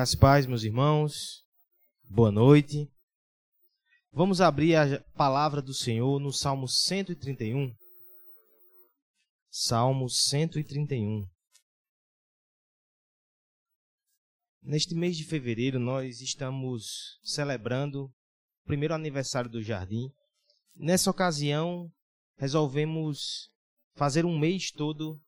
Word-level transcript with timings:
Graças 0.00 0.14
paz, 0.14 0.46
meus 0.46 0.62
irmãos. 0.62 1.44
Boa 2.08 2.32
noite. 2.32 2.90
Vamos 4.10 4.40
abrir 4.40 4.74
a 4.74 4.98
palavra 5.14 5.60
do 5.60 5.74
Senhor 5.74 6.18
no 6.18 6.32
Salmo 6.32 6.66
131. 6.66 7.70
Salmo 9.50 10.08
131. 10.08 11.28
Neste 14.62 14.94
mês 14.94 15.18
de 15.18 15.24
fevereiro, 15.24 15.78
nós 15.78 16.22
estamos 16.22 17.20
celebrando 17.22 18.04
o 18.04 18.12
primeiro 18.64 18.94
aniversário 18.94 19.50
do 19.50 19.62
jardim. 19.62 20.10
Nessa 20.74 21.10
ocasião, 21.10 21.92
resolvemos 22.38 23.50
fazer 23.96 24.24
um 24.24 24.38
mês 24.38 24.70
todo 24.70 25.20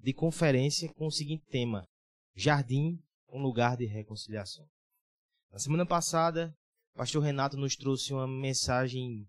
de 0.00 0.12
conferência 0.12 0.92
com 0.94 1.06
o 1.06 1.12
seguinte 1.12 1.44
tema: 1.48 1.86
Jardim 2.34 2.98
um 3.28 3.40
lugar 3.40 3.76
de 3.76 3.86
reconciliação. 3.86 4.66
Na 5.52 5.58
semana 5.58 5.86
passada, 5.86 6.54
o 6.94 6.98
pastor 6.98 7.22
Renato 7.22 7.56
nos 7.56 7.76
trouxe 7.76 8.12
uma 8.12 8.26
mensagem 8.26 9.26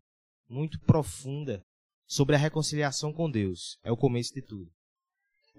muito 0.50 0.80
profunda 0.82 1.64
sobre 2.06 2.36
a 2.36 2.40
reconciliação 2.40 3.12
com 3.12 3.30
Deus. 3.30 3.78
É 3.84 3.92
o 3.92 3.98
começo 3.98 4.34
de 4.34 4.42
tudo. 4.42 4.72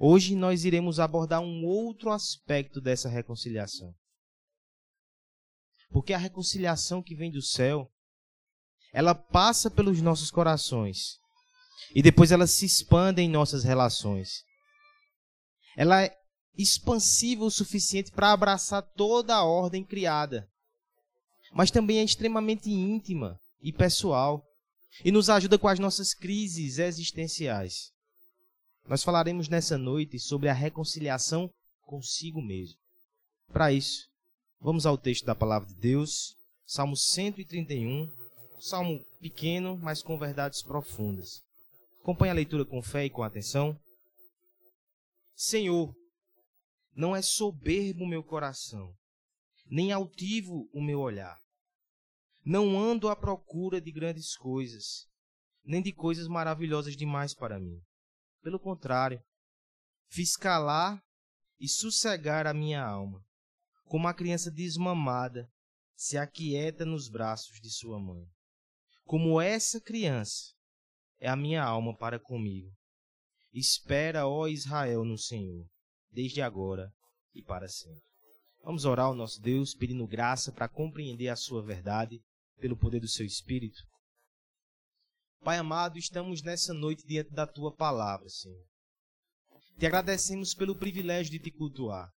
Hoje 0.00 0.36
nós 0.36 0.64
iremos 0.64 1.00
abordar 1.00 1.40
um 1.40 1.64
outro 1.64 2.10
aspecto 2.10 2.80
dessa 2.80 3.08
reconciliação. 3.08 3.94
Porque 5.90 6.12
a 6.12 6.18
reconciliação 6.18 7.02
que 7.02 7.14
vem 7.14 7.30
do 7.30 7.42
céu, 7.42 7.90
ela 8.92 9.14
passa 9.14 9.70
pelos 9.70 10.00
nossos 10.00 10.30
corações 10.30 11.18
e 11.94 12.02
depois 12.02 12.30
ela 12.30 12.46
se 12.46 12.64
expande 12.64 13.22
em 13.22 13.28
nossas 13.28 13.64
relações. 13.64 14.44
Ela 15.76 16.10
expansiva 16.58 17.44
o 17.44 17.50
suficiente 17.50 18.10
para 18.10 18.32
abraçar 18.32 18.82
toda 18.82 19.34
a 19.34 19.44
ordem 19.44 19.84
criada. 19.84 20.50
Mas 21.52 21.70
também 21.70 22.00
é 22.00 22.04
extremamente 22.04 22.68
íntima 22.68 23.40
e 23.62 23.72
pessoal 23.72 24.44
e 25.04 25.12
nos 25.12 25.30
ajuda 25.30 25.56
com 25.56 25.68
as 25.68 25.78
nossas 25.78 26.12
crises 26.12 26.78
existenciais. 26.78 27.92
Nós 28.88 29.04
falaremos 29.04 29.48
nessa 29.48 29.78
noite 29.78 30.18
sobre 30.18 30.48
a 30.48 30.52
reconciliação 30.52 31.48
consigo 31.82 32.42
mesmo. 32.42 32.76
Para 33.52 33.72
isso, 33.72 34.08
vamos 34.60 34.84
ao 34.84 34.98
texto 34.98 35.24
da 35.24 35.34
palavra 35.34 35.68
de 35.68 35.74
Deus, 35.74 36.36
Salmo 36.66 36.96
131, 36.96 38.02
um 38.56 38.60
salmo 38.60 39.04
pequeno, 39.20 39.78
mas 39.78 40.02
com 40.02 40.18
verdades 40.18 40.62
profundas. 40.62 41.42
Acompanhe 42.02 42.30
a 42.30 42.34
leitura 42.34 42.64
com 42.64 42.82
fé 42.82 43.04
e 43.04 43.10
com 43.10 43.22
atenção. 43.22 43.78
Senhor, 45.36 45.94
não 46.98 47.14
é 47.14 47.22
soberbo 47.22 48.02
o 48.02 48.08
meu 48.08 48.24
coração, 48.24 48.92
nem 49.66 49.92
altivo 49.92 50.68
o 50.72 50.82
meu 50.82 50.98
olhar. 50.98 51.38
Não 52.44 52.76
ando 52.76 53.08
à 53.08 53.14
procura 53.14 53.80
de 53.80 53.92
grandes 53.92 54.36
coisas, 54.36 55.06
nem 55.62 55.80
de 55.80 55.92
coisas 55.92 56.26
maravilhosas 56.26 56.96
demais 56.96 57.32
para 57.32 57.60
mim. 57.60 57.80
Pelo 58.42 58.58
contrário, 58.58 59.22
fiz 60.10 60.36
calar 60.36 61.00
e 61.60 61.68
sossegar 61.68 62.48
a 62.48 62.52
minha 62.52 62.84
alma, 62.84 63.24
como 63.84 64.08
a 64.08 64.14
criança 64.14 64.50
desmamada 64.50 65.48
se 65.94 66.18
aquieta 66.18 66.84
nos 66.84 67.08
braços 67.08 67.60
de 67.60 67.70
sua 67.70 68.00
mãe. 68.00 68.26
Como 69.04 69.40
essa 69.40 69.80
criança 69.80 70.52
é 71.20 71.28
a 71.28 71.36
minha 71.36 71.62
alma 71.62 71.96
para 71.96 72.18
comigo. 72.18 72.76
Espera, 73.52 74.26
ó 74.26 74.48
Israel, 74.48 75.04
no 75.04 75.16
Senhor 75.16 75.64
desde 76.10 76.40
agora 76.40 76.92
e 77.34 77.42
para 77.42 77.68
sempre. 77.68 78.02
Vamos 78.62 78.84
orar 78.84 79.06
ao 79.06 79.14
nosso 79.14 79.40
Deus, 79.40 79.74
pedindo 79.74 80.06
graça 80.06 80.52
para 80.52 80.68
compreender 80.68 81.28
a 81.28 81.36
Sua 81.36 81.62
verdade 81.62 82.20
pelo 82.58 82.76
poder 82.76 83.00
do 83.00 83.08
Seu 83.08 83.24
Espírito. 83.24 83.78
Pai 85.40 85.56
amado, 85.56 85.96
estamos 85.96 86.42
nessa 86.42 86.74
noite 86.74 87.06
diante 87.06 87.30
da 87.30 87.46
Tua 87.46 87.74
palavra, 87.74 88.28
Senhor. 88.28 88.64
Te 89.78 89.86
agradecemos 89.86 90.54
pelo 90.54 90.76
privilégio 90.76 91.30
de 91.30 91.38
te 91.38 91.50
cultuar. 91.50 92.12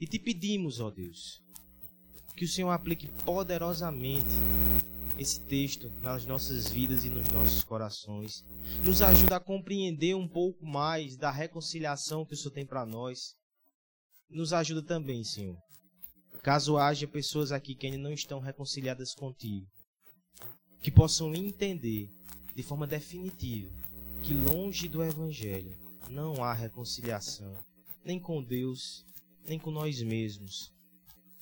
E 0.00 0.06
te 0.06 0.18
pedimos, 0.18 0.80
ó 0.80 0.90
Deus, 0.90 1.40
que 2.38 2.44
o 2.44 2.48
Senhor 2.48 2.70
aplique 2.70 3.08
poderosamente 3.24 4.28
esse 5.18 5.40
texto 5.40 5.90
nas 6.00 6.24
nossas 6.24 6.68
vidas 6.68 7.04
e 7.04 7.10
nos 7.10 7.28
nossos 7.30 7.64
corações. 7.64 8.44
Nos 8.84 9.02
ajuda 9.02 9.36
a 9.36 9.40
compreender 9.40 10.14
um 10.14 10.28
pouco 10.28 10.64
mais 10.64 11.16
da 11.16 11.32
reconciliação 11.32 12.24
que 12.24 12.34
o 12.34 12.36
Senhor 12.36 12.52
tem 12.52 12.64
para 12.64 12.86
nós. 12.86 13.34
Nos 14.30 14.52
ajuda 14.52 14.82
também, 14.84 15.24
Senhor. 15.24 15.58
Caso 16.40 16.78
haja 16.78 17.08
pessoas 17.08 17.50
aqui 17.50 17.74
que 17.74 17.86
ainda 17.86 17.98
não 17.98 18.12
estão 18.12 18.38
reconciliadas 18.38 19.12
contigo, 19.14 19.66
que 20.80 20.92
possam 20.92 21.34
entender 21.34 22.08
de 22.54 22.62
forma 22.62 22.86
definitiva 22.86 23.74
que 24.22 24.32
longe 24.32 24.86
do 24.86 25.02
Evangelho 25.02 25.76
não 26.08 26.44
há 26.44 26.52
reconciliação, 26.52 27.52
nem 28.04 28.20
com 28.20 28.40
Deus, 28.40 29.04
nem 29.44 29.58
com 29.58 29.72
nós 29.72 30.00
mesmos. 30.02 30.72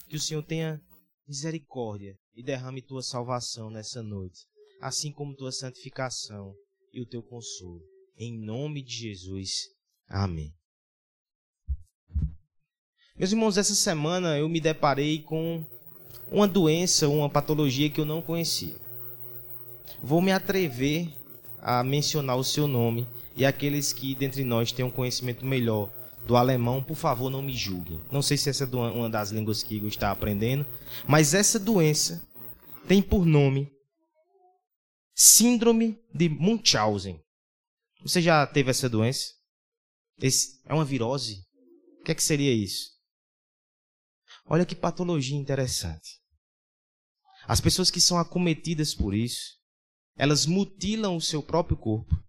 Que 0.08 0.16
o 0.16 0.20
Senhor 0.20 0.42
tenha 0.42 0.80
misericórdia 1.26 2.16
e 2.34 2.42
derrame 2.42 2.82
tua 2.82 3.03
salvação 3.03 3.70
nessa 3.70 4.03
noite, 4.03 4.47
assim 4.81 5.12
como 5.12 5.34
tua 5.34 5.50
santificação 5.50 6.54
e 6.92 7.00
o 7.00 7.06
teu 7.06 7.22
consolo. 7.22 7.82
Em 8.16 8.38
nome 8.38 8.82
de 8.82 8.94
Jesus. 8.94 9.69
Amém. 10.09 10.54
Meus 13.16 13.32
irmãos, 13.32 13.56
essa 13.56 13.75
semana 13.75 14.38
eu 14.38 14.48
me 14.48 14.60
deparei 14.60 15.22
com 15.22 15.65
uma 16.31 16.47
doença, 16.47 17.09
uma 17.09 17.31
patologia 17.31 17.91
que 17.91 18.00
eu 18.00 18.04
não 18.04 18.22
conhecia. 18.22 18.76
Vou 20.03 20.20
me 20.20 20.32
atrever 20.32 21.12
a 21.59 21.82
mencionar 21.82 22.36
o 22.36 22.44
seu 22.44 22.66
nome 22.66 23.06
e 23.34 23.44
aqueles 23.44 23.92
que 23.92 24.15
dentre 24.15 24.44
nós 24.44 24.70
têm 24.70 24.84
um 24.84 24.91
conhecimento 24.91 25.44
melhor 25.44 25.91
do 26.26 26.37
alemão, 26.37 26.82
por 26.82 26.97
favor, 26.97 27.31
não 27.31 27.41
me 27.41 27.56
julguem. 27.56 28.00
Não 28.10 28.20
sei 28.20 28.37
se 28.37 28.50
essa 28.50 28.64
é 28.64 28.66
uma 28.66 29.09
das 29.09 29.31
línguas 29.31 29.62
que 29.62 29.76
Igor 29.76 29.88
está 29.88 30.10
aprendendo, 30.10 30.66
mas 31.06 31.34
essa 31.34 31.59
doença 31.59 32.26
tem 32.87 33.00
por 33.00 33.25
nome 33.25 33.70
Síndrome 35.15 35.98
de 36.12 36.28
Munchausen. 36.28 37.19
Você 38.03 38.20
já 38.20 38.47
teve 38.47 38.70
essa 38.70 38.88
doença? 38.88 39.32
Esse 40.19 40.60
é 40.66 40.75
uma 40.75 40.84
virose? 40.84 41.42
O 42.00 42.04
que, 42.04 42.12
é 42.12 42.15
que 42.15 42.22
seria 42.22 42.53
isso? 42.53 42.91
Olha 44.44 44.66
que 44.66 44.75
patologia 44.75 45.36
interessante. 45.36 46.20
As 47.48 47.60
pessoas 47.60 47.91
que 47.91 48.00
são 48.00 48.19
acometidas 48.19 48.94
por 48.94 49.15
isso, 49.15 49.56
elas 50.16 50.44
mutilam 50.44 51.16
o 51.16 51.20
seu 51.20 51.42
próprio 51.42 51.76
corpo 51.76 52.25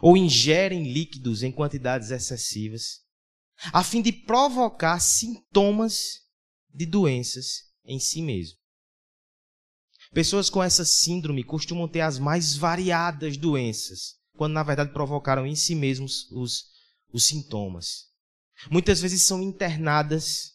ou 0.00 0.16
ingerem 0.16 0.92
líquidos 0.92 1.42
em 1.42 1.52
quantidades 1.52 2.10
excessivas, 2.10 3.00
a 3.72 3.82
fim 3.82 4.02
de 4.02 4.12
provocar 4.12 4.98
sintomas 5.00 6.20
de 6.72 6.86
doenças 6.86 7.72
em 7.84 7.98
si 7.98 8.20
mesmo. 8.20 8.58
Pessoas 10.12 10.48
com 10.48 10.62
essa 10.62 10.84
síndrome 10.84 11.42
costumam 11.42 11.88
ter 11.88 12.00
as 12.00 12.18
mais 12.18 12.56
variadas 12.56 13.36
doenças, 13.36 14.16
quando 14.36 14.52
na 14.52 14.62
verdade 14.62 14.92
provocaram 14.92 15.46
em 15.46 15.56
si 15.56 15.74
mesmos 15.74 16.30
os, 16.30 16.64
os 17.12 17.24
sintomas. 17.24 18.12
Muitas 18.70 19.00
vezes 19.00 19.22
são 19.24 19.42
internadas, 19.42 20.52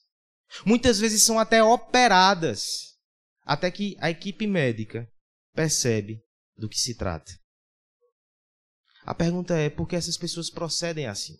muitas 0.66 1.00
vezes 1.00 1.24
são 1.24 1.38
até 1.38 1.62
operadas, 1.64 2.96
até 3.44 3.70
que 3.70 3.98
a 4.00 4.10
equipe 4.10 4.48
médica 4.48 5.10
percebe 5.54 6.22
do 6.58 6.70
que 6.70 6.80
se 6.80 6.96
trata. 6.96 7.32
A 9.10 9.16
pergunta 9.16 9.58
é 9.58 9.72
por 9.72 9.88
que 9.88 9.96
essas 9.96 10.16
pessoas 10.16 10.52
procedem 10.52 11.08
assim? 11.08 11.36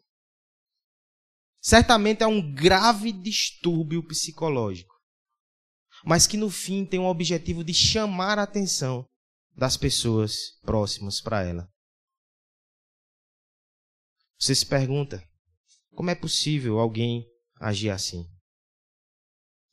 Certamente 1.62 2.24
é 2.24 2.26
um 2.26 2.52
grave 2.52 3.12
distúrbio 3.12 4.04
psicológico, 4.08 4.96
mas 6.04 6.26
que 6.26 6.36
no 6.36 6.50
fim 6.50 6.84
tem 6.84 7.00
o 7.00 7.06
objetivo 7.06 7.64
de 7.64 7.72
chamar 7.72 8.40
a 8.40 8.44
atenção 8.44 9.06
das 9.56 9.78
pessoas 9.78 10.60
próximas 10.64 11.22
para 11.22 11.44
ela. 11.44 11.72
Você 14.40 14.56
se 14.56 14.66
pergunta: 14.66 15.24
como 15.94 16.10
é 16.10 16.16
possível 16.16 16.80
alguém 16.80 17.24
agir 17.62 17.92
assim? 17.92 18.26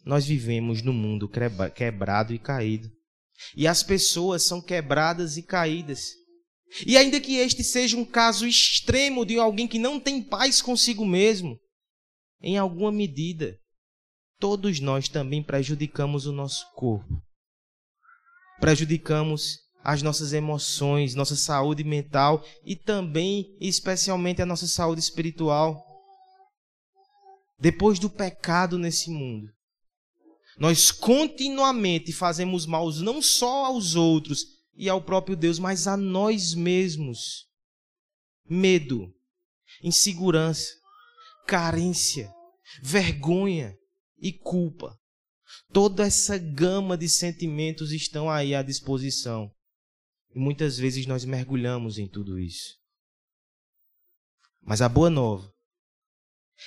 Nós 0.04 0.26
vivemos 0.26 0.82
num 0.82 0.92
mundo 0.92 1.30
quebrado 1.74 2.34
e 2.34 2.38
caído. 2.38 2.90
E 3.56 3.66
as 3.66 3.82
pessoas 3.82 4.44
são 4.44 4.60
quebradas 4.60 5.38
e 5.38 5.42
caídas. 5.42 6.25
E 6.84 6.96
ainda 6.96 7.20
que 7.20 7.36
este 7.36 7.62
seja 7.62 7.96
um 7.96 8.04
caso 8.04 8.46
extremo 8.46 9.24
de 9.24 9.38
alguém 9.38 9.68
que 9.68 9.78
não 9.78 9.98
tem 10.00 10.22
paz 10.22 10.60
consigo 10.60 11.06
mesmo, 11.06 11.58
em 12.42 12.58
alguma 12.58 12.92
medida, 12.92 13.56
todos 14.38 14.80
nós 14.80 15.08
também 15.08 15.42
prejudicamos 15.42 16.26
o 16.26 16.32
nosso 16.32 16.66
corpo. 16.74 17.22
Prejudicamos 18.60 19.58
as 19.82 20.02
nossas 20.02 20.32
emoções, 20.32 21.14
nossa 21.14 21.36
saúde 21.36 21.84
mental 21.84 22.44
e 22.64 22.74
também, 22.74 23.56
especialmente, 23.60 24.42
a 24.42 24.46
nossa 24.46 24.66
saúde 24.66 25.00
espiritual. 25.00 25.82
Depois 27.58 27.98
do 27.98 28.10
pecado 28.10 28.76
nesse 28.76 29.10
mundo, 29.10 29.50
Nós 30.58 30.90
continuamente 30.90 32.12
fazemos 32.12 32.64
mal 32.64 32.90
não 32.94 33.20
só 33.20 33.66
aos 33.66 33.94
outros 33.94 34.55
e 34.76 34.88
ao 34.88 35.02
próprio 35.02 35.36
Deus, 35.36 35.58
mas 35.58 35.86
a 35.86 35.96
nós 35.96 36.54
mesmos. 36.54 37.46
Medo, 38.48 39.12
insegurança, 39.82 40.72
carência, 41.46 42.32
vergonha 42.82 43.76
e 44.18 44.32
culpa. 44.32 44.96
Toda 45.72 46.06
essa 46.06 46.38
gama 46.38 46.96
de 46.96 47.08
sentimentos 47.08 47.90
estão 47.90 48.30
aí 48.30 48.54
à 48.54 48.62
disposição. 48.62 49.50
E 50.34 50.38
muitas 50.38 50.76
vezes 50.76 51.06
nós 51.06 51.24
mergulhamos 51.24 51.98
em 51.98 52.06
tudo 52.06 52.38
isso. 52.38 52.76
Mas 54.62 54.82
a 54.82 54.88
boa 54.88 55.08
nova 55.08 55.55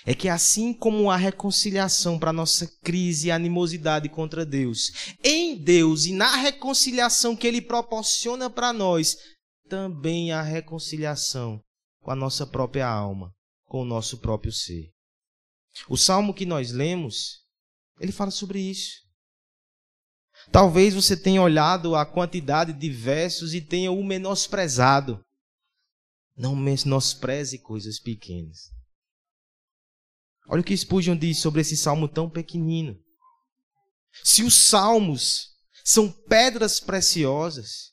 é 0.06 0.14
que 0.14 0.30
assim 0.30 0.74
como 0.74 1.10
há 1.10 1.16
reconciliação 1.16 2.18
para 2.18 2.34
nossa 2.34 2.68
crise 2.82 3.28
e 3.28 3.32
animosidade 3.32 4.08
contra 4.10 4.46
Deus, 4.46 5.16
em 5.24 5.56
Deus 5.56 6.06
e 6.06 6.14
na 6.14 6.36
reconciliação 6.36 7.36
que 7.36 7.48
ele 7.48 7.62
proporciona 7.62 8.50
para 8.50 8.72
nós, 8.72 9.18
também 9.68 10.32
há 10.32 10.42
reconciliação 10.42 11.62
com 12.02 12.12
a 12.12 12.16
nossa 12.16 12.46
própria 12.46 12.88
alma, 12.88 13.32
com 13.66 13.82
o 13.82 13.86
nosso 13.86 14.18
próprio 14.18 14.52
ser. 14.52 14.90
O 15.88 15.98
salmo 15.98 16.34
que 16.34 16.46
nós 16.46 16.72
lemos, 16.72 17.44
ele 18.00 18.12
fala 18.12 18.32
sobre 18.32 18.60
isso. 18.60 19.08
Talvez 20.52 20.94
você 20.94 21.16
tenha 21.16 21.42
olhado 21.42 21.96
a 21.96 22.06
quantidade 22.06 22.74
de 22.74 22.90
versos 22.90 23.54
e 23.54 23.62
tenha 23.62 23.92
o 23.92 24.04
menosprezado. 24.04 25.22
Não 26.36 26.56
menospreze 26.56 27.60
coisas 27.60 28.00
pequenas. 28.00 28.79
Olha 30.50 30.62
o 30.62 30.64
que 30.64 30.76
Spurgeon 30.76 31.16
diz 31.16 31.38
sobre 31.38 31.62
esse 31.62 31.78
salmo 31.78 32.08
tão 32.08 32.28
pequenino. 32.28 32.98
Se 34.24 34.44
os 34.44 34.66
salmos 34.66 35.50
são 35.86 36.12
pedras 36.12 36.80
preciosas, 36.80 37.92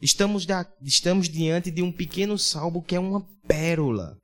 estamos, 0.00 0.46
da, 0.46 0.66
estamos 0.82 1.28
diante 1.28 1.70
de 1.70 1.82
um 1.82 1.92
pequeno 1.92 2.38
salmo 2.38 2.82
que 2.82 2.96
é 2.96 3.00
uma 3.00 3.20
pérola. 3.46 4.16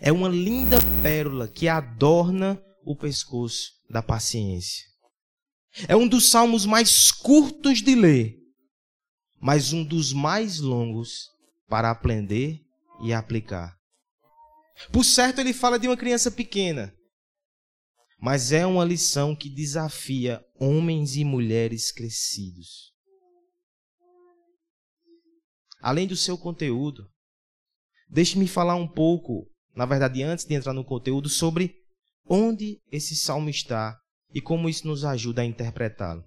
É 0.00 0.10
uma 0.10 0.28
linda 0.28 0.78
pérola 1.02 1.46
que 1.46 1.68
adorna 1.68 2.58
o 2.82 2.96
pescoço 2.96 3.72
da 3.90 4.02
paciência. 4.02 4.86
É 5.86 5.94
um 5.94 6.08
dos 6.08 6.30
salmos 6.30 6.64
mais 6.64 7.12
curtos 7.12 7.82
de 7.82 7.94
ler, 7.94 8.38
mas 9.38 9.74
um 9.74 9.84
dos 9.84 10.14
mais 10.14 10.60
longos 10.60 11.28
para 11.68 11.90
aprender 11.90 12.58
e 13.02 13.12
aplicar. 13.12 13.76
Por 14.92 15.04
certo, 15.04 15.40
ele 15.40 15.52
fala 15.52 15.78
de 15.78 15.86
uma 15.86 15.96
criança 15.96 16.30
pequena, 16.30 16.94
mas 18.18 18.52
é 18.52 18.66
uma 18.66 18.84
lição 18.84 19.34
que 19.36 19.48
desafia 19.48 20.44
homens 20.58 21.16
e 21.16 21.24
mulheres 21.24 21.92
crescidos. 21.92 22.92
Além 25.80 26.06
do 26.06 26.16
seu 26.16 26.38
conteúdo, 26.38 27.10
deixe-me 28.08 28.48
falar 28.48 28.74
um 28.74 28.88
pouco, 28.88 29.50
na 29.74 29.84
verdade, 29.84 30.22
antes 30.22 30.44
de 30.44 30.54
entrar 30.54 30.72
no 30.72 30.84
conteúdo, 30.84 31.28
sobre 31.28 31.74
onde 32.26 32.80
esse 32.90 33.14
salmo 33.14 33.50
está 33.50 33.98
e 34.32 34.40
como 34.40 34.68
isso 34.68 34.86
nos 34.86 35.04
ajuda 35.04 35.42
a 35.42 35.44
interpretá-lo. 35.44 36.24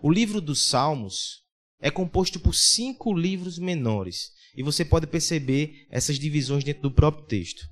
O 0.00 0.10
livro 0.10 0.40
dos 0.40 0.68
Salmos 0.68 1.42
é 1.80 1.90
composto 1.90 2.38
por 2.38 2.54
cinco 2.54 3.12
livros 3.12 3.58
menores, 3.58 4.30
e 4.56 4.62
você 4.62 4.84
pode 4.84 5.06
perceber 5.06 5.86
essas 5.90 6.18
divisões 6.18 6.64
dentro 6.64 6.82
do 6.82 6.90
próprio 6.90 7.26
texto. 7.26 7.62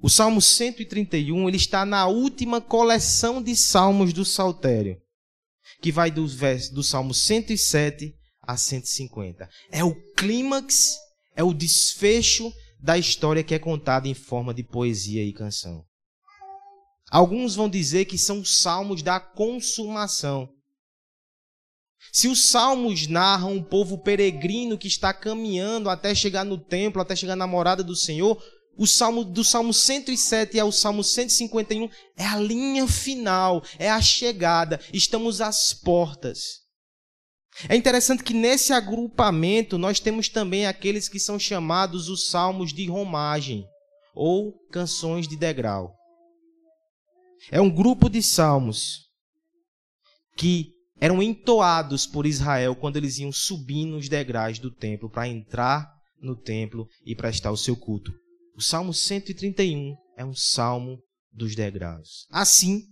O 0.00 0.08
Salmo 0.08 0.40
131 0.40 1.48
ele 1.48 1.56
está 1.56 1.84
na 1.84 2.06
última 2.06 2.60
coleção 2.60 3.42
de 3.42 3.56
salmos 3.56 4.12
do 4.12 4.24
Saltério, 4.24 5.00
que 5.80 5.90
vai 5.90 6.10
do, 6.10 6.26
do 6.72 6.82
Salmo 6.82 7.12
107 7.12 8.14
a 8.42 8.56
150. 8.56 9.48
É 9.70 9.82
o 9.82 9.94
clímax, 10.14 10.96
é 11.34 11.42
o 11.42 11.54
desfecho 11.54 12.52
da 12.80 12.98
história 12.98 13.42
que 13.42 13.54
é 13.54 13.58
contada 13.58 14.06
em 14.06 14.14
forma 14.14 14.52
de 14.52 14.62
poesia 14.62 15.24
e 15.24 15.32
canção. 15.32 15.84
Alguns 17.10 17.54
vão 17.54 17.68
dizer 17.68 18.04
que 18.06 18.18
são 18.18 18.40
os 18.40 18.58
salmos 18.58 19.02
da 19.02 19.20
consumação, 19.20 20.48
se 22.12 22.28
os 22.28 22.50
salmos 22.50 23.06
narram 23.06 23.54
um 23.54 23.62
povo 23.62 23.98
peregrino 23.98 24.78
que 24.78 24.88
está 24.88 25.12
caminhando 25.12 25.90
até 25.90 26.14
chegar 26.14 26.44
no 26.44 26.58
templo, 26.58 27.00
até 27.00 27.16
chegar 27.16 27.36
na 27.36 27.46
morada 27.46 27.82
do 27.82 27.96
Senhor, 27.96 28.40
o 28.76 28.86
salmo 28.86 29.24
do 29.24 29.44
Salmo 29.44 29.72
107 29.72 30.58
ao 30.58 30.72
Salmo 30.72 31.04
151 31.04 31.88
é 32.16 32.24
a 32.24 32.38
linha 32.38 32.86
final, 32.88 33.62
é 33.78 33.90
a 33.90 34.00
chegada, 34.00 34.80
estamos 34.92 35.40
às 35.40 35.72
portas. 35.72 36.64
É 37.68 37.76
interessante 37.76 38.24
que 38.24 38.34
nesse 38.34 38.72
agrupamento 38.72 39.78
nós 39.78 40.00
temos 40.00 40.28
também 40.28 40.66
aqueles 40.66 41.08
que 41.08 41.20
são 41.20 41.38
chamados 41.38 42.08
os 42.08 42.28
salmos 42.28 42.72
de 42.72 42.86
romagem 42.86 43.64
ou 44.14 44.52
canções 44.72 45.28
de 45.28 45.36
degrau. 45.36 45.94
É 47.50 47.60
um 47.60 47.70
grupo 47.70 48.08
de 48.08 48.22
salmos 48.22 49.04
que 50.36 50.73
eram 51.00 51.22
entoados 51.22 52.06
por 52.06 52.26
Israel 52.26 52.74
quando 52.76 52.96
eles 52.96 53.18
iam 53.18 53.32
subindo 53.32 53.96
os 53.96 54.08
degraus 54.08 54.58
do 54.58 54.70
templo 54.70 55.10
para 55.10 55.28
entrar 55.28 55.92
no 56.20 56.36
templo 56.36 56.88
e 57.04 57.14
prestar 57.14 57.50
o 57.50 57.56
seu 57.56 57.76
culto. 57.76 58.12
O 58.56 58.62
Salmo 58.62 58.94
131 58.94 59.96
é 60.16 60.24
um 60.24 60.34
salmo 60.34 60.98
dos 61.32 61.54
degraus. 61.54 62.26
Assim, 62.30 62.82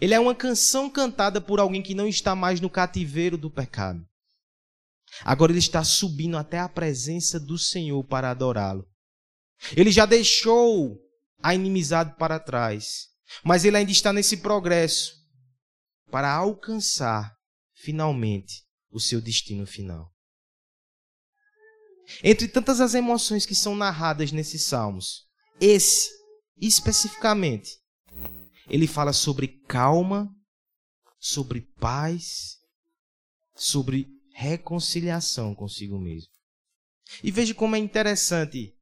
ele 0.00 0.14
é 0.14 0.20
uma 0.20 0.34
canção 0.34 0.90
cantada 0.90 1.40
por 1.40 1.58
alguém 1.58 1.82
que 1.82 1.94
não 1.94 2.06
está 2.06 2.34
mais 2.34 2.60
no 2.60 2.70
cativeiro 2.70 3.36
do 3.36 3.50
pecado. 3.50 4.00
Agora 5.22 5.52
ele 5.52 5.58
está 5.58 5.82
subindo 5.84 6.36
até 6.36 6.58
a 6.58 6.68
presença 6.68 7.38
do 7.38 7.58
Senhor 7.58 8.02
para 8.04 8.30
adorá-lo. 8.30 8.86
Ele 9.76 9.90
já 9.90 10.04
deixou 10.04 10.98
a 11.42 11.54
inimizade 11.54 12.14
para 12.18 12.40
trás, 12.40 13.06
mas 13.42 13.64
ele 13.64 13.76
ainda 13.76 13.92
está 13.92 14.12
nesse 14.12 14.38
progresso 14.38 15.23
para 16.14 16.32
alcançar 16.32 17.36
finalmente 17.72 18.62
o 18.88 19.00
seu 19.00 19.20
destino 19.20 19.66
final. 19.66 20.14
Entre 22.22 22.46
tantas 22.46 22.80
as 22.80 22.94
emoções 22.94 23.44
que 23.44 23.52
são 23.52 23.74
narradas 23.74 24.30
nesses 24.30 24.62
salmos, 24.62 25.26
esse, 25.60 26.08
especificamente, 26.56 27.68
ele 28.68 28.86
fala 28.86 29.12
sobre 29.12 29.60
calma, 29.66 30.32
sobre 31.18 31.62
paz, 31.80 32.58
sobre 33.56 34.06
reconciliação 34.36 35.52
consigo 35.52 35.98
mesmo. 35.98 36.30
E 37.24 37.32
veja 37.32 37.54
como 37.54 37.74
é 37.74 37.80
interessante 37.80 38.72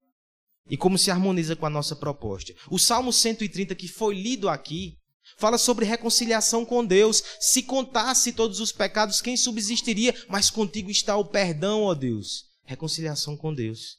e 0.69 0.77
como 0.77 0.99
se 0.99 1.11
harmoniza 1.11 1.57
com 1.57 1.65
a 1.65 1.71
nossa 1.71 1.97
proposta. 1.97 2.53
O 2.71 2.79
Salmo 2.79 3.11
130 3.11 3.75
que 3.75 3.89
foi 3.89 4.21
lido 4.21 4.51
aqui 4.51 4.99
Fala 5.37 5.59
sobre 5.59 5.85
reconciliação 5.85 6.65
com 6.65 6.85
Deus. 6.85 7.23
Se 7.41 7.63
contasse 7.63 8.33
todos 8.33 8.61
os 8.61 8.73
pecados, 8.73 9.21
quem 9.21 9.37
subsistiria? 9.37 10.15
Mas 10.29 10.51
contigo 10.51 10.91
está 10.91 11.17
o 11.17 11.25
perdão, 11.25 11.83
ó 11.83 11.95
Deus. 11.95 12.45
Reconciliação 12.65 13.37
com 13.37 13.53
Deus. 13.53 13.99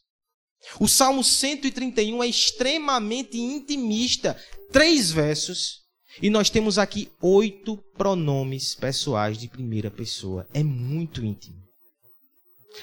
O 0.80 0.88
Salmo 0.88 1.24
131 1.24 2.24
é 2.24 2.28
extremamente 2.28 3.38
intimista. 3.38 4.40
Três 4.72 5.12
versos. 5.12 5.82
E 6.22 6.30
nós 6.30 6.50
temos 6.50 6.78
aqui 6.78 7.12
oito 7.22 7.78
pronomes 7.98 8.76
pessoais 8.76 9.38
de 9.38 9.48
primeira 9.48 9.90
pessoa. 9.90 10.48
É 10.54 10.64
muito 10.64 11.26
íntimo. 11.26 11.62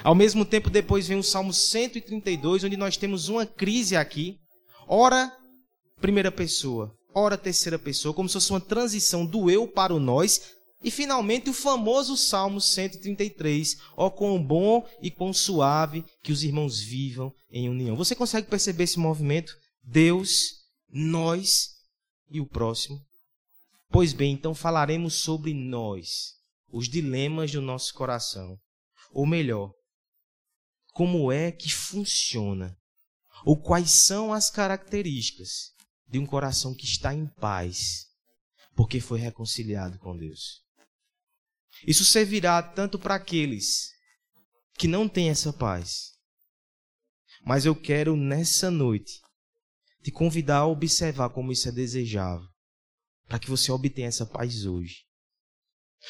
Ao 0.04 0.14
mesmo 0.14 0.44
tempo, 0.44 0.68
depois 0.70 1.08
vem 1.08 1.18
o 1.18 1.22
Salmo 1.22 1.52
132, 1.52 2.64
onde 2.64 2.76
nós 2.76 2.96
temos 2.96 3.28
uma 3.28 3.46
crise 3.46 3.96
aqui. 3.96 4.38
Ora, 4.86 5.34
primeira 6.00 6.30
pessoa 6.30 6.94
ora 7.14 7.36
terceira 7.36 7.78
pessoa, 7.78 8.14
como 8.14 8.28
se 8.28 8.34
fosse 8.34 8.50
uma 8.50 8.60
transição 8.60 9.26
do 9.26 9.50
eu 9.50 9.66
para 9.66 9.94
o 9.94 10.00
nós. 10.00 10.54
E 10.82 10.90
finalmente 10.90 11.50
o 11.50 11.52
famoso 11.52 12.16
Salmo 12.16 12.58
133, 12.58 13.76
ó 13.96 14.08
quão 14.08 14.42
bom 14.42 14.88
e 15.02 15.10
quão 15.10 15.30
suave 15.30 16.04
que 16.22 16.32
os 16.32 16.42
irmãos 16.42 16.80
vivam 16.80 17.30
em 17.50 17.68
união. 17.68 17.96
Você 17.96 18.14
consegue 18.14 18.48
perceber 18.48 18.84
esse 18.84 18.98
movimento? 18.98 19.54
Deus, 19.82 20.54
nós 20.88 21.68
e 22.30 22.40
o 22.40 22.46
próximo. 22.46 22.98
Pois 23.90 24.14
bem, 24.14 24.32
então 24.32 24.54
falaremos 24.54 25.16
sobre 25.16 25.52
nós, 25.52 26.34
os 26.72 26.88
dilemas 26.88 27.50
do 27.50 27.60
nosso 27.60 27.92
coração. 27.92 28.56
Ou 29.12 29.26
melhor, 29.26 29.72
como 30.94 31.30
é 31.30 31.52
que 31.52 31.70
funciona, 31.70 32.74
ou 33.44 33.60
quais 33.60 33.90
são 33.90 34.32
as 34.32 34.48
características 34.48 35.72
de 36.10 36.18
um 36.18 36.26
coração 36.26 36.74
que 36.74 36.84
está 36.84 37.14
em 37.14 37.26
paz, 37.26 38.06
porque 38.74 39.00
foi 39.00 39.18
reconciliado 39.20 39.98
com 39.98 40.16
Deus. 40.16 40.62
Isso 41.86 42.04
servirá 42.04 42.62
tanto 42.62 42.98
para 42.98 43.14
aqueles 43.14 43.90
que 44.76 44.88
não 44.88 45.08
têm 45.08 45.30
essa 45.30 45.52
paz. 45.52 46.10
Mas 47.44 47.64
eu 47.64 47.74
quero 47.74 48.16
nessa 48.16 48.70
noite 48.70 49.20
te 50.02 50.10
convidar 50.10 50.58
a 50.58 50.66
observar 50.66 51.30
como 51.30 51.52
isso 51.52 51.68
é 51.68 51.72
desejável. 51.72 52.48
para 53.28 53.38
que 53.38 53.48
você 53.48 53.70
obtenha 53.70 54.08
essa 54.08 54.26
paz 54.26 54.66
hoje. 54.66 55.04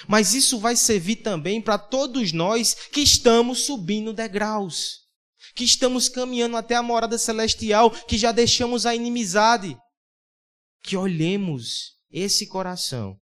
Mas 0.09 0.33
isso 0.33 0.59
vai 0.59 0.75
servir 0.75 1.17
também 1.17 1.61
para 1.61 1.77
todos 1.77 2.33
nós 2.33 2.75
que 2.91 3.01
estamos 3.01 3.67
subindo 3.67 4.15
degraus, 4.15 5.01
que 5.55 5.63
estamos 5.63 6.09
caminhando 6.09 6.57
até 6.57 6.77
a 6.77 6.83
morada 6.83 7.19
celestial, 7.19 7.91
que 7.91 8.17
já 8.17 8.33
deixamos 8.33 8.87
a 8.87 8.95
inimizade. 8.95 9.77
Que 10.83 10.97
olhemos 10.97 11.93
esse 12.11 12.47
coração 12.47 13.17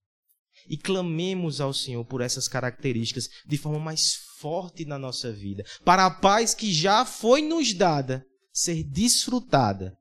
e 0.69 0.77
clamemos 0.77 1.61
ao 1.61 1.73
Senhor 1.73 2.05
por 2.05 2.21
essas 2.21 2.47
características 2.47 3.29
de 3.47 3.57
forma 3.57 3.79
mais 3.79 4.15
forte 4.39 4.85
na 4.85 4.99
nossa 4.99 5.33
vida, 5.33 5.65
para 5.85 6.07
a 6.07 6.11
paz 6.11 6.55
que 6.55 6.73
já 6.73 7.05
foi 7.05 7.43
nos 7.43 7.73
dada 7.73 8.25
ser 8.53 8.85
desfrutada 8.85 9.97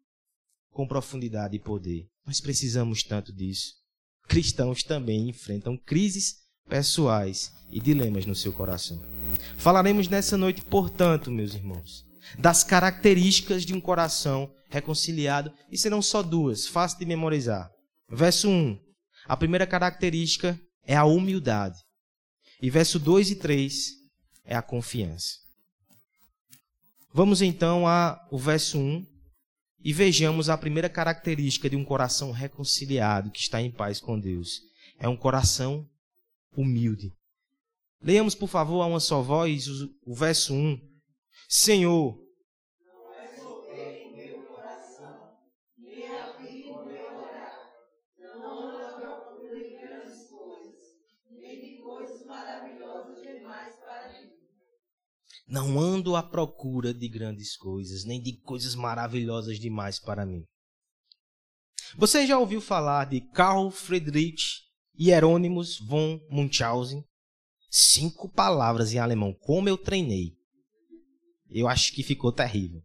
com 0.71 0.87
profundidade 0.87 1.55
e 1.55 1.59
poder. 1.59 2.07
Nós 2.25 2.39
precisamos 2.39 3.03
tanto 3.03 3.33
disso. 3.33 3.73
Cristãos 4.27 4.83
também 4.83 5.29
enfrentam 5.29 5.77
crises 5.77 6.35
pessoais 6.67 7.51
e 7.71 7.79
dilemas 7.79 8.25
no 8.25 8.35
seu 8.35 8.51
coração. 8.51 9.01
Falaremos 9.57 10.07
nessa 10.07 10.37
noite, 10.37 10.61
portanto, 10.61 11.31
meus 11.31 11.53
irmãos, 11.53 12.05
das 12.37 12.63
características 12.63 13.65
de 13.65 13.73
um 13.73 13.79
coração 13.79 14.51
reconciliado, 14.69 15.53
e 15.71 15.77
serão 15.77 16.01
só 16.01 16.21
duas, 16.21 16.67
fácil 16.67 16.99
de 16.99 17.05
memorizar. 17.05 17.69
Verso 18.09 18.49
1. 18.49 18.79
A 19.25 19.35
primeira 19.35 19.67
característica 19.67 20.59
é 20.83 20.95
a 20.95 21.05
humildade. 21.05 21.77
E 22.61 22.69
verso 22.69 22.99
2 22.99 23.31
e 23.31 23.35
3 23.35 23.93
é 24.45 24.55
a 24.55 24.61
confiança. 24.61 25.35
Vamos 27.13 27.41
então 27.41 27.87
ao 27.87 28.37
verso 28.37 28.77
1 28.77 29.05
e 29.83 29.93
vejamos 29.93 30.49
a 30.49 30.57
primeira 30.57 30.89
característica 30.89 31.69
de 31.69 31.75
um 31.75 31.83
coração 31.83 32.31
reconciliado 32.31 33.31
que 33.31 33.39
está 33.39 33.61
em 33.61 33.71
paz 33.71 33.99
com 33.99 34.19
Deus. 34.19 34.61
É 34.99 35.07
um 35.07 35.15
coração 35.15 35.87
humilde. 36.55 37.13
Leiamos, 38.01 38.35
por 38.35 38.47
favor, 38.47 38.81
a 38.81 38.85
uma 38.85 38.99
só 38.99 39.21
voz 39.21 39.67
o, 40.05 40.13
verso 40.13 40.53
1. 40.53 40.79
Senhor, 41.47 42.17
Não 55.47 55.79
ando 55.79 56.15
à 56.17 56.21
procura 56.21 56.93
de 56.93 57.07
grandes 57.07 57.55
coisas, 57.55 58.03
nem 58.03 58.21
de 58.21 58.37
coisas 58.41 58.75
maravilhosas 58.75 59.57
demais 59.57 59.97
para 59.97 60.25
mim. 60.25 60.43
Você 61.97 62.27
já 62.27 62.37
ouviu 62.37 62.59
falar 62.59 63.05
de 63.05 63.21
Carl 63.21 63.71
Friedrich 63.71 64.43
Hieronymus 64.99 65.79
von 65.79 66.19
Munchausen? 66.29 67.01
Cinco 67.69 68.27
palavras 68.27 68.91
em 68.91 68.97
alemão. 68.97 69.33
Como 69.33 69.69
eu 69.69 69.77
treinei. 69.77 70.33
Eu 71.49 71.69
acho 71.69 71.93
que 71.93 72.03
ficou 72.03 72.33
terrível. 72.33 72.81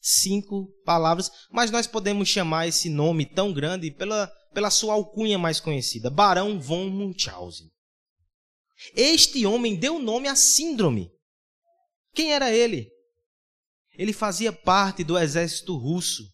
Cinco 0.00 0.68
palavras, 0.84 1.30
mas 1.50 1.70
nós 1.70 1.86
podemos 1.86 2.28
chamar 2.28 2.68
esse 2.68 2.88
nome 2.88 3.26
tão 3.26 3.52
grande 3.52 3.90
pela, 3.90 4.28
pela 4.54 4.70
sua 4.70 4.94
alcunha 4.94 5.38
mais 5.38 5.60
conhecida, 5.60 6.08
Barão 6.08 6.58
von 6.60 6.88
Munchausen. 6.88 7.68
Este 8.94 9.44
homem 9.44 9.74
deu 9.74 9.98
nome 9.98 10.28
à 10.28 10.36
síndrome 10.36 11.10
quem 12.16 12.32
era 12.32 12.50
ele? 12.50 12.90
Ele 13.98 14.12
fazia 14.12 14.50
parte 14.50 15.04
do 15.04 15.18
exército 15.18 15.76
russo. 15.76 16.24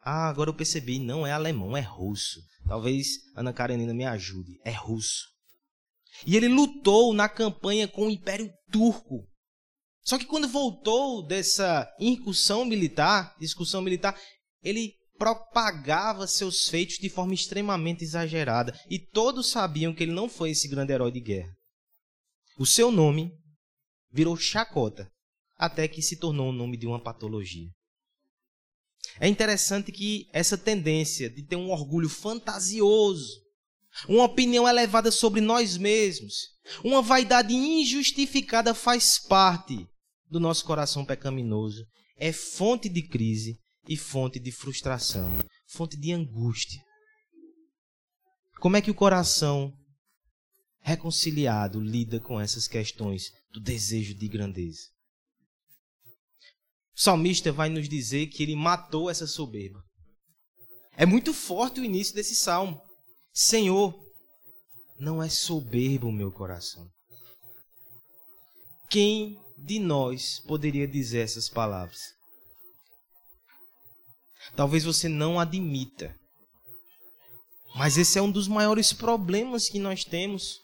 Ah, 0.00 0.28
agora 0.28 0.50
eu 0.50 0.54
percebi, 0.54 0.98
não 0.98 1.26
é 1.26 1.32
alemão, 1.32 1.74
é 1.74 1.80
russo. 1.80 2.38
Talvez 2.68 3.06
Ana 3.34 3.52
Karenina 3.52 3.94
me 3.94 4.04
ajude. 4.04 4.60
É 4.64 4.70
russo. 4.70 5.24
E 6.26 6.36
ele 6.36 6.46
lutou 6.46 7.14
na 7.14 7.26
campanha 7.26 7.88
com 7.88 8.06
o 8.06 8.10
Império 8.10 8.52
Turco. 8.70 9.26
Só 10.02 10.18
que 10.18 10.26
quando 10.26 10.46
voltou 10.46 11.26
dessa 11.26 11.90
incursão 11.98 12.66
militar, 12.66 13.34
discussão 13.40 13.80
militar, 13.80 14.18
ele 14.62 14.92
propagava 15.16 16.26
seus 16.26 16.68
feitos 16.68 16.96
de 16.96 17.08
forma 17.08 17.32
extremamente 17.32 18.04
exagerada. 18.04 18.78
E 18.90 18.98
todos 18.98 19.50
sabiam 19.50 19.94
que 19.94 20.02
ele 20.02 20.12
não 20.12 20.28
foi 20.28 20.50
esse 20.50 20.68
grande 20.68 20.92
herói 20.92 21.10
de 21.10 21.20
guerra. 21.20 21.52
O 22.58 22.66
seu 22.66 22.92
nome 22.92 23.32
virou 24.12 24.36
chacota 24.36 25.10
até 25.56 25.86
que 25.88 26.02
se 26.02 26.16
tornou 26.16 26.50
o 26.50 26.52
nome 26.52 26.76
de 26.76 26.86
uma 26.86 27.00
patologia. 27.00 27.68
É 29.20 29.28
interessante 29.28 29.92
que 29.92 30.28
essa 30.32 30.58
tendência 30.58 31.30
de 31.30 31.42
ter 31.42 31.56
um 31.56 31.70
orgulho 31.70 32.08
fantasioso, 32.08 33.40
uma 34.08 34.24
opinião 34.24 34.68
elevada 34.68 35.10
sobre 35.10 35.40
nós 35.40 35.76
mesmos, 35.76 36.34
uma 36.82 37.00
vaidade 37.00 37.54
injustificada 37.54 38.74
faz 38.74 39.18
parte 39.18 39.86
do 40.28 40.40
nosso 40.40 40.64
coração 40.64 41.04
pecaminoso, 41.04 41.86
é 42.16 42.32
fonte 42.32 42.88
de 42.88 43.02
crise 43.02 43.58
e 43.88 43.96
fonte 43.96 44.40
de 44.40 44.50
frustração, 44.50 45.30
fonte 45.68 45.96
de 45.96 46.12
angústia. 46.12 46.82
Como 48.58 48.76
é 48.76 48.82
que 48.82 48.90
o 48.90 48.94
coração 48.94 49.72
reconciliado 50.80 51.80
lida 51.80 52.18
com 52.18 52.40
essas 52.40 52.66
questões 52.66 53.30
do 53.52 53.60
desejo 53.60 54.14
de 54.14 54.26
grandeza? 54.26 54.93
O 56.96 57.00
salmista 57.00 57.50
vai 57.50 57.68
nos 57.68 57.88
dizer 57.88 58.28
que 58.28 58.42
ele 58.42 58.54
matou 58.54 59.10
essa 59.10 59.26
soberba. 59.26 59.82
É 60.96 61.04
muito 61.04 61.34
forte 61.34 61.80
o 61.80 61.84
início 61.84 62.14
desse 62.14 62.36
salmo. 62.36 62.80
Senhor, 63.32 63.94
não 64.98 65.20
é 65.20 65.28
soberbo 65.28 66.08
o 66.08 66.12
meu 66.12 66.30
coração. 66.30 66.88
Quem 68.88 69.40
de 69.58 69.80
nós 69.80 70.40
poderia 70.46 70.86
dizer 70.86 71.18
essas 71.24 71.48
palavras? 71.48 72.14
Talvez 74.54 74.84
você 74.84 75.08
não 75.08 75.40
admita. 75.40 76.14
Mas 77.74 77.98
esse 77.98 78.18
é 78.18 78.22
um 78.22 78.30
dos 78.30 78.46
maiores 78.46 78.92
problemas 78.92 79.68
que 79.68 79.80
nós 79.80 80.04
temos. 80.04 80.60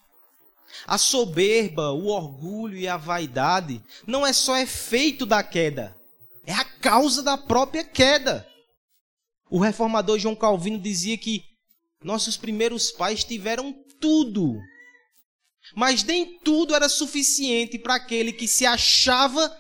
A 0.86 0.96
soberba, 0.96 1.90
o 1.90 2.06
orgulho 2.06 2.76
e 2.76 2.86
a 2.86 2.96
vaidade 2.96 3.82
não 4.06 4.24
é 4.24 4.32
só 4.32 4.56
efeito 4.56 5.26
da 5.26 5.42
queda, 5.42 5.99
é 6.44 6.52
a 6.52 6.64
causa 6.64 7.22
da 7.22 7.36
própria 7.36 7.84
queda. 7.84 8.46
O 9.50 9.58
reformador 9.58 10.18
João 10.18 10.36
Calvino 10.36 10.78
dizia 10.78 11.18
que 11.18 11.42
nossos 12.02 12.36
primeiros 12.36 12.90
pais 12.90 13.24
tiveram 13.24 13.74
tudo, 14.00 14.58
mas 15.74 16.02
nem 16.02 16.38
tudo 16.40 16.74
era 16.74 16.88
suficiente 16.88 17.78
para 17.78 17.96
aquele 17.96 18.32
que 18.32 18.48
se 18.48 18.64
achava 18.64 19.54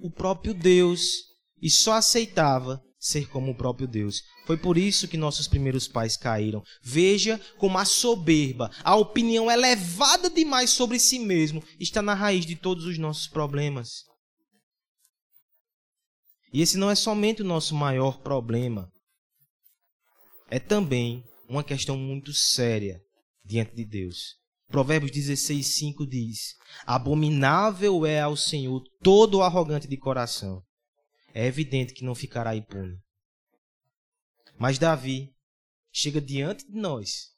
o 0.00 0.10
próprio 0.10 0.54
Deus 0.54 1.24
e 1.60 1.68
só 1.68 1.94
aceitava 1.94 2.80
ser 2.98 3.28
como 3.28 3.52
o 3.52 3.56
próprio 3.56 3.88
Deus. 3.88 4.22
Foi 4.46 4.56
por 4.56 4.76
isso 4.76 5.08
que 5.08 5.16
nossos 5.16 5.48
primeiros 5.48 5.88
pais 5.88 6.16
caíram. 6.16 6.62
Veja 6.82 7.40
como 7.56 7.78
a 7.78 7.84
soberba, 7.84 8.70
a 8.84 8.94
opinião 8.94 9.50
elevada 9.50 10.28
demais 10.28 10.70
sobre 10.70 10.98
si 10.98 11.18
mesmo, 11.18 11.62
está 11.78 12.02
na 12.02 12.14
raiz 12.14 12.44
de 12.44 12.56
todos 12.56 12.84
os 12.84 12.98
nossos 12.98 13.26
problemas. 13.26 14.09
E 16.52 16.60
esse 16.60 16.76
não 16.76 16.90
é 16.90 16.94
somente 16.94 17.42
o 17.42 17.44
nosso 17.44 17.74
maior 17.74 18.20
problema. 18.20 18.90
É 20.48 20.58
também 20.58 21.24
uma 21.48 21.62
questão 21.62 21.96
muito 21.96 22.32
séria 22.32 23.00
diante 23.44 23.74
de 23.74 23.84
Deus. 23.84 24.36
Provérbios 24.66 25.12
16, 25.12 25.66
5 25.76 26.06
diz: 26.06 26.56
Abominável 26.84 28.04
é 28.04 28.20
ao 28.20 28.36
Senhor 28.36 28.82
todo 29.00 29.42
arrogante 29.42 29.86
de 29.86 29.96
coração. 29.96 30.62
É 31.32 31.46
evidente 31.46 31.94
que 31.94 32.04
não 32.04 32.14
ficará 32.14 32.56
impune. 32.56 32.98
Mas 34.58 34.78
Davi 34.78 35.32
chega 35.92 36.20
diante 36.20 36.66
de 36.66 36.78
nós, 36.78 37.30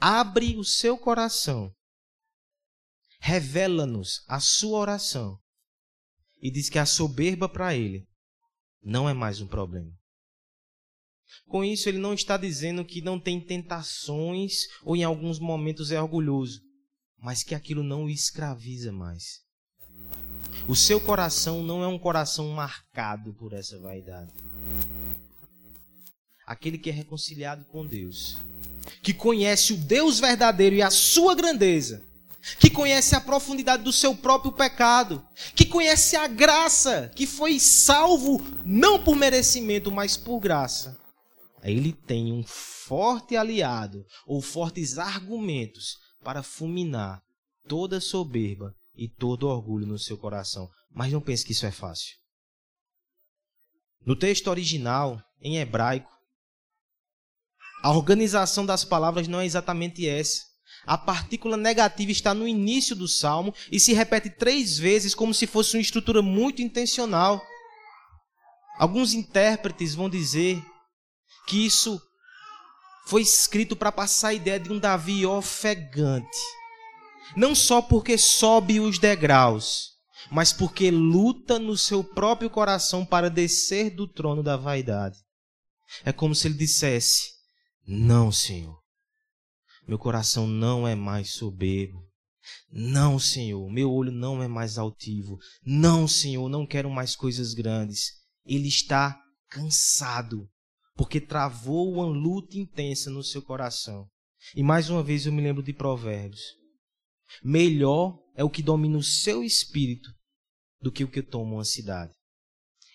abre 0.00 0.56
o 0.56 0.64
seu 0.64 0.98
coração, 0.98 1.72
revela-nos 3.20 4.24
a 4.28 4.38
sua 4.38 4.78
oração 4.78 5.38
e 6.46 6.50
diz 6.50 6.70
que 6.70 6.78
a 6.78 6.86
soberba 6.86 7.48
para 7.48 7.74
ele 7.74 8.06
não 8.80 9.08
é 9.08 9.12
mais 9.12 9.40
um 9.40 9.48
problema. 9.48 9.90
Com 11.48 11.64
isso, 11.64 11.88
ele 11.88 11.98
não 11.98 12.14
está 12.14 12.36
dizendo 12.36 12.84
que 12.84 13.00
não 13.02 13.18
tem 13.18 13.40
tentações 13.40 14.60
ou 14.84 14.94
em 14.94 15.02
alguns 15.02 15.40
momentos 15.40 15.90
é 15.90 16.00
orgulhoso, 16.00 16.60
mas 17.18 17.42
que 17.42 17.52
aquilo 17.52 17.82
não 17.82 18.04
o 18.04 18.08
escraviza 18.08 18.92
mais. 18.92 19.40
O 20.68 20.76
seu 20.76 21.00
coração 21.00 21.64
não 21.64 21.82
é 21.82 21.88
um 21.88 21.98
coração 21.98 22.48
marcado 22.50 23.34
por 23.34 23.52
essa 23.52 23.76
vaidade. 23.80 24.32
Aquele 26.46 26.78
que 26.78 26.90
é 26.90 26.92
reconciliado 26.92 27.64
com 27.64 27.84
Deus, 27.84 28.38
que 29.02 29.12
conhece 29.12 29.72
o 29.72 29.76
Deus 29.76 30.20
verdadeiro 30.20 30.76
e 30.76 30.82
a 30.82 30.90
sua 30.90 31.34
grandeza, 31.34 32.04
que 32.58 32.70
conhece 32.70 33.14
a 33.14 33.20
profundidade 33.20 33.82
do 33.82 33.92
seu 33.92 34.14
próprio 34.14 34.52
pecado, 34.52 35.26
que 35.54 35.66
conhece 35.66 36.16
a 36.16 36.26
graça, 36.26 37.10
que 37.14 37.26
foi 37.26 37.58
salvo 37.58 38.40
não 38.64 39.02
por 39.02 39.16
merecimento, 39.16 39.90
mas 39.90 40.16
por 40.16 40.38
graça. 40.38 40.98
ele 41.62 41.92
tem 41.92 42.32
um 42.32 42.44
forte 42.44 43.36
aliado 43.36 44.04
ou 44.24 44.40
fortes 44.40 44.98
argumentos 44.98 45.96
para 46.22 46.42
fulminar 46.42 47.20
toda 47.66 48.00
soberba 48.00 48.72
e 48.94 49.08
todo 49.08 49.48
orgulho 49.48 49.86
no 49.86 49.98
seu 49.98 50.16
coração. 50.16 50.68
Mas 50.90 51.12
não 51.12 51.20
pense 51.20 51.44
que 51.44 51.52
isso 51.52 51.66
é 51.66 51.72
fácil. 51.72 52.14
No 54.04 54.14
texto 54.14 54.46
original, 54.46 55.20
em 55.40 55.58
hebraico, 55.58 56.10
a 57.82 57.90
organização 57.90 58.64
das 58.64 58.84
palavras 58.84 59.26
não 59.26 59.40
é 59.40 59.46
exatamente 59.46 60.08
essa. 60.08 60.42
A 60.86 60.96
partícula 60.96 61.56
negativa 61.56 62.12
está 62.12 62.32
no 62.32 62.46
início 62.46 62.94
do 62.94 63.08
salmo 63.08 63.52
e 63.72 63.80
se 63.80 63.92
repete 63.92 64.30
três 64.30 64.78
vezes, 64.78 65.14
como 65.14 65.34
se 65.34 65.46
fosse 65.46 65.76
uma 65.76 65.82
estrutura 65.82 66.22
muito 66.22 66.62
intencional. 66.62 67.44
Alguns 68.78 69.12
intérpretes 69.12 69.94
vão 69.94 70.08
dizer 70.08 70.62
que 71.48 71.66
isso 71.66 72.00
foi 73.06 73.22
escrito 73.22 73.74
para 73.74 73.90
passar 73.90 74.28
a 74.28 74.34
ideia 74.34 74.60
de 74.60 74.72
um 74.72 74.78
Davi 74.78 75.26
ofegante. 75.26 76.38
Não 77.36 77.54
só 77.54 77.82
porque 77.82 78.16
sobe 78.16 78.78
os 78.78 78.98
degraus, 78.98 79.90
mas 80.30 80.52
porque 80.52 80.90
luta 80.90 81.58
no 81.58 81.76
seu 81.76 82.04
próprio 82.04 82.50
coração 82.50 83.04
para 83.04 83.30
descer 83.30 83.90
do 83.90 84.06
trono 84.06 84.42
da 84.42 84.56
vaidade. 84.56 85.16
É 86.04 86.12
como 86.12 86.34
se 86.34 86.48
ele 86.48 86.54
dissesse: 86.54 87.30
Não, 87.86 88.30
Senhor, 88.30 88.76
meu 89.86 89.98
coração 89.98 90.46
não 90.46 90.86
é 90.86 90.94
mais 90.94 91.30
soberbo. 91.30 92.04
Não, 92.70 93.18
Senhor, 93.18 93.70
meu 93.70 93.90
olho 93.90 94.12
não 94.12 94.42
é 94.42 94.48
mais 94.48 94.78
altivo. 94.78 95.38
Não, 95.64 96.06
Senhor, 96.06 96.48
não 96.48 96.66
quero 96.66 96.90
mais 96.90 97.16
coisas 97.16 97.54
grandes. 97.54 98.12
Ele 98.44 98.68
está 98.68 99.20
cansado 99.48 100.48
porque 100.96 101.20
travou 101.20 101.92
uma 101.92 102.06
luta 102.06 102.56
intensa 102.56 103.10
no 103.10 103.22
seu 103.22 103.42
coração. 103.42 104.08
E 104.54 104.62
mais 104.62 104.88
uma 104.88 105.02
vez 105.02 105.26
eu 105.26 105.32
me 105.32 105.42
lembro 105.42 105.62
de 105.62 105.72
Provérbios. 105.72 106.42
Melhor 107.42 108.18
é 108.34 108.44
o 108.44 108.50
que 108.50 108.62
domina 108.62 108.96
o 108.96 109.02
seu 109.02 109.42
espírito 109.42 110.08
do 110.80 110.92
que 110.92 111.04
o 111.04 111.10
que 111.10 111.22
toma 111.22 111.54
uma 111.54 111.64
cidade. 111.64 112.12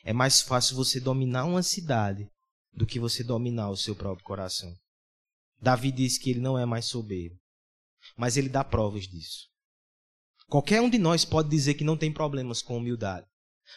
É 0.03 0.13
mais 0.13 0.41
fácil 0.41 0.75
você 0.75 0.99
dominar 0.99 1.45
uma 1.45 1.61
cidade 1.61 2.27
do 2.73 2.85
que 2.85 2.99
você 2.99 3.23
dominar 3.23 3.69
o 3.69 3.77
seu 3.77 3.95
próprio 3.95 4.25
coração. 4.25 4.73
Davi 5.61 5.91
diz 5.91 6.17
que 6.17 6.31
ele 6.31 6.39
não 6.39 6.57
é 6.57 6.65
mais 6.65 6.85
soberbo, 6.85 7.35
mas 8.17 8.35
ele 8.35 8.49
dá 8.49 8.63
provas 8.63 9.07
disso. 9.07 9.47
Qualquer 10.47 10.81
um 10.81 10.89
de 10.89 10.97
nós 10.97 11.23
pode 11.23 11.49
dizer 11.49 11.75
que 11.75 11.83
não 11.83 11.95
tem 11.95 12.11
problemas 12.11 12.61
com 12.61 12.77
humildade, 12.77 13.27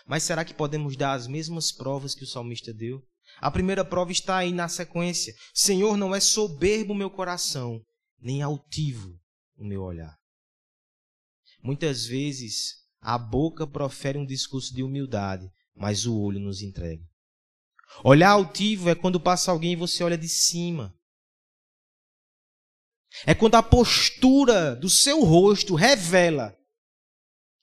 mas 0.06 0.22
será 0.22 0.44
que 0.44 0.54
podemos 0.54 0.96
dar 0.96 1.12
as 1.12 1.26
mesmas 1.26 1.70
provas 1.70 2.14
que 2.14 2.24
o 2.24 2.26
salmista 2.26 2.72
deu? 2.72 3.02
A 3.38 3.50
primeira 3.50 3.84
prova 3.84 4.12
está 4.12 4.38
aí 4.38 4.52
na 4.52 4.68
sequência. 4.68 5.34
Senhor, 5.52 5.96
não 5.96 6.14
é 6.14 6.20
soberbo 6.20 6.92
o 6.92 6.96
meu 6.96 7.10
coração, 7.10 7.80
nem 8.18 8.42
altivo 8.42 9.18
o 9.56 9.64
meu 9.64 9.82
olhar. 9.82 10.16
Muitas 11.62 12.06
vezes 12.06 12.74
a 13.00 13.18
boca 13.18 13.66
profere 13.66 14.18
um 14.18 14.26
discurso 14.26 14.74
de 14.74 14.82
humildade, 14.82 15.48
mas 15.76 16.06
o 16.06 16.18
olho 16.18 16.40
nos 16.40 16.62
entrega. 16.62 17.02
Olhar 18.02 18.30
altivo 18.30 18.88
é 18.88 18.94
quando 18.94 19.20
passa 19.20 19.50
alguém 19.50 19.72
e 19.72 19.76
você 19.76 20.02
olha 20.02 20.18
de 20.18 20.28
cima. 20.28 20.94
É 23.26 23.34
quando 23.34 23.54
a 23.54 23.62
postura 23.62 24.74
do 24.74 24.90
seu 24.90 25.22
rosto 25.22 25.74
revela 25.74 26.56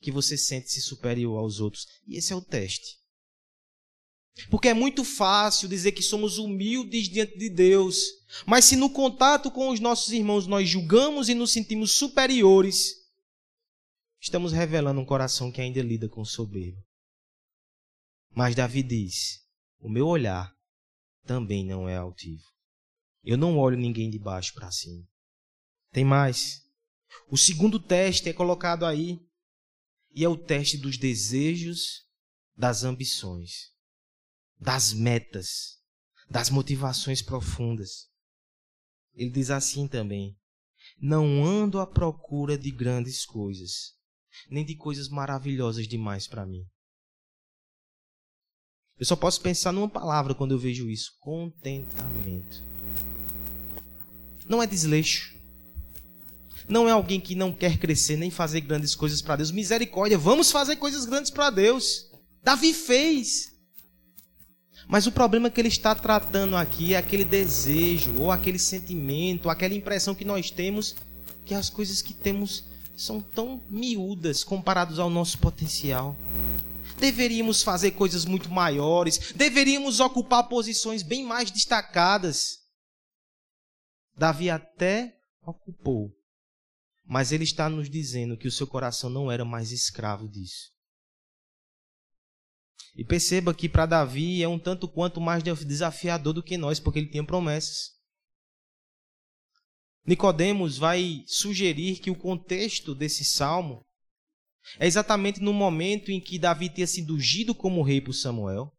que 0.01 0.11
você 0.11 0.37
sente-se 0.37 0.81
superior 0.81 1.37
aos 1.37 1.59
outros. 1.59 1.85
E 2.07 2.17
esse 2.17 2.33
é 2.33 2.35
o 2.35 2.41
teste. 2.41 2.99
Porque 4.49 4.69
é 4.69 4.73
muito 4.73 5.03
fácil 5.03 5.67
dizer 5.67 5.91
que 5.91 6.01
somos 6.01 6.37
humildes 6.37 7.09
diante 7.09 7.37
de 7.37 7.49
Deus, 7.49 7.97
mas 8.45 8.65
se 8.65 8.75
no 8.75 8.89
contato 8.89 9.51
com 9.51 9.69
os 9.69 9.79
nossos 9.79 10.11
irmãos 10.11 10.47
nós 10.47 10.69
julgamos 10.69 11.29
e 11.29 11.35
nos 11.35 11.51
sentimos 11.51 11.91
superiores, 11.91 12.95
estamos 14.19 14.53
revelando 14.53 15.01
um 15.01 15.05
coração 15.05 15.51
que 15.51 15.61
ainda 15.61 15.81
lida 15.81 16.07
com 16.07 16.23
soberba. 16.23 16.81
Mas 18.33 18.55
Davi 18.55 18.81
diz: 18.81 19.41
O 19.79 19.89
meu 19.89 20.07
olhar 20.07 20.55
também 21.25 21.65
não 21.65 21.87
é 21.87 21.97
altivo. 21.97 22.43
Eu 23.23 23.37
não 23.37 23.57
olho 23.59 23.77
ninguém 23.77 24.09
de 24.09 24.17
baixo 24.17 24.53
para 24.53 24.71
cima. 24.71 25.05
Tem 25.91 26.03
mais. 26.03 26.61
O 27.29 27.37
segundo 27.37 27.79
teste 27.79 28.29
é 28.29 28.33
colocado 28.33 28.85
aí, 28.85 29.19
e 30.13 30.23
é 30.23 30.29
o 30.29 30.37
teste 30.37 30.77
dos 30.77 30.97
desejos, 30.97 32.05
das 32.55 32.83
ambições 32.83 33.71
das 34.61 34.93
metas, 34.93 35.79
das 36.29 36.51
motivações 36.51 37.21
profundas. 37.21 38.07
Ele 39.15 39.31
diz 39.31 39.49
assim 39.49 39.87
também: 39.87 40.37
Não 41.01 41.43
ando 41.43 41.79
à 41.79 41.87
procura 41.87 42.57
de 42.57 42.69
grandes 42.69 43.25
coisas, 43.25 43.95
nem 44.49 44.63
de 44.63 44.75
coisas 44.75 45.09
maravilhosas 45.09 45.87
demais 45.87 46.27
para 46.27 46.45
mim. 46.45 46.63
Eu 48.97 49.05
só 49.05 49.15
posso 49.15 49.41
pensar 49.41 49.71
numa 49.71 49.89
palavra 49.89 50.35
quando 50.35 50.51
eu 50.51 50.59
vejo 50.59 50.87
isso: 50.87 51.17
contentamento. 51.19 52.63
Não 54.47 54.61
é 54.61 54.67
desleixo. 54.67 55.40
Não 56.71 56.87
é 56.87 56.91
alguém 56.93 57.19
que 57.19 57.35
não 57.35 57.51
quer 57.51 57.77
crescer 57.77 58.15
nem 58.15 58.31
fazer 58.31 58.61
grandes 58.61 58.95
coisas 58.95 59.21
para 59.21 59.35
Deus. 59.35 59.51
Misericórdia, 59.51 60.17
vamos 60.17 60.51
fazer 60.51 60.77
coisas 60.77 61.03
grandes 61.03 61.29
para 61.29 61.49
Deus. 61.49 62.05
Davi 62.41 62.73
fez. 62.73 63.51
Mas 64.87 65.05
o 65.05 65.11
problema 65.11 65.49
que 65.49 65.59
ele 65.59 65.67
está 65.67 65.93
tratando 65.93 66.55
aqui 66.55 66.93
é 66.93 66.97
aquele 66.97 67.25
desejo, 67.25 68.15
ou 68.17 68.31
aquele 68.31 68.57
sentimento, 68.57 69.47
ou 69.47 69.51
aquela 69.51 69.73
impressão 69.73 70.15
que 70.15 70.23
nós 70.23 70.49
temos 70.49 70.95
que 71.43 71.53
as 71.53 71.69
coisas 71.69 72.01
que 72.01 72.13
temos 72.13 72.63
são 72.95 73.19
tão 73.19 73.61
miúdas 73.69 74.41
comparados 74.41 74.97
ao 74.97 75.09
nosso 75.09 75.39
potencial. 75.39 76.15
Deveríamos 76.97 77.63
fazer 77.63 77.91
coisas 77.91 78.23
muito 78.23 78.49
maiores, 78.49 79.33
deveríamos 79.35 79.99
ocupar 79.99 80.47
posições 80.47 81.03
bem 81.03 81.25
mais 81.25 81.51
destacadas. 81.51 82.59
Davi 84.15 84.49
até 84.49 85.17
ocupou, 85.45 86.11
mas 87.11 87.33
ele 87.33 87.43
está 87.43 87.69
nos 87.69 87.89
dizendo 87.89 88.37
que 88.37 88.47
o 88.47 88.51
seu 88.51 88.65
coração 88.65 89.09
não 89.09 89.29
era 89.29 89.43
mais 89.43 89.73
escravo 89.73 90.29
disso. 90.29 90.71
E 92.95 93.03
perceba 93.03 93.53
que 93.53 93.67
para 93.67 93.85
Davi 93.85 94.41
é 94.41 94.47
um 94.47 94.57
tanto 94.57 94.87
quanto 94.87 95.19
mais 95.19 95.43
desafiador 95.43 96.31
do 96.31 96.41
que 96.41 96.55
nós, 96.55 96.79
porque 96.79 96.99
ele 96.99 97.09
tinha 97.09 97.25
promessas. 97.25 97.99
Nicodemos 100.05 100.77
vai 100.77 101.25
sugerir 101.27 101.99
que 101.99 102.09
o 102.09 102.15
contexto 102.15 102.95
desse 102.95 103.25
salmo 103.25 103.85
é 104.79 104.87
exatamente 104.87 105.41
no 105.41 105.51
momento 105.51 106.11
em 106.11 106.21
que 106.21 106.39
Davi 106.39 106.69
tinha 106.69 106.87
sido 106.87 107.15
ungido 107.15 107.53
como 107.53 107.83
rei 107.83 107.99
por 107.99 108.13
Samuel, 108.13 108.73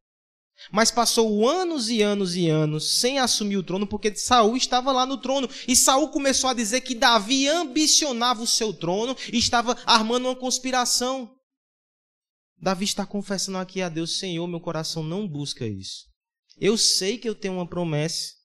mas 0.70 0.90
passou 0.90 1.48
anos 1.48 1.88
e 1.88 2.02
anos 2.02 2.36
e 2.36 2.48
anos 2.48 3.00
sem 3.00 3.18
assumir 3.18 3.56
o 3.56 3.62
trono 3.62 3.86
porque 3.86 4.14
Saul 4.14 4.56
estava 4.56 4.92
lá 4.92 5.06
no 5.06 5.18
trono 5.18 5.48
e 5.66 5.74
Saul 5.74 6.08
começou 6.08 6.50
a 6.50 6.54
dizer 6.54 6.82
que 6.82 6.94
Davi 6.94 7.48
ambicionava 7.48 8.42
o 8.42 8.46
seu 8.46 8.72
trono 8.72 9.16
e 9.32 9.38
estava 9.38 9.76
armando 9.86 10.26
uma 10.26 10.36
conspiração. 10.36 11.30
Davi 12.58 12.84
está 12.84 13.04
confessando 13.04 13.58
aqui 13.58 13.82
a 13.82 13.88
Deus: 13.88 14.18
Senhor, 14.18 14.46
meu 14.46 14.60
coração 14.60 15.02
não 15.02 15.26
busca 15.26 15.66
isso. 15.66 16.06
Eu 16.58 16.78
sei 16.78 17.18
que 17.18 17.28
eu 17.28 17.34
tenho 17.34 17.54
uma 17.54 17.66
promessa. 17.66 18.41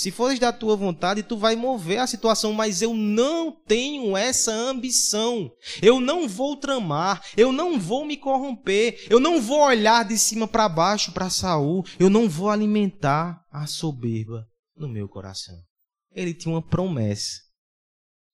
Se 0.00 0.10
fores 0.10 0.38
da 0.38 0.50
tua 0.50 0.74
vontade, 0.76 1.22
tu 1.22 1.36
vai 1.36 1.54
mover 1.54 1.98
a 1.98 2.06
situação, 2.06 2.54
mas 2.54 2.80
eu 2.80 2.94
não 2.94 3.52
tenho 3.52 4.16
essa 4.16 4.50
ambição. 4.50 5.54
Eu 5.82 6.00
não 6.00 6.26
vou 6.26 6.56
tramar, 6.56 7.22
eu 7.36 7.52
não 7.52 7.78
vou 7.78 8.06
me 8.06 8.16
corromper, 8.16 9.06
eu 9.10 9.20
não 9.20 9.42
vou 9.42 9.60
olhar 9.60 10.06
de 10.08 10.16
cima 10.16 10.48
para 10.48 10.70
baixo 10.70 11.12
para 11.12 11.28
Saul, 11.28 11.84
eu 11.98 12.08
não 12.08 12.30
vou 12.30 12.48
alimentar 12.48 13.44
a 13.50 13.66
soberba 13.66 14.48
no 14.74 14.88
meu 14.88 15.06
coração. 15.06 15.62
Ele 16.12 16.32
tinha 16.32 16.54
uma 16.54 16.66
promessa, 16.66 17.38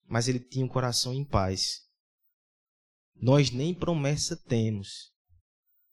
mas 0.09 0.29
ele 0.29 0.39
tinha 0.39 0.65
um 0.65 0.69
coração 0.69 1.13
em 1.13 1.25
paz. 1.25 1.81
Nós 3.21 3.51
nem 3.51 3.75
promessa 3.75 4.37
temos. 4.37 5.11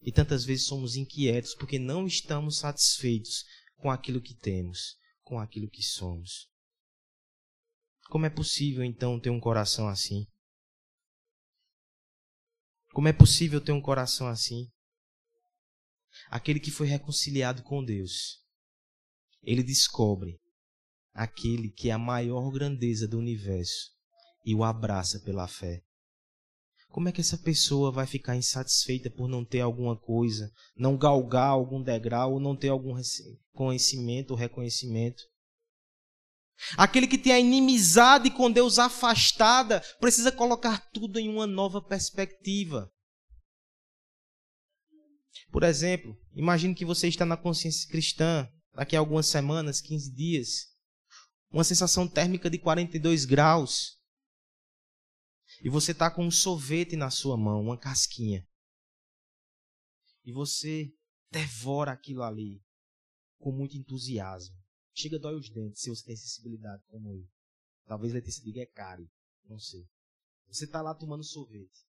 E 0.03 0.12
tantas 0.12 0.45
vezes 0.45 0.67
somos 0.67 0.95
inquietos 0.95 1.55
porque 1.55 1.79
não 1.79 2.05
estamos 2.05 2.59
satisfeitos 2.59 3.43
com 3.79 3.89
aquilo 3.89 4.21
que 4.21 4.36
temos, 4.36 5.01
com 5.34 5.39
aquilo 5.39 5.67
que 5.67 5.82
somos. 5.82 6.48
Como 8.08 8.28
é 8.28 8.30
possível 8.30 8.84
então 8.84 9.19
ter 9.19 9.32
um 9.32 9.39
coração 9.39 9.88
assim? 9.88 10.28
Como 12.93 13.08
é 13.08 13.13
possível 13.13 13.60
ter 13.60 13.72
um 13.72 13.82
coração 13.82 14.28
assim? 14.28 14.72
Aquele 16.30 16.60
que 16.60 16.69
foi 16.69 16.86
reconciliado 16.86 17.63
com 17.63 17.84
Deus, 17.84 18.46
ele 19.41 19.63
descobre 19.63 20.39
aquele 21.12 21.72
que 21.72 21.89
é 21.89 21.93
a 21.93 21.98
maior 21.98 22.52
grandeza 22.52 23.08
do 23.08 23.17
universo 23.17 23.91
e 24.46 24.54
o 24.54 24.63
abraça 24.63 25.19
pela 25.22 25.48
fé. 25.48 25.84
Como 26.93 27.10
é 27.10 27.12
que 27.12 27.21
essa 27.21 27.39
pessoa 27.39 27.91
vai 27.91 28.06
ficar 28.06 28.36
insatisfeita 28.36 29.10
por 29.10 29.27
não 29.27 29.43
ter 29.43 29.62
alguma 29.62 29.99
coisa, 29.99 30.53
não 30.77 30.95
galgar 30.95 31.47
algum 31.47 31.82
degrau 31.82 32.34
ou 32.34 32.39
não 32.39 32.56
ter 32.56 32.69
algum 32.69 32.93
conhecimento 33.51 34.29
ou 34.29 34.38
reconhecimento? 34.38 35.23
Aquele 36.77 37.08
que 37.08 37.17
tem 37.17 37.34
a 37.34 37.39
inimizade 37.39 38.29
com 38.29 38.51
Deus 38.51 38.77
afastada 38.77 39.82
precisa 39.99 40.32
colocar 40.32 40.88
tudo 40.91 41.17
em 41.17 41.27
uma 41.27 41.47
nova 41.47 41.82
perspectiva. 41.82 42.88
Por 45.51 45.63
exemplo, 45.63 46.15
imagine 46.36 46.75
que 46.75 46.86
você 46.86 47.08
está 47.08 47.25
na 47.25 47.36
consciência 47.36 47.89
cristã 47.89 48.47
daqui 48.75 48.95
a 48.95 48.99
algumas 48.99 49.25
semanas, 49.25 49.82
15 49.82 50.13
dias, 50.13 50.67
uma 51.51 51.63
sensação 51.63 52.08
térmica 52.08 52.51
de 52.51 52.60
42 52.60 53.25
graus 53.25 54.02
e 55.63 55.69
você 55.69 55.93
está 55.93 56.12
com 56.12 56.26
um 56.26 56.32
sorvete 56.32 56.97
na 56.97 57.10
sua 57.10 57.38
mão, 57.38 57.62
uma 57.62 57.78
casquinha. 57.78 58.45
E 60.26 60.32
você 60.34 60.93
devora 61.32 61.93
aquilo 61.93 62.21
ali 62.21 62.62
com 63.39 63.52
muito 63.54 63.78
entusiasmo. 63.78 64.56
Chega 64.93 65.17
dói 65.17 65.36
os 65.36 65.49
dentes 65.49 65.82
se 65.82 65.89
você 65.89 66.06
tem 66.06 66.17
sensibilidade 66.17 66.84
como 66.88 67.13
eu. 67.13 67.26
Talvez 67.86 68.13
Letícia 68.13 68.43
diga 68.43 68.62
é 68.62 68.65
caro, 68.65 69.10
não 69.45 69.58
sei. 69.58 69.88
Você 70.47 70.65
está 70.65 70.82
lá 70.82 70.93
tomando 70.93 71.23
sorvete. 71.23 71.88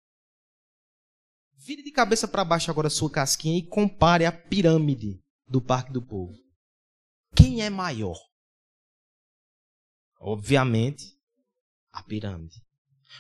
Vire 1.56 1.84
de 1.84 1.92
cabeça 1.92 2.28
para 2.28 2.46
baixo 2.46 2.72
agora 2.72 2.88
a 2.88 2.92
sua 2.92 3.12
casquinha 3.12 3.60
e 3.60 3.68
compare 3.68 4.26
a 4.26 4.32
pirâmide 4.32 5.22
do 5.46 5.62
Parque 5.62 5.92
do 5.92 6.06
Povo. 6.06 6.34
Quem 7.36 7.62
é 7.62 7.70
maior? 7.70 8.18
Obviamente, 10.20 11.20
a 11.92 12.02
pirâmide. 12.02 12.67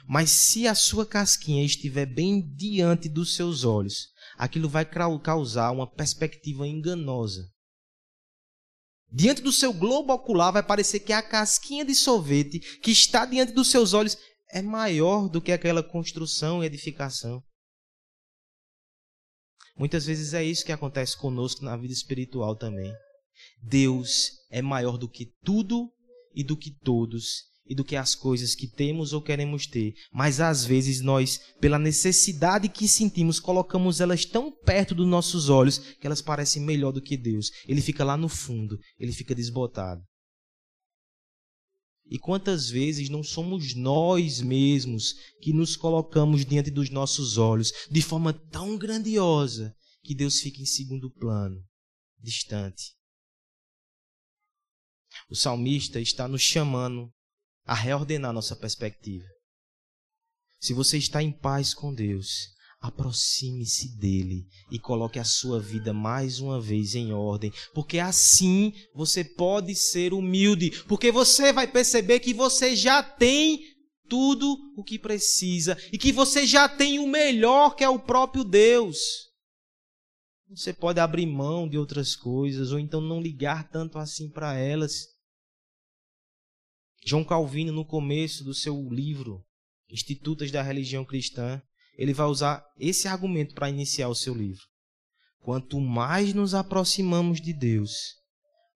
Mas 0.07 0.29
se 0.29 0.67
a 0.67 0.75
sua 0.75 1.05
casquinha 1.05 1.63
estiver 1.63 2.05
bem 2.05 2.41
diante 2.55 3.09
dos 3.09 3.35
seus 3.35 3.63
olhos, 3.63 4.09
aquilo 4.37 4.69
vai 4.69 4.85
causar 4.85 5.71
uma 5.71 5.89
perspectiva 5.89 6.67
enganosa. 6.67 7.49
Diante 9.11 9.41
do 9.41 9.51
seu 9.51 9.71
globo 9.73 10.13
ocular 10.13 10.51
vai 10.51 10.63
parecer 10.63 10.99
que 10.99 11.13
a 11.13 11.21
casquinha 11.21 11.85
de 11.85 11.95
sorvete 11.95 12.59
que 12.79 12.91
está 12.91 13.25
diante 13.25 13.53
dos 13.53 13.69
seus 13.69 13.93
olhos 13.93 14.17
é 14.51 14.61
maior 14.61 15.29
do 15.29 15.41
que 15.41 15.51
aquela 15.51 15.81
construção 15.81 16.63
e 16.63 16.67
edificação. 16.67 17.41
Muitas 19.77 20.05
vezes 20.05 20.33
é 20.33 20.43
isso 20.43 20.65
que 20.65 20.71
acontece 20.71 21.15
conosco 21.15 21.63
na 21.63 21.77
vida 21.77 21.93
espiritual 21.93 22.55
também. 22.55 22.93
Deus 23.61 24.31
é 24.49 24.61
maior 24.61 24.97
do 24.97 25.07
que 25.07 25.31
tudo 25.43 25.91
e 26.33 26.43
do 26.43 26.57
que 26.57 26.71
todos 26.71 27.43
e 27.69 27.75
do 27.75 27.83
que 27.83 27.95
as 27.95 28.15
coisas 28.15 28.55
que 28.55 28.67
temos 28.67 29.13
ou 29.13 29.21
queremos 29.21 29.67
ter, 29.67 29.93
mas 30.11 30.39
às 30.39 30.65
vezes 30.65 31.01
nós, 31.01 31.39
pela 31.59 31.77
necessidade 31.77 32.69
que 32.69 32.87
sentimos, 32.87 33.39
colocamos 33.39 33.99
elas 33.99 34.25
tão 34.25 34.51
perto 34.51 34.95
dos 34.95 35.07
nossos 35.07 35.49
olhos 35.49 35.77
que 35.77 36.07
elas 36.07 36.21
parecem 36.21 36.61
melhor 36.61 36.91
do 36.91 37.01
que 37.01 37.17
Deus. 37.17 37.51
Ele 37.67 37.81
fica 37.81 38.03
lá 38.03 38.15
no 38.15 38.29
fundo, 38.29 38.79
ele 38.99 39.11
fica 39.11 39.35
desbotado. 39.35 40.01
E 42.09 42.17
quantas 42.17 42.69
vezes 42.69 43.09
não 43.09 43.21
somos 43.21 43.75
nós 43.75 44.39
mesmos 44.39 45.13
que 45.41 45.51
nos 45.51 45.75
colocamos 45.75 46.45
diante 46.45 46.71
dos 46.71 46.89
nossos 46.89 47.37
olhos 47.37 47.71
de 47.91 48.01
forma 48.01 48.31
tão 48.31 48.77
grandiosa 48.77 49.75
que 50.03 50.15
Deus 50.15 50.39
fica 50.39 50.61
em 50.61 50.65
segundo 50.65 51.11
plano, 51.11 51.61
distante. 52.17 52.95
O 55.29 55.35
salmista 55.35 55.99
está 55.99 56.27
nos 56.29 56.41
chamando 56.41 57.11
a 57.67 57.75
reordenar 57.75 58.31
nossa 58.31 58.55
perspectiva. 58.55 59.25
Se 60.59 60.73
você 60.73 60.97
está 60.97 61.21
em 61.21 61.31
paz 61.31 61.73
com 61.73 61.93
Deus, 61.93 62.47
aproxime-se 62.79 63.97
dele 63.97 64.47
e 64.71 64.79
coloque 64.79 65.19
a 65.19 65.23
sua 65.23 65.59
vida 65.59 65.93
mais 65.93 66.39
uma 66.39 66.61
vez 66.61 66.95
em 66.95 67.11
ordem, 67.11 67.51
porque 67.73 67.99
assim 67.99 68.73
você 68.95 69.23
pode 69.23 69.75
ser 69.75 70.13
humilde, 70.13 70.83
porque 70.87 71.11
você 71.11 71.51
vai 71.51 71.67
perceber 71.67 72.19
que 72.21 72.33
você 72.33 72.75
já 72.75 73.03
tem 73.03 73.59
tudo 74.09 74.57
o 74.75 74.83
que 74.83 74.97
precisa 74.97 75.77
e 75.91 75.97
que 75.97 76.11
você 76.11 76.47
já 76.47 76.69
tem 76.69 76.97
o 76.99 77.07
melhor 77.07 77.75
que 77.75 77.83
é 77.83 77.89
o 77.89 77.99
próprio 77.99 78.43
Deus. 78.43 78.97
Você 80.49 80.71
pode 80.71 80.99
abrir 80.99 81.25
mão 81.25 81.67
de 81.67 81.77
outras 81.77 82.15
coisas 82.15 82.71
ou 82.71 82.79
então 82.79 83.01
não 83.01 83.21
ligar 83.21 83.69
tanto 83.69 83.97
assim 83.97 84.29
para 84.29 84.55
elas. 84.55 85.16
João 87.09 87.23
Calvino, 87.23 87.71
no 87.71 87.85
começo 87.85 88.43
do 88.43 88.53
seu 88.53 88.89
livro 88.91 89.41
Institutas 89.89 90.51
da 90.51 90.61
Religião 90.61 91.05
Cristã, 91.05 91.61
ele 91.97 92.13
vai 92.13 92.27
usar 92.27 92.61
esse 92.77 93.07
argumento 93.07 93.55
para 93.55 93.69
iniciar 93.69 94.09
o 94.09 94.13
seu 94.13 94.33
livro. 94.33 94.63
Quanto 95.39 95.79
mais 95.79 96.33
nos 96.33 96.53
aproximamos 96.53 97.39
de 97.39 97.53
Deus, 97.53 98.15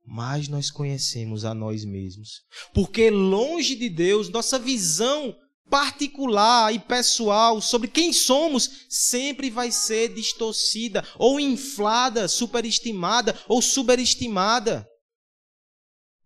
mais 0.07 0.47
nós 0.47 0.71
conhecemos 0.71 1.43
a 1.43 1.53
nós 1.53 1.83
mesmos. 1.83 2.41
Porque 2.73 3.09
longe 3.09 3.75
de 3.75 3.89
Deus, 3.89 4.29
nossa 4.29 4.57
visão 4.57 5.35
particular 5.69 6.73
e 6.73 6.79
pessoal 6.79 7.59
sobre 7.59 7.89
quem 7.89 8.13
somos 8.13 8.85
sempre 8.87 9.49
vai 9.49 9.73
ser 9.73 10.13
distorcida, 10.13 11.05
ou 11.19 11.37
inflada, 11.37 12.29
superestimada 12.29 13.37
ou 13.49 13.61
superestimada. 13.61 14.87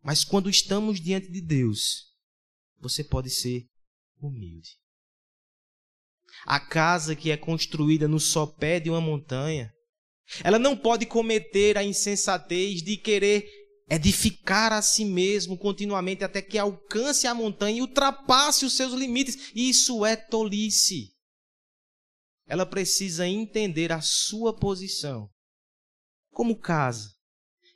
Mas 0.05 0.23
quando 0.23 0.51
estamos 0.51 1.01
diante 1.01 1.31
de 1.31 1.41
Deus, 1.41 2.13
você 2.79 3.03
pode 3.03 3.31
ser 3.31 3.65
humilde. 4.21 4.77
A 6.45 6.59
casa 6.59 7.15
que 7.15 7.31
é 7.31 7.37
construída 7.37 8.07
no 8.07 8.19
sopé 8.19 8.79
de 8.79 8.87
uma 8.87 9.01
montanha, 9.01 9.73
ela 10.43 10.59
não 10.59 10.77
pode 10.77 11.07
cometer 11.07 11.75
a 11.75 11.83
insensatez 11.83 12.83
de 12.83 12.97
querer 12.97 13.49
edificar 13.89 14.71
a 14.71 14.81
si 14.83 15.03
mesmo 15.03 15.57
continuamente 15.57 16.23
até 16.23 16.39
que 16.39 16.59
alcance 16.59 17.25
a 17.25 17.33
montanha 17.33 17.79
e 17.79 17.81
ultrapasse 17.81 18.63
os 18.63 18.73
seus 18.73 18.93
limites. 18.93 19.51
Isso 19.55 20.05
é 20.05 20.15
tolice. 20.15 21.15
Ela 22.45 22.67
precisa 22.67 23.27
entender 23.27 23.91
a 23.91 24.01
sua 24.01 24.55
posição 24.55 25.27
como 26.29 26.59
casa 26.59 27.14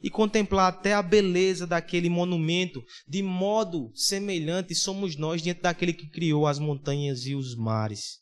e 0.02 0.10
contemplar 0.10 0.70
até 0.70 0.94
a 0.94 1.02
beleza 1.02 1.68
daquele 1.68 2.10
monumento, 2.10 2.84
de 3.08 3.22
modo 3.22 3.92
semelhante 3.94 4.74
somos 4.74 5.16
nós 5.16 5.42
diante 5.42 5.62
daquele 5.62 5.94
que 5.94 6.10
criou 6.10 6.48
as 6.48 6.58
montanhas 6.58 7.26
e 7.26 7.36
os 7.36 7.56
mares. 7.56 8.20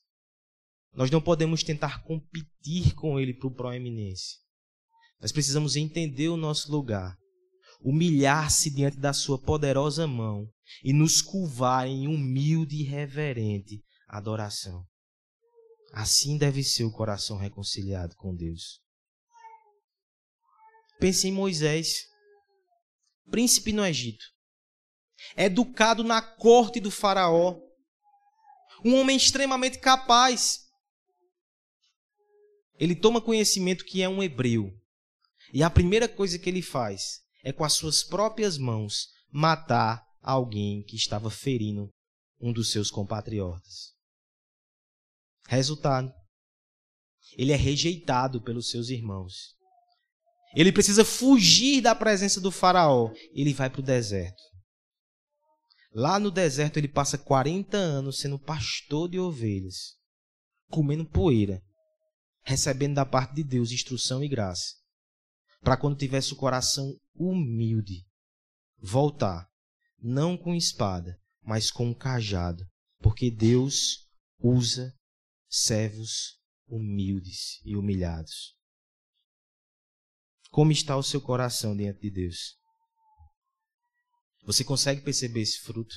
Nós 0.93 1.11
não 1.11 1.21
podemos 1.21 1.63
tentar 1.63 2.03
competir 2.03 2.95
com 2.95 3.19
ele 3.19 3.33
para 3.33 3.47
o 3.47 3.53
proeminência. 3.53 4.37
Nós 5.21 5.31
precisamos 5.31 5.75
entender 5.75 6.29
o 6.29 6.37
nosso 6.37 6.71
lugar, 6.71 7.15
humilhar-se 7.79 8.73
diante 8.73 8.97
da 8.97 9.13
sua 9.13 9.37
poderosa 9.39 10.07
mão 10.07 10.49
e 10.83 10.91
nos 10.91 11.21
curvar 11.21 11.87
em 11.87 12.07
humilde 12.07 12.77
e 12.77 12.83
reverente 12.83 13.83
adoração. 14.07 14.83
Assim 15.93 16.37
deve 16.37 16.63
ser 16.63 16.83
o 16.83 16.91
coração 16.91 17.37
reconciliado 17.37 18.15
com 18.15 18.35
Deus. 18.35 18.81
Pense 20.99 21.27
em 21.27 21.31
Moisés, 21.31 22.07
príncipe 23.29 23.71
no 23.71 23.85
Egito, 23.85 24.25
educado 25.35 26.03
na 26.03 26.21
corte 26.21 26.79
do 26.79 26.89
Faraó, 26.89 27.59
um 28.83 28.95
homem 28.95 29.15
extremamente 29.15 29.79
capaz. 29.79 30.65
Ele 32.79 32.95
toma 32.95 33.21
conhecimento 33.21 33.85
que 33.85 34.01
é 34.01 34.09
um 34.09 34.21
hebreu. 34.21 34.71
E 35.53 35.63
a 35.63 35.69
primeira 35.69 36.07
coisa 36.07 36.37
que 36.37 36.49
ele 36.49 36.61
faz 36.61 37.21
é, 37.43 37.51
com 37.51 37.63
as 37.63 37.73
suas 37.73 38.03
próprias 38.03 38.57
mãos, 38.57 39.07
matar 39.31 40.05
alguém 40.21 40.83
que 40.83 40.95
estava 40.95 41.29
ferindo 41.29 41.89
um 42.39 42.51
dos 42.51 42.71
seus 42.71 42.91
compatriotas. 42.91 43.95
Resultado: 45.47 46.11
ele 47.37 47.51
é 47.51 47.55
rejeitado 47.55 48.41
pelos 48.41 48.69
seus 48.69 48.89
irmãos. 48.89 49.56
Ele 50.57 50.71
precisa 50.71 51.05
fugir 51.05 51.81
da 51.81 51.93
presença 51.93 52.41
do 52.41 52.51
Faraó. 52.51 53.13
Ele 53.31 53.53
vai 53.53 53.69
para 53.69 53.79
o 53.79 53.83
deserto. 53.83 54.41
Lá 55.93 56.19
no 56.19 56.31
deserto 56.31 56.77
ele 56.77 56.87
passa 56.87 57.15
40 57.15 57.77
anos 57.77 58.19
sendo 58.19 58.39
pastor 58.39 59.07
de 59.07 59.19
ovelhas, 59.19 59.95
comendo 60.67 61.05
poeira, 61.05 61.61
recebendo 62.41 62.95
da 62.95 63.05
parte 63.05 63.35
de 63.35 63.43
Deus 63.43 63.71
instrução 63.71 64.23
e 64.23 64.27
graça, 64.27 64.73
para 65.61 65.77
quando 65.77 65.99
tivesse 65.99 66.33
o 66.33 66.35
coração 66.35 66.91
humilde, 67.13 68.03
voltar, 68.79 69.47
não 69.99 70.35
com 70.35 70.55
espada, 70.55 71.19
mas 71.43 71.69
com 71.69 71.85
um 71.85 71.93
cajado, 71.93 72.67
porque 72.99 73.29
Deus 73.29 74.07
usa 74.39 74.91
servos 75.47 76.39
humildes 76.67 77.61
e 77.63 77.75
humilhados. 77.75 78.56
Como 80.51 80.71
está 80.71 80.95
o 80.95 81.03
seu 81.03 81.21
coração 81.21 81.75
diante 81.75 82.01
de 82.01 82.11
Deus? 82.11 82.55
Você 84.45 84.63
consegue 84.63 85.01
perceber 85.01 85.41
esse 85.41 85.59
fruto? 85.59 85.95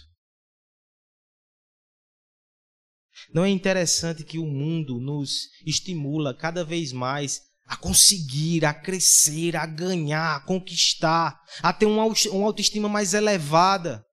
Não 3.32 3.44
é 3.44 3.50
interessante 3.50 4.24
que 4.24 4.38
o 4.38 4.46
mundo 4.46 4.98
nos 5.00 5.48
estimula 5.64 6.34
cada 6.34 6.64
vez 6.64 6.92
mais 6.92 7.40
a 7.64 7.76
conseguir, 7.76 8.64
a 8.64 8.74
crescer, 8.74 9.54
a 9.54 9.64
ganhar, 9.64 10.36
a 10.36 10.40
conquistar, 10.40 11.40
a 11.62 11.72
ter 11.72 11.86
uma 11.86 12.02
autoestima 12.44 12.88
mais 12.88 13.14
elevada. 13.14 14.04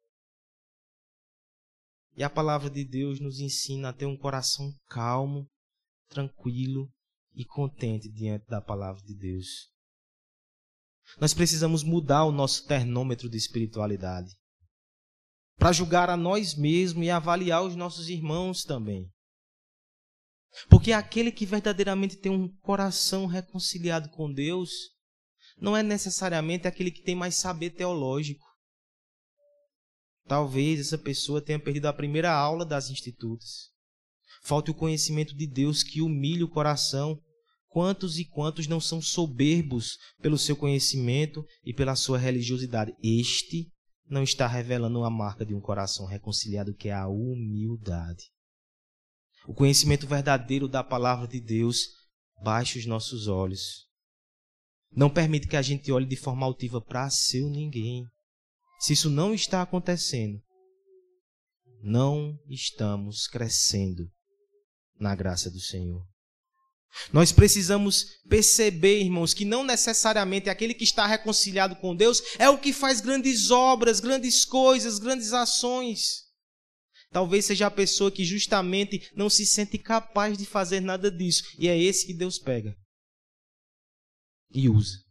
E 2.15 2.23
a 2.23 2.29
palavra 2.29 2.69
de 2.69 2.85
Deus 2.85 3.19
nos 3.19 3.39
ensina 3.39 3.89
a 3.89 3.93
ter 3.93 4.05
um 4.05 4.17
coração 4.17 4.71
calmo, 4.87 5.49
tranquilo 6.09 6.91
e 7.33 7.43
contente 7.45 8.09
diante 8.11 8.45
da 8.47 8.61
palavra 8.61 9.01
de 9.03 9.15
Deus. 9.15 9.76
Nós 11.19 11.33
precisamos 11.33 11.83
mudar 11.83 12.25
o 12.25 12.31
nosso 12.31 12.65
termômetro 12.65 13.29
de 13.29 13.37
espiritualidade 13.37 14.35
para 15.57 15.71
julgar 15.71 16.09
a 16.09 16.15
nós 16.15 16.55
mesmos 16.55 17.05
e 17.05 17.09
avaliar 17.09 17.63
os 17.63 17.75
nossos 17.75 18.09
irmãos 18.09 18.63
também. 18.63 19.11
Porque 20.69 20.91
aquele 20.91 21.31
que 21.31 21.45
verdadeiramente 21.45 22.15
tem 22.15 22.31
um 22.31 22.47
coração 22.59 23.25
reconciliado 23.25 24.09
com 24.09 24.31
Deus 24.31 24.71
não 25.59 25.75
é 25.75 25.81
necessariamente 25.81 26.67
aquele 26.67 26.91
que 26.91 27.01
tem 27.01 27.15
mais 27.15 27.35
saber 27.35 27.71
teológico. 27.71 28.45
Talvez 30.27 30.79
essa 30.79 30.97
pessoa 30.97 31.41
tenha 31.41 31.59
perdido 31.59 31.87
a 31.87 31.93
primeira 31.93 32.31
aula 32.31 32.65
das 32.65 32.89
institutas. 32.89 33.71
Falte 34.43 34.69
o 34.71 34.75
conhecimento 34.75 35.35
de 35.35 35.47
Deus 35.47 35.83
que 35.83 36.01
humilha 36.01 36.45
o 36.45 36.49
coração. 36.49 37.19
Quantos 37.77 38.17
e 38.17 38.25
quantos 38.25 38.65
não 38.65 38.81
são 38.81 38.99
soberbos 38.99 39.99
pelo 40.19 40.35
seu 40.35 40.55
conhecimento 40.55 41.45
e 41.63 41.71
pela 41.71 41.95
sua 41.95 42.17
religiosidade? 42.17 42.91
Este 43.03 43.71
não 44.09 44.23
está 44.23 44.47
revelando 44.47 45.03
a 45.03 45.11
marca 45.11 45.45
de 45.45 45.53
um 45.53 45.61
coração 45.61 46.07
reconciliado, 46.07 46.73
que 46.73 46.89
é 46.89 46.93
a 46.93 47.07
humildade. 47.07 48.31
O 49.47 49.53
conhecimento 49.53 50.07
verdadeiro 50.07 50.67
da 50.67 50.83
palavra 50.83 51.27
de 51.27 51.39
Deus 51.39 51.85
baixa 52.43 52.79
os 52.79 52.87
nossos 52.87 53.27
olhos. 53.27 53.87
Não 54.91 55.07
permite 55.07 55.47
que 55.47 55.55
a 55.55 55.61
gente 55.61 55.91
olhe 55.91 56.07
de 56.07 56.15
forma 56.15 56.47
altiva 56.47 56.81
para 56.81 57.11
seu 57.11 57.47
ninguém. 57.47 58.07
Se 58.79 58.93
isso 58.93 59.07
não 59.07 59.35
está 59.35 59.61
acontecendo, 59.61 60.41
não 61.83 62.39
estamos 62.49 63.27
crescendo 63.27 64.11
na 64.99 65.13
graça 65.13 65.51
do 65.51 65.59
Senhor. 65.59 66.16
Nós 67.13 67.31
precisamos 67.31 68.05
perceber, 68.27 69.01
irmãos, 69.01 69.33
que 69.33 69.45
não 69.45 69.63
necessariamente 69.63 70.49
aquele 70.49 70.73
que 70.73 70.83
está 70.83 71.05
reconciliado 71.05 71.75
com 71.75 71.95
Deus 71.95 72.21
é 72.39 72.49
o 72.49 72.57
que 72.57 72.73
faz 72.73 72.99
grandes 73.01 73.51
obras, 73.51 73.99
grandes 73.99 74.43
coisas, 74.43 74.99
grandes 74.99 75.31
ações. 75.31 76.27
Talvez 77.11 77.45
seja 77.45 77.67
a 77.67 77.71
pessoa 77.71 78.11
que 78.11 78.25
justamente 78.25 79.09
não 79.15 79.29
se 79.29 79.45
sente 79.45 79.77
capaz 79.77 80.37
de 80.37 80.45
fazer 80.45 80.81
nada 80.81 81.09
disso. 81.09 81.43
E 81.57 81.67
é 81.67 81.77
esse 81.77 82.05
que 82.05 82.13
Deus 82.13 82.37
pega 82.37 82.75
e 84.51 84.69
usa. 84.69 85.03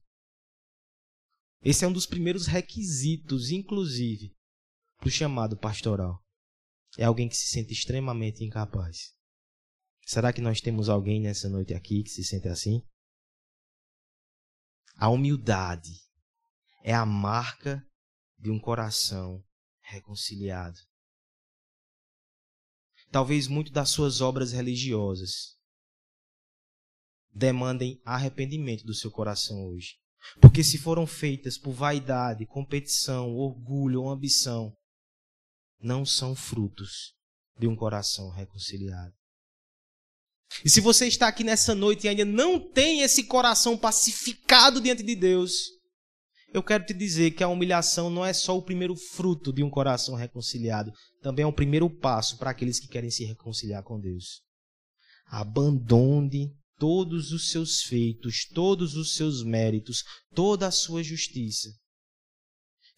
Esse 1.62 1.84
é 1.84 1.88
um 1.88 1.92
dos 1.92 2.06
primeiros 2.06 2.46
requisitos, 2.46 3.50
inclusive, 3.50 4.32
do 5.02 5.10
chamado 5.10 5.56
pastoral. 5.56 6.22
É 6.98 7.04
alguém 7.04 7.28
que 7.28 7.36
se 7.36 7.48
sente 7.48 7.72
extremamente 7.72 8.44
incapaz. 8.44 9.15
Será 10.06 10.32
que 10.32 10.40
nós 10.40 10.60
temos 10.60 10.88
alguém 10.88 11.20
nessa 11.20 11.48
noite 11.48 11.74
aqui 11.74 12.04
que 12.04 12.10
se 12.10 12.22
sente 12.22 12.46
assim? 12.46 12.80
A 14.96 15.08
humildade 15.08 15.90
é 16.84 16.94
a 16.94 17.04
marca 17.04 17.84
de 18.38 18.48
um 18.48 18.60
coração 18.60 19.44
reconciliado. 19.80 20.78
Talvez 23.10 23.48
muito 23.48 23.72
das 23.72 23.90
suas 23.90 24.20
obras 24.20 24.52
religiosas 24.52 25.58
demandem 27.34 28.00
arrependimento 28.04 28.84
do 28.84 28.94
seu 28.94 29.10
coração 29.10 29.66
hoje. 29.66 29.98
Porque 30.40 30.62
se 30.62 30.78
foram 30.78 31.04
feitas 31.04 31.58
por 31.58 31.72
vaidade, 31.72 32.46
competição, 32.46 33.34
orgulho 33.34 34.02
ou 34.02 34.10
ambição, 34.10 34.72
não 35.80 36.06
são 36.06 36.36
frutos 36.36 37.12
de 37.58 37.66
um 37.66 37.74
coração 37.74 38.30
reconciliado. 38.30 39.15
E 40.64 40.70
se 40.70 40.80
você 40.80 41.06
está 41.06 41.28
aqui 41.28 41.44
nessa 41.44 41.74
noite 41.74 42.04
e 42.04 42.08
ainda 42.08 42.24
não 42.24 42.58
tem 42.58 43.02
esse 43.02 43.24
coração 43.24 43.76
pacificado 43.76 44.80
diante 44.80 45.02
de 45.02 45.14
Deus, 45.14 45.70
eu 46.52 46.62
quero 46.62 46.86
te 46.86 46.94
dizer 46.94 47.32
que 47.32 47.44
a 47.44 47.48
humilhação 47.48 48.08
não 48.08 48.24
é 48.24 48.32
só 48.32 48.56
o 48.56 48.62
primeiro 48.62 48.96
fruto 48.96 49.52
de 49.52 49.62
um 49.62 49.70
coração 49.70 50.14
reconciliado, 50.14 50.92
também 51.20 51.42
é 51.42 51.46
o 51.46 51.52
primeiro 51.52 51.90
passo 51.90 52.38
para 52.38 52.50
aqueles 52.50 52.80
que 52.80 52.88
querem 52.88 53.10
se 53.10 53.24
reconciliar 53.24 53.82
com 53.82 54.00
Deus. 54.00 54.42
Abandone 55.26 56.52
todos 56.78 57.32
os 57.32 57.50
seus 57.50 57.82
feitos, 57.82 58.46
todos 58.46 58.96
os 58.96 59.14
seus 59.14 59.42
méritos, 59.42 60.04
toda 60.34 60.66
a 60.66 60.70
sua 60.70 61.02
justiça. 61.02 61.68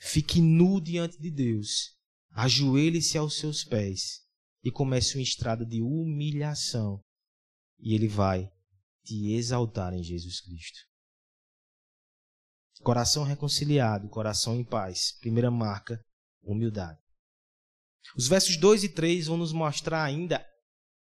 Fique 0.01 0.41
nu 0.41 0.81
diante 0.81 1.19
de 1.21 1.31
Deus, 1.31 1.97
ajoelhe-se 2.33 3.19
aos 3.19 3.39
seus 3.39 3.65
pés 3.65 4.21
e 4.63 4.71
comece 4.71 5.17
uma 5.17 5.23
estrada 5.23 5.65
de 5.65 5.83
humilhação 5.83 7.03
e 7.79 7.95
ele 7.95 8.09
vai 8.09 8.51
te 9.05 9.33
exaltar 9.33 9.95
em 9.95 10.03
Jesus 10.03 10.41
Cristo. 10.41 10.79
Coração 12.83 13.25
reconciliado, 13.25 14.09
coração 14.09 14.55
em 14.55 14.65
paz. 14.65 15.13
Primeira 15.21 15.51
marca, 15.51 16.01
humildade. 16.43 16.99
Os 18.17 18.29
versos 18.29 18.57
2 18.57 18.85
e 18.85 18.89
3 18.89 19.27
vão 19.27 19.37
nos 19.37 19.53
mostrar 19.53 20.05
ainda 20.05 20.45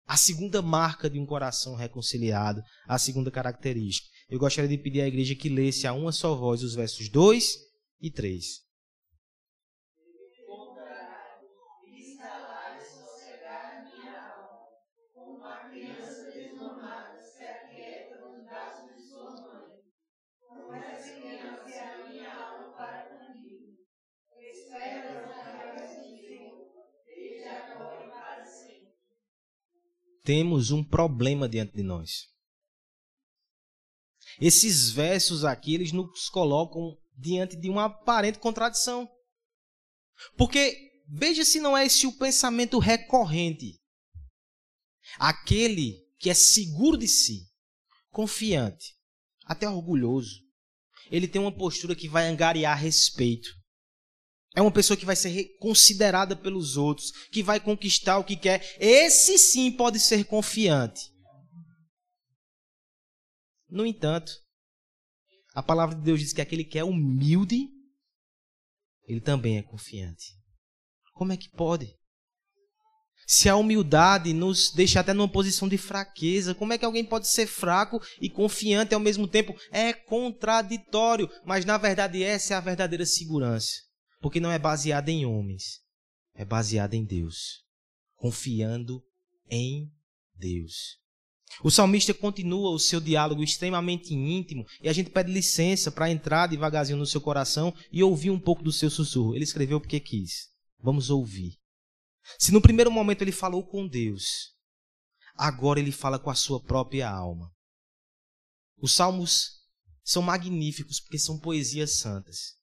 a 0.07 0.16
segunda 0.16 0.62
marca 0.62 1.11
de 1.11 1.18
um 1.18 1.26
coração 1.26 1.74
reconciliado, 1.74 2.62
a 2.87 2.98
segunda 2.98 3.31
característica. 3.31 4.09
Eu 4.28 4.38
gostaria 4.38 4.68
de 4.68 4.83
pedir 4.83 5.02
à 5.02 5.07
igreja 5.07 5.35
que 5.35 5.48
lesse 5.48 5.87
a 5.87 5.92
uma 5.92 6.12
só 6.12 6.35
voz 6.35 6.62
os 6.62 6.74
versos 6.74 7.09
2 7.11 7.54
e 8.00 8.11
3. 8.11 8.67
Temos 30.28 30.70
um 30.70 30.84
problema 30.84 31.48
diante 31.48 31.72
de 31.72 31.82
nós. 31.82 32.26
Esses 34.38 34.90
versos 34.90 35.42
aqui, 35.42 35.72
eles 35.72 35.90
nos 35.90 36.28
colocam 36.28 36.98
diante 37.16 37.56
de 37.56 37.70
uma 37.70 37.86
aparente 37.86 38.38
contradição. 38.38 39.08
Porque, 40.36 41.02
veja 41.08 41.46
se 41.46 41.58
não 41.58 41.74
é 41.74 41.86
esse 41.86 42.06
o 42.06 42.12
pensamento 42.18 42.78
recorrente. 42.78 43.80
Aquele 45.18 45.96
que 46.18 46.28
é 46.28 46.34
seguro 46.34 46.98
de 46.98 47.08
si, 47.08 47.48
confiante, 48.10 48.94
até 49.46 49.66
orgulhoso, 49.66 50.42
ele 51.10 51.26
tem 51.26 51.40
uma 51.40 51.56
postura 51.56 51.96
que 51.96 52.06
vai 52.06 52.28
angariar 52.28 52.78
respeito. 52.78 53.48
É 54.54 54.62
uma 54.62 54.72
pessoa 54.72 54.96
que 54.96 55.04
vai 55.04 55.14
ser 55.14 55.56
considerada 55.58 56.34
pelos 56.34 56.76
outros, 56.76 57.12
que 57.30 57.42
vai 57.42 57.61
conquistar 57.61 58.18
o 58.18 58.24
que 58.24 58.37
quer. 58.37 58.76
Esse 58.80 59.38
sim 59.38 59.70
pode 59.70 60.00
ser 60.00 60.24
confiante. 60.24 61.00
No 63.68 63.84
entanto, 63.84 64.32
a 65.54 65.62
palavra 65.62 65.94
de 65.94 66.02
Deus 66.02 66.20
diz 66.20 66.32
que 66.32 66.40
aquele 66.40 66.64
que 66.64 66.78
é 66.78 66.84
humilde, 66.84 67.68
ele 69.06 69.20
também 69.20 69.58
é 69.58 69.62
confiante. 69.62 70.24
Como 71.12 71.32
é 71.32 71.37
que 71.37 71.50
pode? 71.50 71.94
Se 73.26 73.48
a 73.48 73.56
humildade 73.56 74.32
nos 74.32 74.72
deixa 74.72 75.00
até 75.00 75.12
numa 75.12 75.30
posição 75.30 75.68
de 75.68 75.76
fraqueza, 75.76 76.54
como 76.54 76.72
é 76.72 76.78
que 76.78 76.84
alguém 76.84 77.04
pode 77.04 77.28
ser 77.28 77.46
fraco 77.46 78.00
e 78.22 78.30
confiante 78.30 78.94
ao 78.94 79.00
mesmo 79.00 79.28
tempo? 79.28 79.54
É 79.70 79.92
contraditório, 79.92 81.28
mas 81.44 81.66
na 81.66 81.76
verdade 81.76 82.22
essa 82.22 82.54
é 82.54 82.56
a 82.56 82.61
verdadeira 82.61 83.04
segurança. 83.04 83.88
Porque 84.20 84.40
não 84.40 84.50
é 84.50 84.59
baseada 84.59 85.11
em 85.11 85.24
homens, 85.24 85.81
é 86.35 86.44
baseada 86.44 86.96
em 86.96 87.04
Deus. 87.04 87.64
Confiando 88.16 89.02
em 89.48 89.92
Deus. 90.35 90.98
O 91.62 91.70
salmista 91.70 92.12
continua 92.14 92.70
o 92.70 92.78
seu 92.78 93.00
diálogo 93.00 93.42
extremamente 93.42 94.14
íntimo 94.14 94.64
e 94.81 94.88
a 94.88 94.92
gente 94.92 95.11
pede 95.11 95.33
licença 95.33 95.90
para 95.90 96.11
entrar 96.11 96.46
devagarzinho 96.46 96.98
no 96.98 97.07
seu 97.07 97.20
coração 97.20 97.74
e 97.90 98.02
ouvir 98.02 98.31
um 98.31 98.38
pouco 98.38 98.62
do 98.62 98.72
seu 98.72 98.90
sussurro. 98.90 99.35
Ele 99.35 99.44
escreveu 99.44 99.81
porque 99.81 99.98
quis. 99.98 100.50
Vamos 100.78 101.11
ouvir. 101.11 101.59
Se 102.38 102.52
no 102.52 102.61
primeiro 102.61 102.90
momento 102.90 103.22
ele 103.22 103.33
falou 103.33 103.66
com 103.66 103.88
Deus, 103.88 104.54
agora 105.35 105.81
ele 105.81 105.90
fala 105.90 106.18
com 106.18 106.31
a 106.31 106.35
sua 106.35 106.62
própria 106.62 107.11
alma. 107.11 107.50
Os 108.81 108.92
salmos 108.92 109.59
são 110.04 110.22
magníficos 110.22 111.00
porque 111.00 111.18
são 111.18 111.38
poesias 111.38 111.98
santas. 111.98 112.57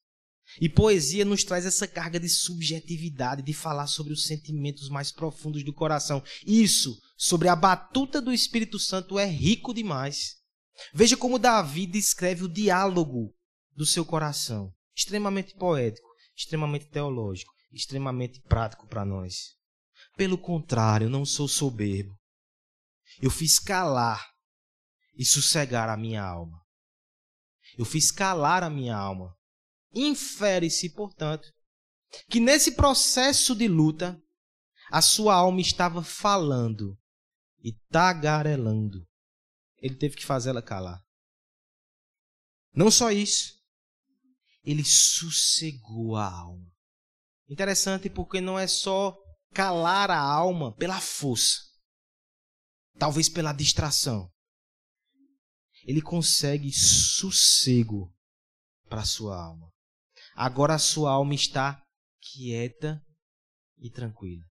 E 0.60 0.68
poesia 0.68 1.24
nos 1.24 1.44
traz 1.44 1.66
essa 1.66 1.86
carga 1.86 2.18
de 2.18 2.28
subjetividade, 2.28 3.42
de 3.42 3.52
falar 3.52 3.86
sobre 3.86 4.12
os 4.12 4.26
sentimentos 4.26 4.88
mais 4.88 5.12
profundos 5.12 5.62
do 5.62 5.72
coração. 5.72 6.22
Isso 6.46 6.98
sobre 7.16 7.48
a 7.48 7.56
batuta 7.56 8.20
do 8.20 8.32
Espírito 8.32 8.78
Santo 8.78 9.18
é 9.18 9.26
rico 9.26 9.74
demais. 9.74 10.36
Veja 10.92 11.16
como 11.16 11.38
Davi 11.38 11.86
descreve 11.86 12.44
o 12.44 12.48
diálogo 12.48 13.34
do 13.74 13.86
seu 13.86 14.04
coração. 14.04 14.72
Extremamente 14.94 15.54
poético, 15.54 16.08
extremamente 16.34 16.86
teológico, 16.86 17.52
extremamente 17.72 18.40
prático 18.42 18.86
para 18.86 19.04
nós. 19.04 19.54
Pelo 20.16 20.38
contrário, 20.38 21.10
não 21.10 21.24
sou 21.26 21.46
soberbo. 21.46 22.14
Eu 23.20 23.30
fiz 23.30 23.58
calar 23.58 24.26
e 25.16 25.24
sossegar 25.24 25.88
a 25.88 25.96
minha 25.96 26.22
alma. 26.22 26.58
Eu 27.76 27.84
fiz 27.84 28.10
calar 28.10 28.62
a 28.62 28.70
minha 28.70 28.96
alma. 28.96 29.34
Infere-se, 29.98 30.90
portanto, 30.90 31.50
que 32.28 32.38
nesse 32.38 32.72
processo 32.72 33.54
de 33.54 33.66
luta, 33.66 34.22
a 34.90 35.00
sua 35.00 35.34
alma 35.34 35.62
estava 35.62 36.04
falando 36.04 36.98
e 37.64 37.72
tagarelando. 37.90 39.08
Ele 39.78 39.96
teve 39.96 40.16
que 40.16 40.26
fazer 40.26 40.50
ela 40.50 40.60
calar. 40.60 41.02
Não 42.74 42.90
só 42.90 43.10
isso, 43.10 43.54
ele 44.62 44.84
sossegou 44.84 46.14
a 46.14 46.30
alma. 46.30 46.70
Interessante 47.48 48.10
porque 48.10 48.38
não 48.38 48.58
é 48.58 48.66
só 48.66 49.16
calar 49.54 50.10
a 50.10 50.20
alma 50.20 50.76
pela 50.76 51.00
força, 51.00 51.58
talvez 52.98 53.30
pela 53.30 53.54
distração. 53.54 54.30
Ele 55.86 56.02
consegue 56.02 56.70
sossego 56.70 58.14
para 58.90 59.00
a 59.00 59.06
sua 59.06 59.42
alma. 59.42 59.75
Agora 60.36 60.74
a 60.74 60.78
sua 60.78 61.12
alma 61.12 61.34
está 61.34 61.82
quieta 62.20 63.02
e 63.78 63.90
tranquila. 63.90 64.44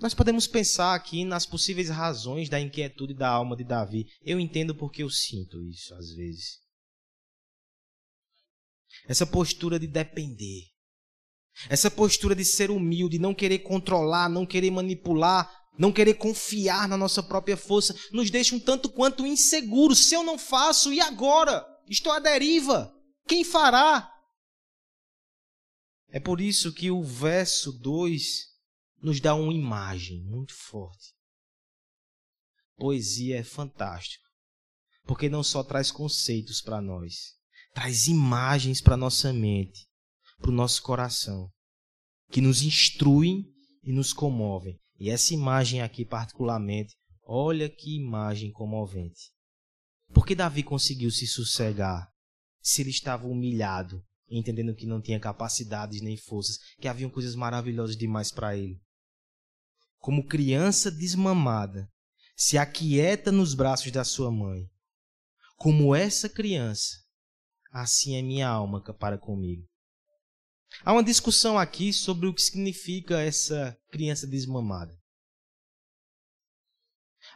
Nós 0.00 0.12
podemos 0.12 0.48
pensar 0.48 0.94
aqui 0.94 1.24
nas 1.24 1.46
possíveis 1.46 1.88
razões 1.88 2.48
da 2.48 2.60
inquietude 2.60 3.14
da 3.14 3.28
alma 3.28 3.56
de 3.56 3.62
Davi. 3.62 4.06
Eu 4.22 4.40
entendo 4.40 4.74
porque 4.74 5.04
eu 5.04 5.10
sinto 5.10 5.62
isso 5.64 5.94
às 5.94 6.10
vezes. 6.10 6.58
Essa 9.06 9.24
postura 9.26 9.78
de 9.78 9.86
depender. 9.86 10.64
Essa 11.68 11.90
postura 11.90 12.34
de 12.34 12.44
ser 12.44 12.72
humilde, 12.72 13.20
não 13.20 13.34
querer 13.34 13.60
controlar, 13.60 14.28
não 14.28 14.44
querer 14.44 14.70
manipular, 14.72 15.48
não 15.78 15.92
querer 15.92 16.14
confiar 16.14 16.88
na 16.88 16.96
nossa 16.96 17.22
própria 17.22 17.56
força, 17.56 17.94
nos 18.12 18.30
deixa 18.30 18.54
um 18.54 18.60
tanto 18.60 18.90
quanto 18.90 19.24
inseguros. 19.24 20.06
Se 20.06 20.14
eu 20.14 20.24
não 20.24 20.36
faço, 20.36 20.92
e 20.92 21.00
agora? 21.00 21.77
Estou 21.88 22.12
à 22.12 22.18
deriva. 22.18 22.94
Quem 23.26 23.44
fará? 23.44 24.14
É 26.10 26.20
por 26.20 26.40
isso 26.40 26.72
que 26.72 26.90
o 26.90 27.02
verso 27.02 27.72
2 27.72 28.46
nos 29.02 29.20
dá 29.20 29.34
uma 29.34 29.52
imagem 29.52 30.22
muito 30.24 30.54
forte. 30.54 31.14
Poesia 32.76 33.38
é 33.38 33.42
fantástico, 33.42 34.24
porque 35.04 35.28
não 35.28 35.42
só 35.42 35.62
traz 35.64 35.90
conceitos 35.90 36.60
para 36.60 36.80
nós, 36.80 37.34
traz 37.74 38.06
imagens 38.06 38.80
para 38.80 38.96
nossa 38.96 39.32
mente, 39.32 39.86
para 40.38 40.50
o 40.50 40.54
nosso 40.54 40.82
coração, 40.82 41.50
que 42.30 42.40
nos 42.40 42.62
instruem 42.62 43.44
e 43.82 43.92
nos 43.92 44.12
comovem. 44.12 44.78
E 44.98 45.10
essa 45.10 45.34
imagem 45.34 45.82
aqui, 45.82 46.04
particularmente, 46.04 46.94
olha 47.24 47.68
que 47.68 47.96
imagem 47.96 48.52
comovente. 48.52 49.32
Por 50.12 50.26
que 50.26 50.34
Davi 50.34 50.62
conseguiu 50.62 51.10
se 51.10 51.26
sossegar 51.26 52.10
se 52.60 52.82
ele 52.82 52.90
estava 52.90 53.26
humilhado, 53.26 54.04
entendendo 54.28 54.74
que 54.74 54.86
não 54.86 55.00
tinha 55.00 55.20
capacidades 55.20 56.00
nem 56.00 56.16
forças, 56.16 56.58
que 56.80 56.88
haviam 56.88 57.10
coisas 57.10 57.34
maravilhosas 57.34 57.96
demais 57.96 58.30
para 58.30 58.56
ele? 58.56 58.80
Como 59.98 60.26
criança 60.26 60.90
desmamada, 60.90 61.90
se 62.36 62.56
aquieta 62.56 63.32
nos 63.32 63.54
braços 63.54 63.90
da 63.90 64.04
sua 64.04 64.30
mãe. 64.30 64.70
Como 65.56 65.94
essa 65.94 66.28
criança, 66.28 66.96
assim 67.72 68.16
é 68.16 68.22
minha 68.22 68.48
alma 68.48 68.82
para 68.94 69.18
comigo. 69.18 69.68
Há 70.84 70.92
uma 70.92 71.02
discussão 71.02 71.58
aqui 71.58 71.92
sobre 71.92 72.26
o 72.26 72.34
que 72.34 72.42
significa 72.42 73.20
essa 73.20 73.76
criança 73.90 74.26
desmamada. 74.26 74.97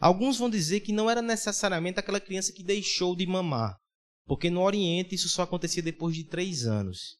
Alguns 0.00 0.38
vão 0.38 0.50
dizer 0.50 0.80
que 0.80 0.92
não 0.92 1.08
era 1.08 1.22
necessariamente 1.22 2.00
aquela 2.00 2.20
criança 2.20 2.52
que 2.52 2.62
deixou 2.62 3.14
de 3.14 3.26
mamar, 3.26 3.76
porque 4.24 4.50
no 4.50 4.62
Oriente 4.62 5.14
isso 5.14 5.28
só 5.28 5.42
acontecia 5.42 5.82
depois 5.82 6.14
de 6.14 6.24
três 6.24 6.66
anos. 6.66 7.18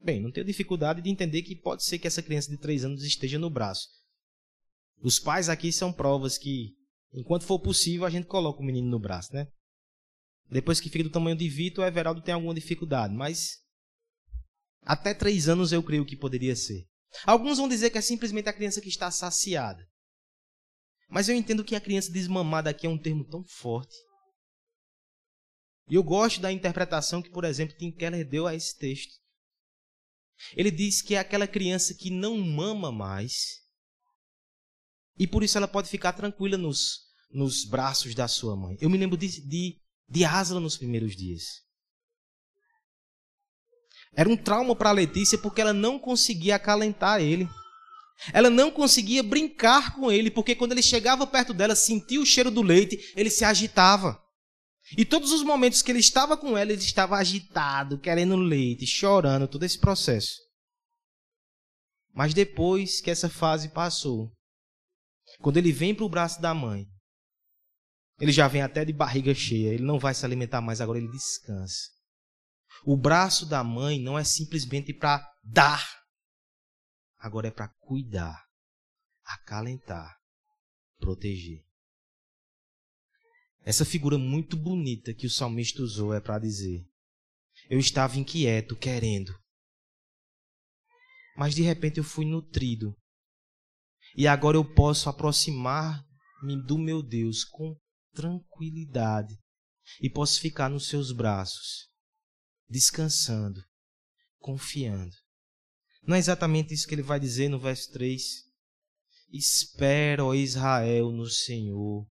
Bem, 0.00 0.20
não 0.20 0.30
tenho 0.30 0.46
dificuldade 0.46 1.00
de 1.00 1.10
entender 1.10 1.42
que 1.42 1.56
pode 1.56 1.84
ser 1.84 1.98
que 1.98 2.06
essa 2.06 2.22
criança 2.22 2.50
de 2.50 2.58
três 2.58 2.84
anos 2.84 3.02
esteja 3.02 3.38
no 3.38 3.48
braço. 3.48 3.88
Os 5.00 5.18
pais 5.18 5.48
aqui 5.48 5.72
são 5.72 5.92
provas 5.92 6.38
que, 6.38 6.74
enquanto 7.12 7.44
for 7.44 7.58
possível, 7.58 8.04
a 8.04 8.10
gente 8.10 8.26
coloca 8.26 8.60
o 8.60 8.64
menino 8.64 8.88
no 8.88 8.98
braço, 8.98 9.32
né? 9.32 9.48
Depois 10.50 10.78
que 10.78 10.90
fica 10.90 11.04
do 11.04 11.10
tamanho 11.10 11.36
de 11.36 11.48
Vitor, 11.48 11.84
o 11.84 11.86
Everaldo 11.86 12.22
tem 12.22 12.34
alguma 12.34 12.54
dificuldade, 12.54 13.14
mas 13.14 13.62
até 14.82 15.14
três 15.14 15.48
anos 15.48 15.72
eu 15.72 15.82
creio 15.82 16.04
que 16.04 16.16
poderia 16.16 16.54
ser. 16.54 16.86
Alguns 17.24 17.58
vão 17.58 17.68
dizer 17.68 17.90
que 17.90 17.98
é 17.98 18.02
simplesmente 18.02 18.48
a 18.48 18.52
criança 18.52 18.80
que 18.80 18.88
está 18.88 19.10
saciada. 19.10 19.86
Mas 21.08 21.28
eu 21.28 21.36
entendo 21.36 21.64
que 21.64 21.74
a 21.74 21.80
criança 21.80 22.10
desmamada 22.10 22.70
aqui 22.70 22.86
é 22.86 22.90
um 22.90 22.98
termo 22.98 23.24
tão 23.24 23.44
forte. 23.44 23.94
E 25.88 25.94
eu 25.94 26.02
gosto 26.02 26.40
da 26.40 26.50
interpretação 26.50 27.20
que, 27.20 27.30
por 27.30 27.44
exemplo, 27.44 27.76
Tim 27.76 27.90
Keller 27.90 28.28
deu 28.28 28.46
a 28.46 28.54
esse 28.54 28.76
texto. 28.78 29.14
Ele 30.56 30.70
diz 30.70 31.02
que 31.02 31.14
é 31.14 31.18
aquela 31.18 31.46
criança 31.46 31.94
que 31.94 32.10
não 32.10 32.38
mama 32.38 32.90
mais. 32.90 33.62
E 35.18 35.26
por 35.26 35.42
isso 35.42 35.56
ela 35.58 35.68
pode 35.68 35.88
ficar 35.88 36.12
tranquila 36.12 36.56
nos, 36.56 37.00
nos 37.30 37.64
braços 37.64 38.14
da 38.14 38.26
sua 38.26 38.56
mãe. 38.56 38.76
Eu 38.80 38.90
me 38.90 38.98
lembro 38.98 39.16
de, 39.16 39.28
de, 39.46 39.78
de 40.08 40.24
Asla 40.24 40.58
nos 40.58 40.76
primeiros 40.76 41.14
dias. 41.14 41.62
Era 44.16 44.28
um 44.28 44.36
trauma 44.36 44.74
para 44.74 44.92
Letícia 44.92 45.38
porque 45.38 45.60
ela 45.60 45.72
não 45.72 45.98
conseguia 45.98 46.56
acalentar 46.56 47.20
ele. 47.20 47.48
Ela 48.32 48.48
não 48.48 48.70
conseguia 48.70 49.22
brincar 49.22 49.94
com 49.94 50.10
ele, 50.10 50.30
porque 50.30 50.54
quando 50.54 50.72
ele 50.72 50.82
chegava 50.82 51.26
perto 51.26 51.52
dela, 51.52 51.74
sentia 51.74 52.20
o 52.20 52.26
cheiro 52.26 52.50
do 52.50 52.62
leite, 52.62 53.12
ele 53.16 53.30
se 53.30 53.44
agitava. 53.44 54.20
E 54.96 55.04
todos 55.04 55.32
os 55.32 55.42
momentos 55.42 55.82
que 55.82 55.90
ele 55.90 55.98
estava 55.98 56.36
com 56.36 56.56
ela, 56.56 56.72
ele 56.72 56.80
estava 56.80 57.16
agitado, 57.16 57.98
querendo 57.98 58.36
leite, 58.36 58.86
chorando, 58.86 59.48
todo 59.48 59.64
esse 59.64 59.78
processo. 59.78 60.36
Mas 62.12 62.32
depois 62.32 63.00
que 63.00 63.10
essa 63.10 63.28
fase 63.28 63.70
passou, 63.70 64.30
quando 65.40 65.56
ele 65.56 65.72
vem 65.72 65.94
para 65.94 66.04
o 66.04 66.08
braço 66.08 66.40
da 66.40 66.54
mãe, 66.54 66.86
ele 68.20 68.30
já 68.30 68.46
vem 68.46 68.62
até 68.62 68.84
de 68.84 68.92
barriga 68.92 69.34
cheia, 69.34 69.74
ele 69.74 69.82
não 69.82 69.98
vai 69.98 70.14
se 70.14 70.24
alimentar 70.24 70.60
mais, 70.60 70.80
agora 70.80 70.98
ele 70.98 71.10
descansa. 71.10 71.90
O 72.84 72.96
braço 72.96 73.46
da 73.46 73.64
mãe 73.64 73.98
não 73.98 74.18
é 74.18 74.22
simplesmente 74.22 74.92
para 74.92 75.26
dar, 75.42 76.03
agora 77.24 77.48
é 77.48 77.50
para 77.50 77.68
cuidar, 77.80 78.46
acalentar, 79.24 80.20
proteger. 80.98 81.64
Essa 83.62 83.82
figura 83.82 84.18
muito 84.18 84.58
bonita 84.58 85.14
que 85.14 85.26
o 85.26 85.30
salmista 85.30 85.80
usou 85.80 86.12
é 86.12 86.20
para 86.20 86.38
dizer: 86.38 86.86
eu 87.70 87.78
estava 87.78 88.18
inquieto, 88.18 88.76
querendo, 88.76 89.34
mas 91.34 91.54
de 91.54 91.62
repente 91.62 91.96
eu 91.96 92.04
fui 92.04 92.26
nutrido. 92.26 92.94
E 94.14 94.28
agora 94.28 94.58
eu 94.58 94.74
posso 94.74 95.08
aproximar-me 95.08 96.62
do 96.66 96.76
meu 96.76 97.02
Deus 97.02 97.42
com 97.42 97.74
tranquilidade 98.12 99.34
e 100.00 100.10
posso 100.10 100.38
ficar 100.40 100.68
nos 100.68 100.88
seus 100.88 101.10
braços 101.10 101.90
descansando, 102.68 103.64
confiando. 104.38 105.23
Não 106.06 106.16
é 106.16 106.18
exatamente 106.18 106.74
isso 106.74 106.86
que 106.86 106.94
ele 106.94 107.02
vai 107.02 107.18
dizer 107.18 107.48
no 107.48 107.58
verso 107.58 107.90
3? 107.92 108.44
Espera, 109.32 110.24
ó 110.24 110.34
Israel, 110.34 111.10
no 111.10 111.26
Senhor. 111.26 112.06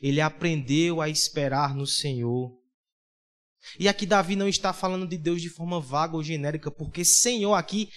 Ele 0.00 0.20
aprendeu 0.20 1.00
a 1.00 1.08
esperar 1.08 1.74
no 1.74 1.86
Senhor. 1.86 2.56
E 3.78 3.88
aqui 3.88 4.06
Davi 4.06 4.36
não 4.36 4.48
está 4.48 4.72
falando 4.72 5.06
de 5.06 5.18
Deus 5.18 5.40
de 5.42 5.48
forma 5.48 5.80
vaga 5.80 6.16
ou 6.16 6.22
genérica, 6.22 6.70
porque 6.70 7.04
Senhor 7.04 7.54
aqui 7.54 7.88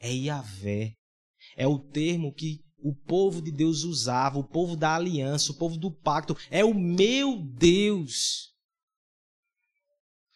é 0.00 0.12
Yahvé. 0.12 0.94
É 1.56 1.66
o 1.66 1.78
termo 1.78 2.34
que 2.34 2.60
o 2.78 2.94
povo 2.94 3.40
de 3.40 3.50
Deus 3.50 3.82
usava, 3.84 4.38
o 4.38 4.44
povo 4.44 4.76
da 4.76 4.94
aliança, 4.94 5.52
o 5.52 5.56
povo 5.56 5.76
do 5.76 5.90
pacto. 5.90 6.36
É 6.50 6.64
o 6.64 6.74
meu 6.74 7.38
Deus. 7.38 8.52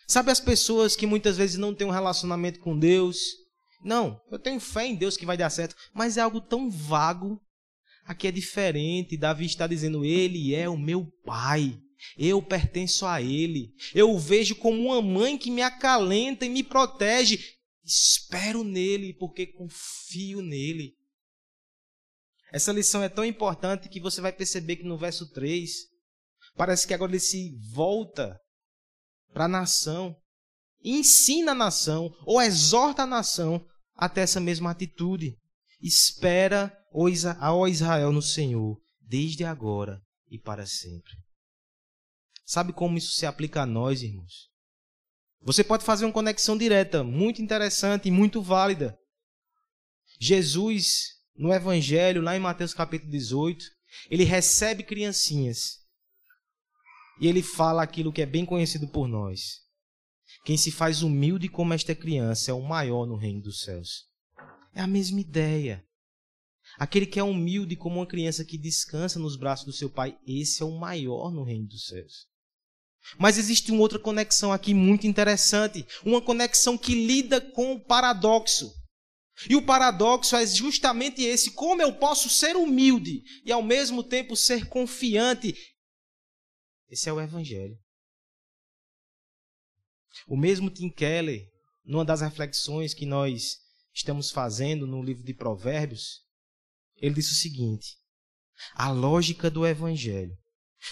Sabe 0.07 0.31
as 0.31 0.41
pessoas 0.41 0.97
que 0.97 1.07
muitas 1.07 1.37
vezes 1.37 1.57
não 1.57 1.75
têm 1.75 1.87
um 1.87 1.93
relacionamento 1.93 2.59
com 2.61 2.77
Deus? 2.79 3.19
Não, 3.83 4.21
eu 4.31 4.39
tenho 4.39 4.61
fé 4.61 4.87
em 4.87 4.95
Deus 4.95 5.17
que 5.17 5.27
vai 5.27 5.37
dar 5.37 5.51
certo, 5.51 5.75
mas 5.95 6.17
é 6.17 6.21
algo 6.21 6.41
tão 6.41 6.71
vago. 6.71 7.41
Aqui 8.05 8.27
é 8.27 8.31
diferente. 8.31 9.17
Davi 9.17 9.47
está 9.47 9.67
dizendo: 9.67 10.05
Ele 10.05 10.55
é 10.55 10.69
o 10.69 10.77
meu 10.77 11.07
pai. 11.25 11.81
Eu 12.17 12.43
pertenço 12.43 13.07
a 13.07 13.21
Ele. 13.21 13.75
Eu 13.95 14.11
o 14.11 14.19
vejo 14.19 14.55
como 14.57 14.81
uma 14.81 15.03
mãe 15.03 15.37
que 15.39 15.51
me 15.51 15.63
acalenta 15.63 16.45
e 16.45 16.49
me 16.49 16.63
protege. 16.63 17.39
Espero 17.85 18.63
nele 18.63 19.15
porque 19.15 19.47
confio 19.47 20.43
nele. 20.43 20.95
Essa 22.53 22.73
lição 22.73 23.03
é 23.03 23.09
tão 23.09 23.25
importante 23.25 23.89
que 23.89 24.01
você 24.01 24.21
vai 24.21 24.33
perceber 24.33 24.77
que 24.77 24.85
no 24.85 24.99
verso 24.99 25.31
3, 25.31 25.71
parece 26.57 26.87
que 26.87 26.95
agora 26.95 27.13
ele 27.13 27.21
se 27.21 27.57
volta 27.73 28.39
para 29.33 29.45
a 29.45 29.49
nação, 29.49 30.17
ensina 30.83 31.53
a 31.53 31.55
nação, 31.55 32.11
ou 32.25 32.41
exorta 32.41 33.03
a 33.03 33.07
nação 33.07 33.65
até 33.95 34.23
essa 34.23 34.41
mesma 34.41 34.71
atitude. 34.71 35.37
Espera, 35.81 36.73
ó 36.93 37.09
Israel, 37.67 38.13
no 38.13 38.23
Senhor, 38.23 38.79
desde 39.01 39.45
agora 39.45 40.01
e 40.31 40.39
para 40.39 40.67
sempre. 40.67 41.13
Sabe 42.45 42.73
como 42.73 42.99
isso 42.99 43.13
se 43.13 43.27
aplica 43.27 43.63
a 43.63 43.67
nós, 43.67 44.03
irmãos? 44.03 44.49
Você 45.43 45.65
pode 45.65 45.85
fazer 45.85 46.05
uma 46.05 46.13
conexão 46.13 46.57
direta, 46.57 47.03
muito 47.03 47.41
interessante 47.41 48.09
e 48.09 48.11
muito 48.11 48.43
válida. 48.43 48.99
Jesus, 50.21 51.15
no 51.35 51.53
Evangelho, 51.53 52.21
lá 52.21 52.37
em 52.37 52.41
Mateus 52.41 52.75
capítulo 52.75 53.11
18, 53.11 53.65
ele 54.11 54.25
recebe 54.25 54.83
criancinhas 54.83 55.79
e 57.21 57.27
ele 57.27 57.43
fala 57.43 57.83
aquilo 57.83 58.13
que 58.13 58.21
é 58.21 58.27
bem 58.27 58.45
conhecido 58.45 58.89
por 58.89 59.09
nós. 59.09 59.60
Quem 60.45 60.57
se 60.57 60.71
faz 60.71 61.03
humilde 61.03 61.49
como 61.49 61.75
esta 61.75 61.95
criança 61.95 62.51
é 62.51 62.55
o 62.55 62.63
maior 62.63 63.07
no 63.07 63.17
reino 63.17 63.43
dos 63.43 63.61
céus. 63.61 64.07
É 64.75 64.81
a 64.81 64.87
mesma 64.87 65.21
ideia. 65.21 65.85
Aquele 66.79 67.07
que 67.07 67.19
é 67.19 67.23
humilde 67.23 67.77
como 67.77 67.97
uma 67.97 68.07
criança 68.07 68.45
que 68.45 68.57
descansa 68.57 69.19
nos 69.19 69.37
braços 69.37 69.67
do 69.67 69.73
seu 69.73 69.91
pai, 69.91 70.17
esse 70.27 70.63
é 70.63 70.65
o 70.65 70.79
maior 70.79 71.31
no 71.31 71.43
reino 71.43 71.67
dos 71.67 71.87
céus. 71.87 72.29
Mas 73.19 73.39
existe 73.39 73.73
uma 73.73 73.81
outra 73.81 73.99
conexão 73.99 74.53
aqui 74.53 74.73
muito 74.73 75.07
interessante, 75.07 75.87
uma 76.05 76.21
conexão 76.21 76.77
que 76.79 76.95
lida 76.95 77.41
com 77.41 77.73
o 77.73 77.81
paradoxo. 77.81 78.73
E 79.49 79.57
o 79.57 79.65
paradoxo 79.65 80.37
é 80.37 80.47
justamente 80.47 81.23
esse: 81.23 81.53
como 81.53 81.81
eu 81.81 81.95
posso 81.95 82.29
ser 82.29 82.57
humilde 82.57 83.23
e 83.45 83.51
ao 83.51 83.63
mesmo 83.63 84.05
tempo 84.05 84.37
ser 84.37 84.67
confiante? 84.69 85.55
Esse 86.89 87.09
é 87.09 87.13
o 87.13 87.21
Evangelho. 87.21 87.79
O 90.27 90.37
mesmo 90.37 90.71
Tim 90.71 90.91
Keller, 90.91 91.47
numa 91.85 92.05
das 92.05 92.21
reflexões 92.21 92.95
que 92.95 93.07
nós 93.07 93.57
estamos 93.95 94.31
fazendo 94.31 94.87
no 94.87 95.03
livro 95.03 95.25
de 95.25 95.35
Provérbios, 95.35 96.21
ele 96.97 97.15
disse 97.15 97.33
o 97.33 97.37
seguinte: 97.37 97.97
a 98.75 98.91
lógica 98.91 99.51
do 99.51 99.67
Evangelho, 99.67 100.37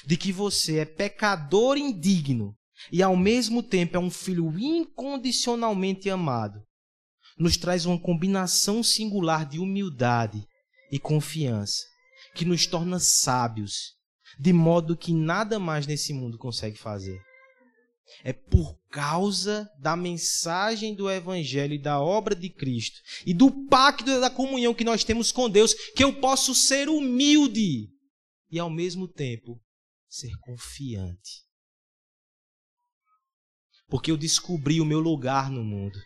de 0.07 0.17
que 0.17 0.33
você 0.33 0.79
é 0.79 0.85
pecador 0.85 1.77
indigno 1.77 2.57
e 2.93 3.03
ao 3.03 3.17
mesmo 3.17 3.63
tempo 3.63 3.97
é 3.97 4.01
um 4.01 4.11
filho 4.11 4.53
incondicionalmente 4.59 6.09
amado, 6.09 6.63
nos 7.39 7.57
traz 7.57 7.87
uma 7.87 8.01
combinação 8.01 8.83
singular 8.83 9.47
de 9.47 9.59
humildade 9.59 10.45
e 10.91 10.99
confiança, 10.99 11.85
que 12.35 12.45
nos 12.45 12.67
torna 12.67 12.99
sábios, 12.99 13.95
de 14.39 14.53
modo 14.53 14.97
que 14.97 15.13
nada 15.13 15.59
mais 15.59 15.87
nesse 15.87 16.13
mundo 16.13 16.39
consegue 16.39 16.79
fazer. 16.79 17.21
É 18.25 18.33
por 18.33 18.79
causa 18.91 19.71
da 19.79 19.97
mensagem 19.97 20.95
do 20.95 21.11
Evangelho 21.11 21.75
e 21.75 21.79
da 21.79 22.01
obra 22.01 22.35
de 22.35 22.49
Cristo 22.49 23.01
e 23.27 23.35
do 23.35 23.67
pacto 23.67 24.21
da 24.21 24.31
comunhão 24.31 24.75
que 24.75 24.85
nós 24.85 25.05
temos 25.05 25.31
com 25.31 25.49
Deus 25.49 25.75
que 25.95 26.03
eu 26.03 26.21
posso 26.21 26.55
ser 26.55 26.89
humilde 26.89 27.89
e 28.51 28.59
ao 28.59 28.71
mesmo 28.71 29.07
tempo 29.07 29.61
ser 30.09 30.33
confiante. 30.41 31.47
Porque 33.89 34.11
eu 34.11 34.17
descobri 34.17 34.81
o 34.81 34.87
meu 34.87 35.01
lugar 35.01 35.51
no 35.51 35.65
mundo. 35.65 35.99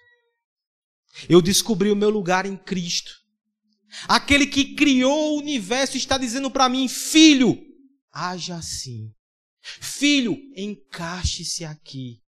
Eu 1.29 1.43
descobri 1.43 1.91
o 1.91 1.97
meu 1.97 2.11
lugar 2.11 2.47
em 2.47 2.57
Cristo. 2.57 3.13
Aquele 4.09 4.47
que 4.47 4.75
criou 4.75 5.35
o 5.35 5.39
universo 5.39 5.97
está 5.97 6.17
dizendo 6.17 6.51
para 6.51 6.69
mim, 6.69 6.89
filho, 6.89 7.61
haja 8.11 8.57
assim. 8.57 9.13
Filho, 9.63 10.37
encaixe-se 10.57 11.65
aqui. 11.65 12.21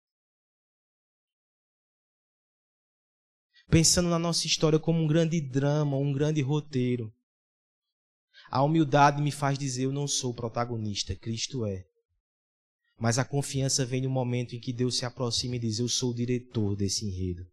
Pensando 3.71 4.11
na 4.11 4.19
nossa 4.19 4.47
história 4.47 4.79
como 4.79 5.03
um 5.03 5.07
grande 5.07 5.41
drama, 5.41 5.97
um 5.97 6.13
grande 6.13 6.43
roteiro. 6.43 7.13
A 8.51 8.63
humildade 8.63 9.23
me 9.23 9.33
faz 9.33 9.59
dizer: 9.59 9.85
eu 9.85 9.93
não 9.93 10.07
sou 10.07 10.33
o 10.33 10.35
protagonista, 10.35 11.17
Cristo 11.17 11.65
é. 11.65 11.87
Mas 12.99 13.19
a 13.19 13.25
confiança 13.25 13.87
vem 13.87 14.03
no 14.03 14.11
momento 14.11 14.55
em 14.55 14.61
que 14.61 14.73
Deus 14.73 14.99
se 14.99 15.07
aproxima 15.07 15.57
e 15.57 15.59
diz: 15.59 15.79
Eu 15.79 15.89
sou 15.89 16.11
o 16.11 16.15
diretor 16.15 16.77
desse 16.77 17.07
enredo. 17.07 17.47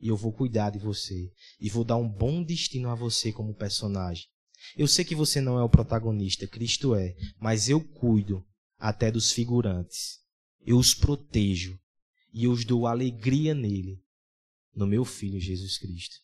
E 0.00 0.08
eu 0.08 0.16
vou 0.16 0.32
cuidar 0.32 0.70
de 0.70 0.78
você. 0.80 1.30
E 1.60 1.70
vou 1.70 1.84
dar 1.84 1.96
um 1.96 2.08
bom 2.08 2.42
destino 2.42 2.90
a 2.90 2.94
você 2.96 3.32
como 3.32 3.54
personagem. 3.54 4.24
Eu 4.76 4.88
sei 4.88 5.04
que 5.04 5.14
você 5.14 5.40
não 5.40 5.58
é 5.58 5.62
o 5.62 5.68
protagonista, 5.68 6.48
Cristo 6.48 6.96
é. 6.96 7.14
Mas 7.38 7.68
eu 7.68 7.80
cuido 7.80 8.44
até 8.80 9.12
dos 9.12 9.30
figurantes. 9.30 10.18
Eu 10.62 10.78
os 10.78 10.94
protejo 10.94 11.78
e 12.32 12.44
eu 12.44 12.52
os 12.52 12.64
dou 12.64 12.86
alegria 12.86 13.54
nele, 13.54 14.02
no 14.74 14.86
meu 14.86 15.04
Filho 15.04 15.38
Jesus 15.38 15.78
Cristo. 15.78 16.16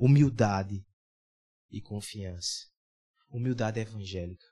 Humildade 0.00 0.84
e 1.70 1.80
confiança. 1.82 2.66
Humildade 3.30 3.78
evangélica. 3.78 4.46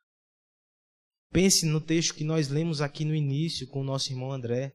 Pense 1.31 1.65
no 1.65 1.81
texto 1.81 2.15
que 2.15 2.25
nós 2.25 2.49
lemos 2.49 2.81
aqui 2.81 3.05
no 3.05 3.15
início 3.15 3.67
com 3.67 3.81
o 3.81 3.85
nosso 3.85 4.13
irmão 4.13 4.31
André. 4.31 4.75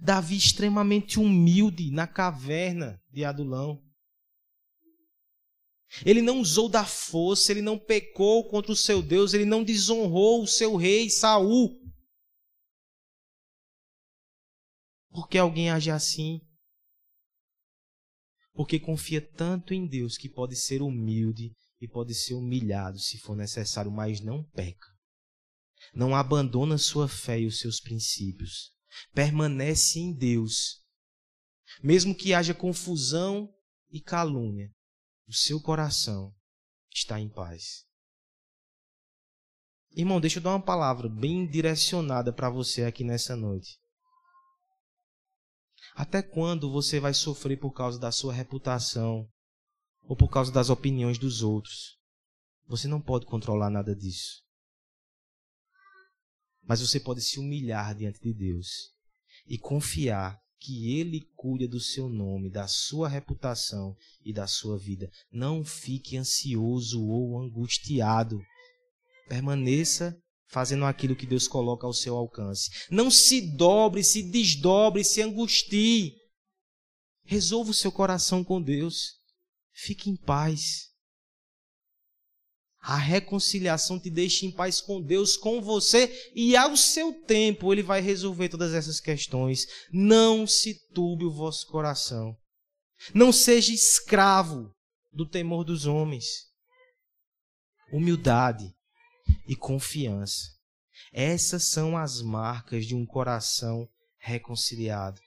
Davi 0.00 0.36
extremamente 0.36 1.20
humilde 1.20 1.90
na 1.90 2.06
caverna 2.06 3.00
de 3.10 3.24
Adulão. 3.24 3.85
Ele 6.04 6.20
não 6.20 6.40
usou 6.40 6.68
da 6.68 6.84
força, 6.84 7.52
ele 7.52 7.62
não 7.62 7.78
pecou 7.78 8.48
contra 8.48 8.72
o 8.72 8.76
seu 8.76 9.02
Deus, 9.02 9.32
ele 9.32 9.44
não 9.44 9.64
desonrou 9.64 10.42
o 10.42 10.46
seu 10.46 10.76
rei 10.76 11.08
Saul. 11.08 11.80
Por 15.10 15.28
que 15.28 15.38
alguém 15.38 15.70
age 15.70 15.90
assim? 15.90 16.40
Porque 18.52 18.78
confia 18.78 19.20
tanto 19.20 19.72
em 19.72 19.86
Deus 19.86 20.18
que 20.18 20.28
pode 20.28 20.56
ser 20.56 20.82
humilde 20.82 21.52
e 21.80 21.88
pode 21.88 22.14
ser 22.14 22.34
humilhado 22.34 22.98
se 22.98 23.18
for 23.18 23.36
necessário, 23.36 23.90
mas 23.90 24.20
não 24.20 24.44
peca. 24.50 24.86
Não 25.94 26.14
abandona 26.14 26.78
sua 26.78 27.08
fé 27.08 27.40
e 27.40 27.46
os 27.46 27.58
seus 27.58 27.80
princípios. 27.80 28.72
Permanece 29.12 29.98
em 29.98 30.12
Deus. 30.12 30.82
Mesmo 31.82 32.14
que 32.14 32.32
haja 32.32 32.54
confusão 32.54 33.52
e 33.90 34.00
calúnia, 34.00 34.70
o 35.26 35.32
seu 35.32 35.60
coração 35.60 36.34
está 36.94 37.18
em 37.20 37.28
paz. 37.28 37.84
Irmão, 39.90 40.20
deixa 40.20 40.38
eu 40.38 40.42
dar 40.42 40.50
uma 40.50 40.62
palavra 40.62 41.08
bem 41.08 41.46
direcionada 41.46 42.32
para 42.32 42.50
você 42.50 42.84
aqui 42.84 43.02
nessa 43.02 43.34
noite. 43.34 43.80
Até 45.94 46.22
quando 46.22 46.70
você 46.70 47.00
vai 47.00 47.14
sofrer 47.14 47.58
por 47.58 47.72
causa 47.72 47.98
da 47.98 48.12
sua 48.12 48.32
reputação 48.32 49.28
ou 50.02 50.14
por 50.14 50.28
causa 50.28 50.52
das 50.52 50.68
opiniões 50.68 51.18
dos 51.18 51.42
outros? 51.42 51.98
Você 52.66 52.86
não 52.86 53.00
pode 53.00 53.24
controlar 53.26 53.70
nada 53.70 53.96
disso. 53.96 54.44
Mas 56.62 56.80
você 56.80 57.00
pode 57.00 57.22
se 57.22 57.38
humilhar 57.38 57.94
diante 57.94 58.20
de 58.20 58.34
Deus 58.34 58.94
e 59.46 59.56
confiar 59.56 60.38
que 60.58 60.98
Ele 60.98 61.28
cuida 61.34 61.68
do 61.68 61.80
seu 61.80 62.08
nome, 62.08 62.50
da 62.50 62.66
sua 62.66 63.08
reputação 63.08 63.96
e 64.24 64.32
da 64.32 64.46
sua 64.46 64.78
vida. 64.78 65.10
Não 65.30 65.64
fique 65.64 66.16
ansioso 66.16 67.02
ou 67.04 67.38
angustiado. 67.38 68.40
Permaneça 69.28 70.16
fazendo 70.48 70.84
aquilo 70.84 71.16
que 71.16 71.26
Deus 71.26 71.48
coloca 71.48 71.86
ao 71.86 71.92
seu 71.92 72.16
alcance. 72.16 72.70
Não 72.90 73.10
se 73.10 73.40
dobre, 73.56 74.02
se 74.02 74.22
desdobre, 74.22 75.04
se 75.04 75.20
angustie. 75.20 76.14
Resolva 77.24 77.70
o 77.70 77.74
seu 77.74 77.90
coração 77.90 78.44
com 78.44 78.62
Deus. 78.62 79.16
Fique 79.72 80.08
em 80.08 80.16
paz. 80.16 80.90
A 82.86 82.96
reconciliação 82.96 83.98
te 83.98 84.08
deixa 84.08 84.46
em 84.46 84.52
paz 84.52 84.80
com 84.80 85.02
Deus, 85.02 85.36
com 85.36 85.60
você, 85.60 86.30
e 86.32 86.56
ao 86.56 86.76
seu 86.76 87.12
tempo 87.12 87.72
ele 87.72 87.82
vai 87.82 88.00
resolver 88.00 88.48
todas 88.48 88.72
essas 88.72 89.00
questões. 89.00 89.66
Não 89.92 90.46
se 90.46 90.86
turbe 90.94 91.24
o 91.24 91.32
vosso 91.32 91.66
coração. 91.66 92.36
Não 93.12 93.32
seja 93.32 93.72
escravo 93.72 94.72
do 95.12 95.28
temor 95.28 95.64
dos 95.64 95.84
homens. 95.84 96.44
Humildade 97.92 98.72
e 99.48 99.56
confiança. 99.56 100.44
Essas 101.12 101.64
são 101.64 101.98
as 101.98 102.22
marcas 102.22 102.86
de 102.86 102.94
um 102.94 103.04
coração 103.04 103.88
reconciliado. 104.16 105.20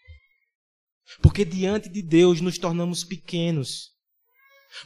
Porque 1.22 1.44
diante 1.44 1.90
de 1.90 2.02
Deus 2.02 2.40
nos 2.40 2.58
tornamos 2.58 3.04
pequenos 3.04 3.99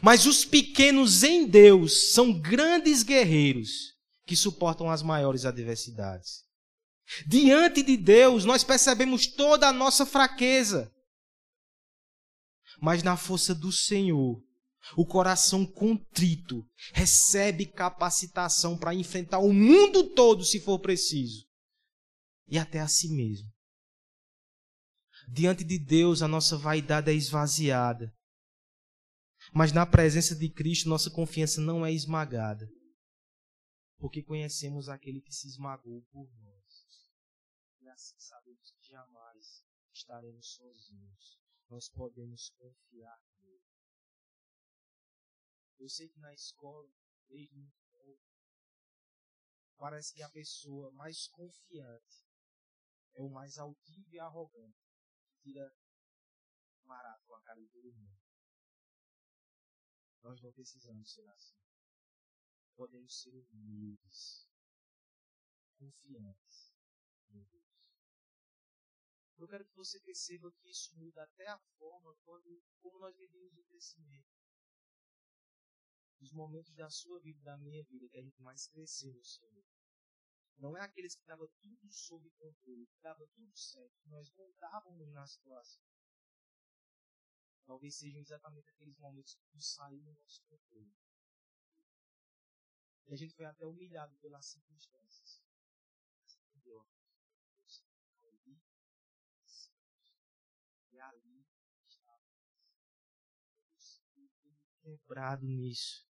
mas 0.02 0.26
os 0.26 0.46
pequenos 0.46 1.24
em 1.24 1.46
Deus 1.48 2.14
são 2.14 2.32
grandes 2.40 3.04
guerreiros 3.04 3.94
que 4.26 4.36
suportam 4.36 4.90
as 4.90 5.02
maiores 5.02 5.46
adversidades. 5.46 6.44
Diante 7.28 7.84
de 7.84 7.98
Deus, 7.98 8.46
nós 8.46 8.64
percebemos 8.64 9.28
toda 9.28 9.68
a 9.68 9.74
nossa 9.74 10.06
fraqueza. 10.06 10.92
Mas 12.82 13.04
na 13.04 13.18
força 13.18 13.54
do 13.54 13.72
Senhor, 13.72 14.42
O 14.96 15.06
coração 15.06 15.66
contrito 15.66 16.64
recebe 16.94 17.66
capacitação 17.66 18.78
para 18.78 18.94
enfrentar 18.94 19.40
o 19.40 19.54
mundo 19.54 20.14
todo 20.14 20.44
se 20.44 20.60
for 20.60 20.78
preciso, 20.80 21.46
e 22.48 22.60
até 22.60 22.80
a 22.80 22.88
si 22.88 23.08
mesmo. 23.10 23.50
Diante 25.30 25.64
de 25.64 25.80
Deus, 25.80 26.22
a 26.22 26.28
nossa 26.28 26.58
vaidade 26.58 27.10
é 27.10 27.14
esvaziada. 27.14 28.14
Mas 29.56 29.72
na 29.72 29.86
presença 29.86 30.36
de 30.36 30.50
Cristo, 30.50 30.90
nossa 30.90 31.12
confiança 31.12 31.62
não 31.62 31.86
é 31.86 31.94
esmagada. 31.94 32.68
Porque 34.00 34.24
conhecemos 34.24 34.90
aquele 34.90 35.22
que 35.22 35.32
se 35.32 35.48
esmagou 35.48 36.02
por 36.12 36.28
nós. 36.42 36.64
E 37.80 37.88
assim 37.88 38.20
sabemos 38.20 38.72
que 38.72 38.88
jamais 38.90 39.64
estaremos 39.94 40.56
sozinhos. 40.56 41.40
Nós 41.70 41.88
podemos 41.88 42.50
confiar 42.58 43.22
nele. 43.42 43.62
Eu 45.78 45.88
sei 45.88 46.10
que 46.10 46.20
na 46.20 46.34
escola, 46.34 46.90
desde 47.28 47.56
muito 47.56 47.78
novo, 47.92 48.20
parece 49.78 50.16
que 50.16 50.24
a 50.24 50.30
pessoa 50.30 50.92
mais 50.94 51.28
confiante 51.28 52.26
é 53.14 53.22
o 53.22 53.30
mais 53.30 53.60
altivo 53.60 54.10
e 54.10 54.20
arrogante 54.20 54.82
tira 55.44 55.72
barato 56.84 57.24
com 57.28 57.36
a 57.36 57.42
cara 57.44 57.62
de 57.62 57.68
todo 57.68 57.94
mundo. 57.94 58.23
Nós 60.24 60.42
não 60.42 60.54
precisamos 60.54 61.12
ser 61.14 61.28
assim. 61.30 61.58
Podemos 62.76 63.22
ser 63.22 63.36
humildes, 63.52 64.48
confiantes 65.78 66.74
em 67.30 67.44
Deus. 67.44 67.64
Eu 69.38 69.48
quero 69.48 69.66
que 69.66 69.76
você 69.76 70.00
perceba 70.00 70.52
que 70.54 70.70
isso 70.70 70.96
muda 70.96 71.24
até 71.24 71.48
a 71.48 71.60
forma 71.78 72.16
quando, 72.24 72.64
como 72.82 72.98
nós 73.00 73.16
vivemos 73.18 73.58
o 73.58 73.64
crescimento. 73.66 74.34
Os 76.22 76.32
momentos 76.32 76.74
da 76.74 76.90
sua 76.90 77.20
vida, 77.20 77.42
da 77.42 77.58
minha 77.58 77.84
vida, 77.84 78.08
que 78.08 78.18
a 78.18 78.22
gente 78.22 78.42
mais 78.42 78.66
cresceu 78.68 79.14
no 79.14 79.24
Senhor. 79.24 79.66
Não 80.58 80.78
é 80.78 80.82
aqueles 80.82 81.16
que 81.16 81.22
estavam 81.22 81.50
tudo 81.62 81.92
sob 81.92 82.30
controle, 82.32 82.88
que 82.88 82.96
estava 82.96 83.28
tudo 83.28 83.58
certo, 83.58 84.08
nós 84.08 84.30
voltávamos 84.30 85.12
na 85.12 85.28
situação. 85.28 85.93
Talvez 87.66 87.96
sejam 87.96 88.20
exatamente 88.20 88.70
aqueles 88.70 88.98
momentos 88.98 89.36
que 89.36 89.46
nos 89.54 89.74
saíram 89.74 90.14
do 90.14 90.20
nosso 90.22 90.44
controle. 90.48 90.94
E 93.06 93.14
a 93.14 93.18
gente 93.18 93.34
foi 93.36 93.46
até 93.46 93.66
humilhado 93.66 94.16
pelas 94.18 94.46
circunstâncias. 94.46 95.42
Mas 96.20 96.38
entendeu? 96.38 96.86
Ali, 98.22 98.62
e 100.92 101.00
ali 101.00 101.46
estávamos. 101.88 102.34
Quebrado 104.82 105.46
nisso. 105.46 106.06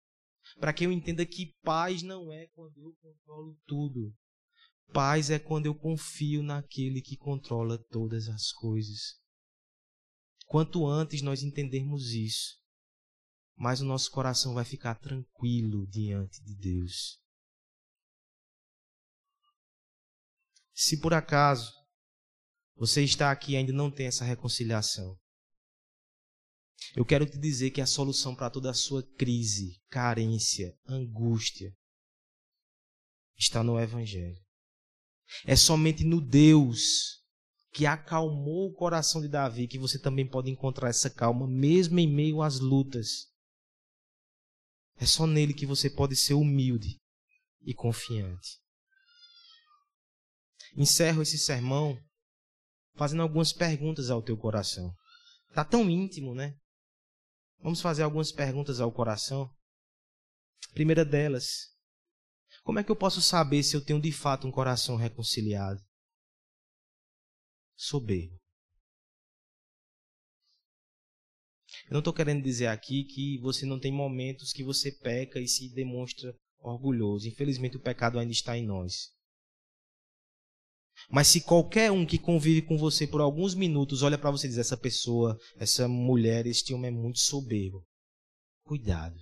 Para 0.58 0.72
que 0.72 0.84
eu 0.84 0.92
entenda 0.92 1.26
que 1.26 1.54
paz 1.62 2.02
não 2.02 2.32
é 2.32 2.46
quando 2.48 2.78
eu 2.78 2.94
controlo 2.96 3.58
tudo. 3.66 4.14
Paz 4.92 5.30
é 5.30 5.38
quando 5.38 5.66
eu 5.66 5.74
confio 5.74 6.42
naquele 6.42 7.02
que 7.02 7.16
controla 7.16 7.78
todas 7.90 8.28
as 8.28 8.50
coisas. 8.52 9.20
Quanto 10.48 10.86
antes 10.86 11.20
nós 11.20 11.42
entendermos 11.42 12.12
isso, 12.12 12.58
mais 13.54 13.82
o 13.82 13.84
nosso 13.84 14.10
coração 14.10 14.54
vai 14.54 14.64
ficar 14.64 14.94
tranquilo 14.94 15.86
diante 15.86 16.42
de 16.42 16.56
Deus. 16.56 17.20
Se 20.72 20.98
por 21.02 21.12
acaso 21.12 21.70
você 22.74 23.04
está 23.04 23.30
aqui 23.30 23.52
e 23.52 23.56
ainda 23.58 23.74
não 23.74 23.90
tem 23.90 24.06
essa 24.06 24.24
reconciliação, 24.24 25.20
eu 26.96 27.04
quero 27.04 27.28
te 27.28 27.36
dizer 27.36 27.70
que 27.70 27.82
a 27.82 27.86
solução 27.86 28.34
para 28.34 28.48
toda 28.48 28.70
a 28.70 28.74
sua 28.74 29.02
crise, 29.16 29.82
carência, 29.90 30.74
angústia 30.86 31.76
está 33.36 33.62
no 33.62 33.78
Evangelho. 33.78 34.42
É 35.44 35.54
somente 35.54 36.04
no 36.04 36.22
Deus 36.22 37.22
que 37.72 37.86
acalmou 37.86 38.68
o 38.68 38.74
coração 38.74 39.20
de 39.20 39.28
Davi 39.28 39.68
que 39.68 39.78
você 39.78 39.98
também 39.98 40.26
pode 40.26 40.50
encontrar 40.50 40.88
essa 40.88 41.10
calma, 41.10 41.46
mesmo 41.46 41.98
em 41.98 42.12
meio 42.12 42.42
às 42.42 42.58
lutas. 42.58 43.26
É 44.96 45.06
só 45.06 45.26
nele 45.26 45.54
que 45.54 45.66
você 45.66 45.88
pode 45.88 46.16
ser 46.16 46.34
humilde 46.34 46.98
e 47.62 47.74
confiante. 47.74 48.58
Encerro 50.76 51.22
esse 51.22 51.38
sermão 51.38 51.98
fazendo 52.94 53.22
algumas 53.22 53.52
perguntas 53.52 54.10
ao 54.10 54.22
teu 54.22 54.36
coração. 54.36 54.92
Tá 55.54 55.64
tão 55.64 55.88
íntimo, 55.88 56.34
né? 56.34 56.54
Vamos 57.60 57.80
fazer 57.80 58.02
algumas 58.02 58.32
perguntas 58.32 58.80
ao 58.80 58.92
coração. 58.92 59.48
primeira 60.74 61.04
delas, 61.04 61.46
como 62.62 62.78
é 62.78 62.84
que 62.84 62.90
eu 62.90 62.96
posso 62.96 63.22
saber 63.22 63.62
se 63.62 63.76
eu 63.76 63.84
tenho 63.84 64.00
de 64.00 64.12
fato 64.12 64.46
um 64.46 64.50
coração 64.50 64.96
reconciliado? 64.96 65.80
Soberbo. 67.80 68.36
Eu 71.86 71.92
não 71.92 72.00
estou 72.00 72.12
querendo 72.12 72.42
dizer 72.42 72.66
aqui 72.66 73.04
que 73.04 73.38
você 73.38 73.64
não 73.64 73.78
tem 73.78 73.92
momentos 73.92 74.52
que 74.52 74.64
você 74.64 74.90
peca 74.90 75.38
e 75.38 75.46
se 75.46 75.72
demonstra 75.72 76.36
orgulhoso. 76.58 77.28
Infelizmente, 77.28 77.76
o 77.76 77.80
pecado 77.80 78.18
ainda 78.18 78.32
está 78.32 78.58
em 78.58 78.66
nós. 78.66 79.12
Mas 81.08 81.28
se 81.28 81.40
qualquer 81.40 81.92
um 81.92 82.04
que 82.04 82.18
convive 82.18 82.62
com 82.62 82.76
você 82.76 83.06
por 83.06 83.20
alguns 83.20 83.54
minutos 83.54 84.02
olha 84.02 84.18
para 84.18 84.32
você 84.32 84.48
e 84.48 84.50
diz: 84.50 84.58
essa 84.58 84.76
pessoa, 84.76 85.38
essa 85.56 85.86
mulher, 85.86 86.46
este 86.46 86.74
homem 86.74 86.88
é 86.88 86.90
muito 86.90 87.20
soberbo. 87.20 87.86
Cuidado. 88.64 89.16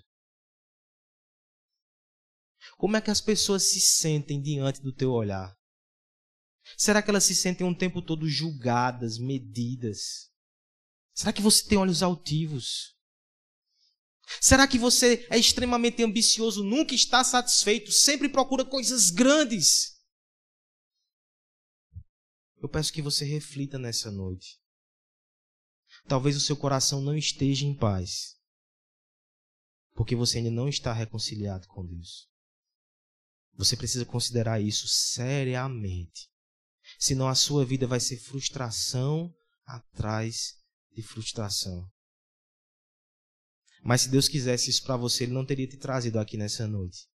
Como 2.78 2.96
é 2.96 3.02
que 3.02 3.10
as 3.10 3.20
pessoas 3.20 3.68
se 3.68 3.80
sentem 3.80 4.40
diante 4.40 4.80
do 4.80 4.92
teu 4.92 5.12
olhar? 5.12 5.54
Será 6.76 7.02
que 7.02 7.10
elas 7.10 7.24
se 7.24 7.34
sentem 7.34 7.66
um 7.66 7.74
tempo 7.74 8.00
todo 8.00 8.28
julgadas, 8.28 9.18
medidas? 9.18 10.30
Será 11.14 11.32
que 11.32 11.42
você 11.42 11.66
tem 11.66 11.78
olhos 11.78 12.02
altivos? 12.02 12.96
Será 14.40 14.66
que 14.66 14.78
você 14.78 15.26
é 15.30 15.38
extremamente 15.38 16.02
ambicioso, 16.02 16.64
nunca 16.64 16.94
está 16.94 17.22
satisfeito, 17.22 17.92
sempre 17.92 18.28
procura 18.28 18.64
coisas 18.64 19.10
grandes? 19.10 19.96
Eu 22.56 22.68
peço 22.68 22.92
que 22.92 23.02
você 23.02 23.24
reflita 23.24 23.78
nessa 23.78 24.10
noite. 24.10 24.60
Talvez 26.08 26.36
o 26.36 26.40
seu 26.40 26.56
coração 26.56 27.00
não 27.00 27.16
esteja 27.16 27.64
em 27.64 27.74
paz, 27.74 28.36
porque 29.94 30.16
você 30.16 30.38
ainda 30.38 30.50
não 30.50 30.68
está 30.68 30.92
reconciliado 30.92 31.66
com 31.68 31.86
Deus. 31.86 32.28
Você 33.54 33.76
precisa 33.76 34.04
considerar 34.04 34.60
isso 34.60 34.86
seriamente. 34.88 36.28
Senão 36.98 37.28
a 37.28 37.34
sua 37.34 37.64
vida 37.64 37.86
vai 37.86 38.00
ser 38.00 38.18
frustração 38.18 39.34
atrás 39.66 40.54
de 40.92 41.02
frustração. 41.02 41.86
Mas 43.82 44.02
se 44.02 44.08
Deus 44.08 44.28
quisesse 44.28 44.70
isso 44.70 44.82
para 44.82 44.96
você, 44.96 45.24
Ele 45.24 45.32
não 45.32 45.44
teria 45.44 45.68
te 45.68 45.76
trazido 45.76 46.18
aqui 46.18 46.36
nessa 46.36 46.66
noite. 46.66 47.06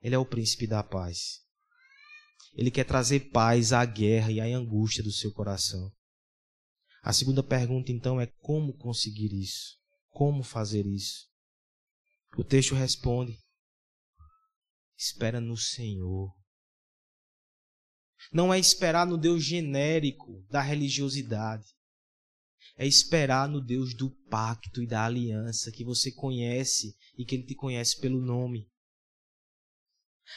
Ele 0.00 0.14
é 0.14 0.18
o 0.18 0.26
príncipe 0.26 0.66
da 0.66 0.82
paz. 0.82 1.40
Ele 2.54 2.70
quer 2.70 2.84
trazer 2.84 3.30
paz 3.30 3.72
à 3.72 3.84
guerra 3.84 4.30
e 4.30 4.40
à 4.40 4.44
angústia 4.44 5.02
do 5.02 5.12
seu 5.12 5.32
coração. 5.32 5.90
A 7.02 7.12
segunda 7.12 7.42
pergunta, 7.42 7.90
então, 7.90 8.20
é 8.20 8.26
como 8.26 8.76
conseguir 8.76 9.32
isso? 9.32 9.78
Como 10.10 10.42
fazer 10.42 10.86
isso? 10.86 11.26
O 12.36 12.44
texto 12.44 12.74
responde: 12.74 13.38
Espera 14.96 15.40
no 15.40 15.56
Senhor. 15.56 16.32
Não 18.32 18.52
é 18.52 18.58
esperar 18.58 19.06
no 19.06 19.16
Deus 19.16 19.42
genérico 19.42 20.44
da 20.50 20.60
religiosidade. 20.60 21.64
É 22.76 22.86
esperar 22.86 23.48
no 23.48 23.60
Deus 23.60 23.94
do 23.94 24.10
pacto 24.30 24.82
e 24.82 24.86
da 24.86 25.04
aliança 25.04 25.70
que 25.70 25.84
você 25.84 26.10
conhece 26.10 26.94
e 27.16 27.24
que 27.24 27.34
Ele 27.34 27.44
te 27.44 27.54
conhece 27.54 28.00
pelo 28.00 28.20
nome. 28.20 28.68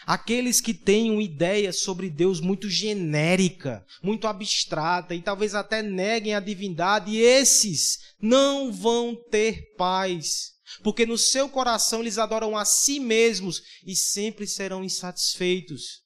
Aqueles 0.06 0.60
que 0.60 0.74
têm 0.74 1.12
uma 1.12 1.24
ideia 1.24 1.72
sobre 1.72 2.10
Deus 2.10 2.42
muito 2.42 2.70
genérica, 2.70 3.86
muito 4.04 4.28
abstrata 4.28 5.16
e 5.16 5.22
talvez 5.22 5.56
até 5.56 5.82
neguem 5.82 6.34
a 6.34 6.40
divindade, 6.40 7.16
esses 7.16 8.00
não 8.20 8.74
vão 8.74 9.16
ter 9.30 9.74
paz 9.76 10.56
porque 10.84 11.06
no 11.06 11.18
seu 11.18 11.48
coração 11.50 12.02
eles 12.02 12.18
adoram 12.18 12.58
a 12.58 12.66
si 12.66 13.00
mesmos 13.00 13.62
e 13.86 13.96
sempre 13.96 14.48
serão 14.48 14.84
insatisfeitos. 14.84 16.04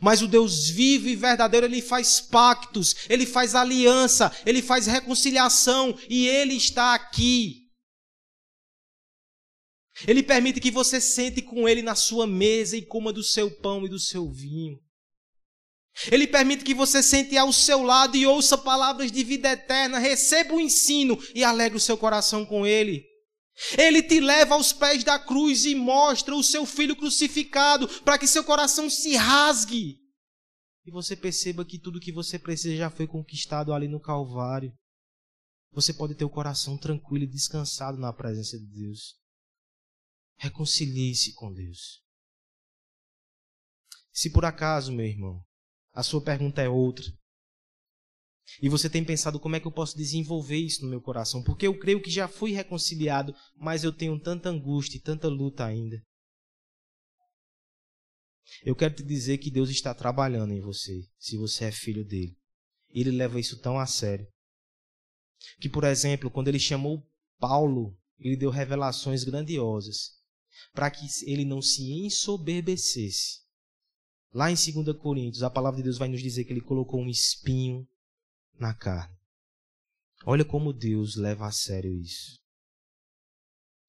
Mas 0.00 0.22
o 0.22 0.28
Deus 0.28 0.68
vivo 0.68 1.08
e 1.08 1.16
verdadeiro, 1.16 1.66
ele 1.66 1.82
faz 1.82 2.20
pactos, 2.20 2.94
ele 3.08 3.26
faz 3.26 3.54
aliança, 3.54 4.34
ele 4.46 4.62
faz 4.62 4.86
reconciliação 4.86 5.98
e 6.08 6.26
ele 6.26 6.54
está 6.54 6.94
aqui. 6.94 7.62
Ele 10.06 10.22
permite 10.22 10.60
que 10.60 10.70
você 10.70 11.00
sente 11.00 11.42
com 11.42 11.68
ele 11.68 11.82
na 11.82 11.94
sua 11.94 12.26
mesa 12.26 12.76
e 12.76 12.82
coma 12.84 13.12
do 13.12 13.22
seu 13.22 13.50
pão 13.50 13.84
e 13.84 13.88
do 13.88 13.98
seu 13.98 14.30
vinho. 14.30 14.78
Ele 16.10 16.26
permite 16.26 16.64
que 16.64 16.74
você 16.74 17.02
sente 17.02 17.36
ao 17.36 17.52
seu 17.52 17.82
lado 17.82 18.16
e 18.16 18.26
ouça 18.26 18.56
palavras 18.56 19.12
de 19.12 19.22
vida 19.22 19.52
eterna, 19.52 19.98
receba 19.98 20.54
o 20.54 20.60
ensino 20.60 21.22
e 21.34 21.44
alegre 21.44 21.76
o 21.76 21.80
seu 21.80 21.98
coração 21.98 22.46
com 22.46 22.66
ele. 22.66 23.11
Ele 23.78 24.02
te 24.02 24.20
leva 24.20 24.54
aos 24.54 24.72
pés 24.72 25.04
da 25.04 25.18
cruz 25.18 25.64
e 25.64 25.74
mostra 25.74 26.34
o 26.34 26.42
seu 26.42 26.66
filho 26.66 26.96
crucificado 26.96 27.88
para 28.02 28.18
que 28.18 28.26
seu 28.26 28.44
coração 28.44 28.90
se 28.90 29.16
rasgue. 29.16 29.98
E 30.84 30.90
você 30.90 31.14
perceba 31.14 31.64
que 31.64 31.78
tudo 31.78 32.00
que 32.00 32.12
você 32.12 32.38
precisa 32.38 32.76
já 32.76 32.90
foi 32.90 33.06
conquistado 33.06 33.72
ali 33.72 33.86
no 33.86 34.00
Calvário. 34.00 34.72
Você 35.70 35.94
pode 35.94 36.14
ter 36.14 36.24
o 36.24 36.30
coração 36.30 36.76
tranquilo 36.76 37.24
e 37.24 37.28
descansado 37.28 37.98
na 37.98 38.12
presença 38.12 38.58
de 38.58 38.66
Deus. 38.66 39.16
Reconcilie-se 40.36 41.32
com 41.34 41.52
Deus. 41.52 42.02
Se 44.12 44.30
por 44.30 44.44
acaso, 44.44 44.92
meu 44.92 45.06
irmão, 45.06 45.42
a 45.92 46.02
sua 46.02 46.22
pergunta 46.22 46.60
é 46.60 46.68
outra, 46.68 47.04
e 48.60 48.68
você 48.68 48.88
tem 48.90 49.04
pensado 49.04 49.40
como 49.40 49.56
é 49.56 49.60
que 49.60 49.66
eu 49.66 49.72
posso 49.72 49.96
desenvolver 49.96 50.56
isso 50.56 50.82
no 50.84 50.90
meu 50.90 51.00
coração, 51.00 51.42
porque 51.42 51.66
eu 51.66 51.78
creio 51.78 52.02
que 52.02 52.10
já 52.10 52.28
fui 52.28 52.52
reconciliado, 52.52 53.34
mas 53.56 53.84
eu 53.84 53.92
tenho 53.92 54.18
tanta 54.20 54.48
angústia 54.48 54.98
e 54.98 55.00
tanta 55.00 55.28
luta 55.28 55.64
ainda. 55.64 56.02
Eu 58.64 58.76
quero 58.76 58.94
te 58.94 59.02
dizer 59.02 59.38
que 59.38 59.50
Deus 59.50 59.70
está 59.70 59.94
trabalhando 59.94 60.52
em 60.52 60.60
você, 60.60 61.02
se 61.18 61.36
você 61.36 61.64
é 61.64 61.72
filho 61.72 62.04
dele. 62.04 62.36
Ele 62.90 63.10
leva 63.10 63.40
isso 63.40 63.58
tão 63.60 63.78
a 63.78 63.86
sério. 63.86 64.26
Que, 65.60 65.68
por 65.68 65.84
exemplo, 65.84 66.30
quando 66.30 66.48
ele 66.48 66.58
chamou 66.58 67.02
Paulo, 67.38 67.96
ele 68.18 68.36
deu 68.36 68.50
revelações 68.50 69.24
grandiosas 69.24 70.20
para 70.72 70.90
que 70.90 71.06
ele 71.24 71.44
não 71.44 71.62
se 71.62 71.82
ensoberbecesse. 72.04 73.40
Lá 74.32 74.50
em 74.50 74.54
2 74.54 74.96
Coríntios, 74.98 75.42
a 75.42 75.50
palavra 75.50 75.78
de 75.78 75.84
Deus 75.84 75.98
vai 75.98 76.08
nos 76.08 76.22
dizer 76.22 76.44
que 76.44 76.52
ele 76.52 76.60
colocou 76.60 77.00
um 77.00 77.08
espinho 77.08 77.86
na 78.62 78.72
carne. 78.72 79.18
Olha 80.24 80.44
como 80.44 80.72
Deus 80.72 81.16
leva 81.16 81.48
a 81.48 81.50
sério 81.50 81.98
isso. 81.98 82.40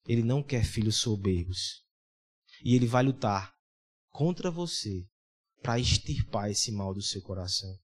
Ele 0.04 0.22
não 0.22 0.42
quer 0.42 0.64
filhos 0.64 0.96
soberbos. 0.96 1.84
E 2.62 2.74
ele 2.74 2.86
vai 2.86 3.04
lutar 3.04 3.54
contra 4.10 4.50
você 4.50 5.06
para 5.62 5.78
extirpar 5.78 6.50
esse 6.50 6.72
mal 6.72 6.92
do 6.92 7.00
seu 7.00 7.22
coração. 7.22 7.78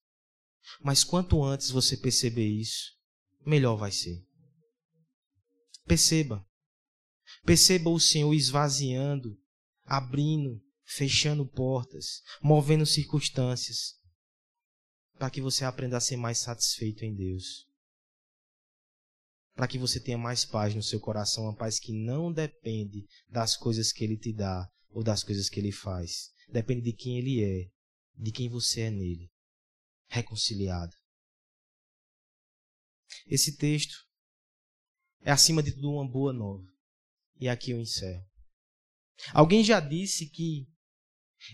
Mas 0.82 1.04
quanto 1.04 1.42
antes 1.44 1.70
você 1.70 1.96
perceber 1.96 2.48
isso, 2.48 2.92
melhor 3.46 3.76
vai 3.76 3.92
ser. 3.92 4.26
Perceba. 5.86 6.44
Perceba 7.44 7.88
o 7.88 8.00
Senhor 8.00 8.34
esvaziando, 8.34 9.38
abrindo, 9.84 10.60
fechando 10.84 11.46
portas, 11.46 12.20
movendo 12.42 12.84
circunstâncias, 12.84 13.99
para 15.20 15.28
que 15.28 15.42
você 15.42 15.66
aprenda 15.66 15.98
a 15.98 16.00
ser 16.00 16.16
mais 16.16 16.38
satisfeito 16.38 17.04
em 17.04 17.14
Deus. 17.14 17.68
Para 19.54 19.68
que 19.68 19.78
você 19.78 20.00
tenha 20.00 20.16
mais 20.16 20.46
paz 20.46 20.74
no 20.74 20.82
seu 20.82 20.98
coração, 20.98 21.44
uma 21.44 21.54
paz 21.54 21.78
que 21.78 21.92
não 21.92 22.32
depende 22.32 23.06
das 23.28 23.54
coisas 23.54 23.92
que 23.92 24.02
Ele 24.02 24.16
te 24.16 24.32
dá 24.32 24.66
ou 24.88 25.04
das 25.04 25.22
coisas 25.22 25.50
que 25.50 25.60
Ele 25.60 25.72
faz. 25.72 26.32
Depende 26.48 26.80
de 26.80 26.94
quem 26.94 27.18
Ele 27.18 27.44
é, 27.44 27.70
de 28.16 28.32
quem 28.32 28.48
você 28.48 28.80
é 28.80 28.90
nele. 28.90 29.30
Reconciliado. 30.08 30.96
Esse 33.26 33.58
texto 33.58 33.98
é, 35.20 35.30
acima 35.30 35.62
de 35.62 35.72
tudo, 35.72 35.90
uma 35.90 36.10
boa 36.10 36.32
nova. 36.32 36.64
E 37.38 37.46
aqui 37.46 37.72
eu 37.72 37.78
encerro. 37.78 38.24
Alguém 39.34 39.62
já 39.62 39.80
disse 39.80 40.30
que 40.30 40.66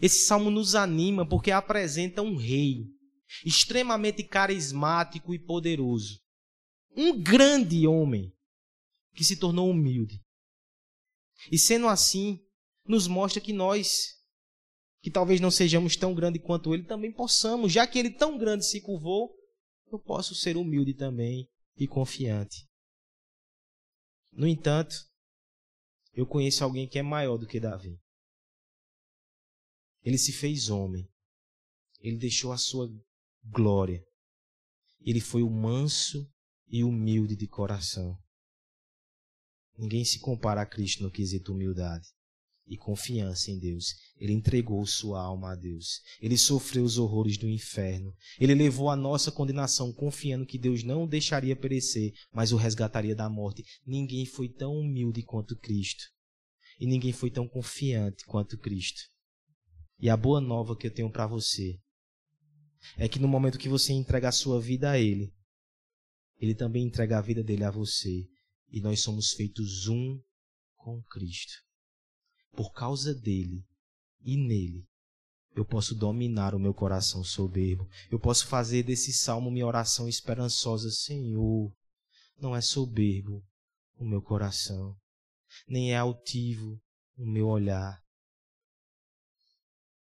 esse 0.00 0.24
salmo 0.24 0.52
nos 0.52 0.76
anima 0.76 1.28
porque 1.28 1.50
apresenta 1.50 2.22
um 2.22 2.36
rei 2.36 2.94
extremamente 3.44 4.22
carismático 4.22 5.34
e 5.34 5.38
poderoso. 5.38 6.20
Um 6.96 7.20
grande 7.20 7.86
homem 7.86 8.32
que 9.14 9.24
se 9.24 9.36
tornou 9.36 9.70
humilde. 9.70 10.22
E 11.50 11.58
sendo 11.58 11.88
assim, 11.88 12.40
nos 12.84 13.06
mostra 13.06 13.40
que 13.40 13.52
nós, 13.52 14.14
que 15.02 15.10
talvez 15.10 15.40
não 15.40 15.50
sejamos 15.50 15.96
tão 15.96 16.14
grandes 16.14 16.42
quanto 16.42 16.72
ele, 16.72 16.84
também 16.84 17.12
possamos, 17.12 17.72
já 17.72 17.86
que 17.86 17.98
ele 17.98 18.10
tão 18.10 18.38
grande 18.38 18.66
se 18.66 18.80
curvou, 18.80 19.34
eu 19.90 19.98
posso 19.98 20.34
ser 20.34 20.56
humilde 20.56 20.94
também 20.94 21.48
e 21.76 21.86
confiante. 21.86 22.66
No 24.32 24.46
entanto, 24.46 24.94
eu 26.12 26.26
conheço 26.26 26.64
alguém 26.64 26.88
que 26.88 26.98
é 26.98 27.02
maior 27.02 27.36
do 27.36 27.46
que 27.46 27.60
Davi. 27.60 27.98
Ele 30.02 30.18
se 30.18 30.32
fez 30.32 30.68
homem. 30.68 31.08
Ele 32.00 32.16
deixou 32.16 32.52
a 32.52 32.58
sua 32.58 32.88
glória. 33.50 34.04
Ele 35.00 35.20
foi 35.20 35.42
o 35.42 35.50
manso 35.50 36.28
e 36.68 36.82
humilde 36.82 37.36
de 37.36 37.46
coração. 37.46 38.18
Ninguém 39.78 40.04
se 40.04 40.18
compara 40.18 40.62
a 40.62 40.66
Cristo 40.66 41.02
no 41.02 41.10
quesito 41.10 41.52
humildade 41.52 42.08
e 42.66 42.76
confiança 42.76 43.50
em 43.50 43.58
Deus. 43.58 43.94
Ele 44.16 44.32
entregou 44.32 44.84
sua 44.86 45.20
alma 45.20 45.52
a 45.52 45.54
Deus. 45.54 46.00
Ele 46.20 46.36
sofreu 46.36 46.82
os 46.82 46.98
horrores 46.98 47.36
do 47.36 47.48
inferno. 47.48 48.12
Ele 48.40 48.54
levou 48.54 48.90
a 48.90 48.96
nossa 48.96 49.30
condenação, 49.30 49.92
confiando 49.92 50.46
que 50.46 50.58
Deus 50.58 50.82
não 50.82 51.04
o 51.04 51.08
deixaria 51.08 51.54
perecer, 51.54 52.12
mas 52.32 52.50
o 52.52 52.56
resgataria 52.56 53.14
da 53.14 53.28
morte. 53.28 53.62
Ninguém 53.86 54.26
foi 54.26 54.48
tão 54.48 54.74
humilde 54.74 55.22
quanto 55.22 55.56
Cristo. 55.56 56.04
E 56.80 56.86
ninguém 56.86 57.12
foi 57.12 57.30
tão 57.30 57.46
confiante 57.46 58.24
quanto 58.26 58.58
Cristo. 58.58 59.02
E 59.98 60.10
a 60.10 60.16
boa 60.16 60.40
nova 60.40 60.76
que 60.76 60.88
eu 60.88 60.92
tenho 60.92 61.10
para 61.10 61.26
você 61.26 61.78
é 62.96 63.08
que 63.08 63.18
no 63.18 63.28
momento 63.28 63.58
que 63.58 63.68
você 63.68 63.92
entrega 63.92 64.28
a 64.28 64.32
sua 64.32 64.60
vida 64.60 64.90
a 64.90 64.98
Ele, 64.98 65.32
Ele 66.40 66.54
também 66.54 66.84
entrega 66.84 67.18
a 67.18 67.22
vida 67.22 67.42
dele 67.42 67.64
a 67.64 67.70
você. 67.70 68.28
E 68.68 68.80
nós 68.80 69.00
somos 69.00 69.32
feitos 69.32 69.86
um 69.88 70.20
com 70.76 71.02
Cristo. 71.04 71.54
Por 72.52 72.72
causa 72.72 73.14
dele 73.14 73.64
e 74.20 74.36
nele, 74.36 74.86
eu 75.54 75.64
posso 75.64 75.94
dominar 75.94 76.54
o 76.54 76.58
meu 76.58 76.74
coração 76.74 77.24
soberbo. 77.24 77.88
Eu 78.10 78.18
posso 78.18 78.46
fazer 78.46 78.82
desse 78.82 79.12
salmo 79.12 79.50
minha 79.50 79.66
oração 79.66 80.08
esperançosa. 80.08 80.90
Senhor, 80.90 81.72
não 82.38 82.54
é 82.54 82.60
soberbo 82.60 83.42
o 83.96 84.04
meu 84.04 84.20
coração, 84.20 84.94
nem 85.66 85.92
é 85.92 85.96
altivo 85.96 86.78
o 87.16 87.24
meu 87.24 87.48
olhar. 87.48 88.02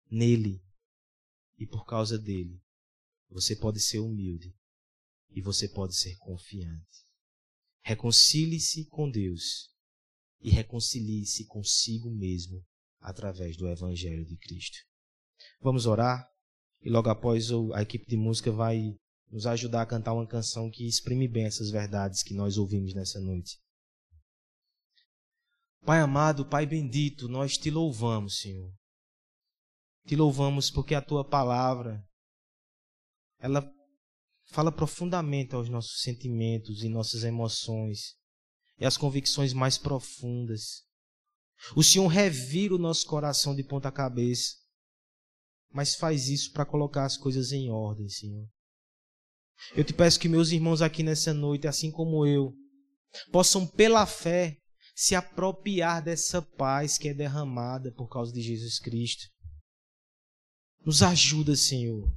Nele 0.09 0.63
e 1.57 1.67
por 1.67 1.85
causa 1.85 2.17
dele, 2.17 2.62
você 3.33 3.55
pode 3.55 3.79
ser 3.79 3.97
humilde 3.97 4.55
e 5.31 5.41
você 5.41 5.67
pode 5.67 5.95
ser 5.95 6.15
confiante. 6.17 7.03
Reconcilie-se 7.81 8.85
com 8.85 9.09
Deus 9.09 9.71
e 10.39 10.51
reconcilie-se 10.51 11.45
consigo 11.45 12.11
mesmo 12.11 12.63
através 12.99 13.57
do 13.57 13.67
Evangelho 13.67 14.23
de 14.23 14.37
Cristo. 14.37 14.77
Vamos 15.59 15.87
orar 15.87 16.29
e 16.81 16.89
logo 16.89 17.09
após 17.09 17.49
a 17.73 17.81
equipe 17.81 18.05
de 18.05 18.15
música 18.15 18.51
vai 18.51 18.95
nos 19.31 19.47
ajudar 19.47 19.81
a 19.81 19.87
cantar 19.87 20.13
uma 20.13 20.27
canção 20.27 20.69
que 20.69 20.87
exprime 20.87 21.27
bem 21.27 21.45
essas 21.45 21.71
verdades 21.71 22.21
que 22.21 22.35
nós 22.35 22.57
ouvimos 22.57 22.93
nessa 22.93 23.19
noite. 23.19 23.59
Pai 25.83 25.99
amado, 25.99 26.45
Pai 26.45 26.67
bendito, 26.67 27.27
nós 27.27 27.57
te 27.57 27.71
louvamos, 27.71 28.37
Senhor. 28.37 28.71
Te 30.05 30.15
louvamos 30.15 30.69
porque 30.69 30.93
a 30.93 31.01
tua 31.01 31.27
palavra 31.27 32.07
ela 33.43 33.69
fala 34.51 34.71
profundamente 34.71 35.53
aos 35.53 35.67
nossos 35.67 36.01
sentimentos 36.01 36.81
e 36.81 36.87
nossas 36.87 37.25
emoções 37.25 38.15
e 38.79 38.85
as 38.85 38.95
convicções 38.95 39.51
mais 39.51 39.77
profundas. 39.77 40.85
O 41.75 41.83
Senhor 41.83 42.07
revira 42.07 42.73
o 42.73 42.79
nosso 42.79 43.05
coração 43.05 43.53
de 43.53 43.61
ponta 43.61 43.91
cabeça, 43.91 44.53
mas 45.69 45.95
faz 45.95 46.29
isso 46.29 46.53
para 46.53 46.65
colocar 46.65 47.03
as 47.03 47.17
coisas 47.17 47.51
em 47.51 47.69
ordem, 47.69 48.07
Senhor. 48.07 48.47
Eu 49.75 49.83
te 49.83 49.93
peço 49.93 50.19
que 50.19 50.29
meus 50.29 50.51
irmãos 50.51 50.81
aqui 50.81 51.03
nessa 51.03 51.33
noite, 51.33 51.67
assim 51.67 51.91
como 51.91 52.25
eu, 52.25 52.53
possam 53.29 53.67
pela 53.67 54.05
fé 54.05 54.57
se 54.95 55.15
apropriar 55.15 56.01
dessa 56.01 56.41
paz 56.41 56.97
que 56.97 57.09
é 57.09 57.13
derramada 57.13 57.91
por 57.91 58.07
causa 58.07 58.31
de 58.31 58.41
Jesus 58.41 58.79
Cristo. 58.79 59.23
Nos 60.85 61.03
ajuda, 61.03 61.55
Senhor, 61.55 62.09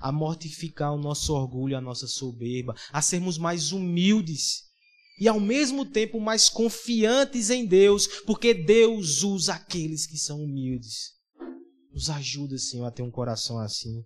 a 0.00 0.12
mortificar 0.12 0.94
o 0.94 0.98
nosso 1.00 1.32
orgulho, 1.32 1.76
a 1.76 1.80
nossa 1.80 2.06
soberba, 2.06 2.74
a 2.92 3.00
sermos 3.00 3.38
mais 3.38 3.72
humildes 3.72 4.70
e 5.20 5.28
ao 5.28 5.38
mesmo 5.38 5.84
tempo 5.84 6.18
mais 6.18 6.48
confiantes 6.48 7.50
em 7.50 7.66
Deus, 7.66 8.06
porque 8.24 8.54
Deus 8.54 9.22
usa 9.22 9.54
aqueles 9.54 10.06
que 10.06 10.16
são 10.16 10.42
humildes. 10.42 11.12
Nos 11.92 12.08
ajuda, 12.08 12.56
Senhor, 12.56 12.86
a 12.86 12.90
ter 12.90 13.02
um 13.02 13.10
coração 13.10 13.58
assim. 13.58 14.02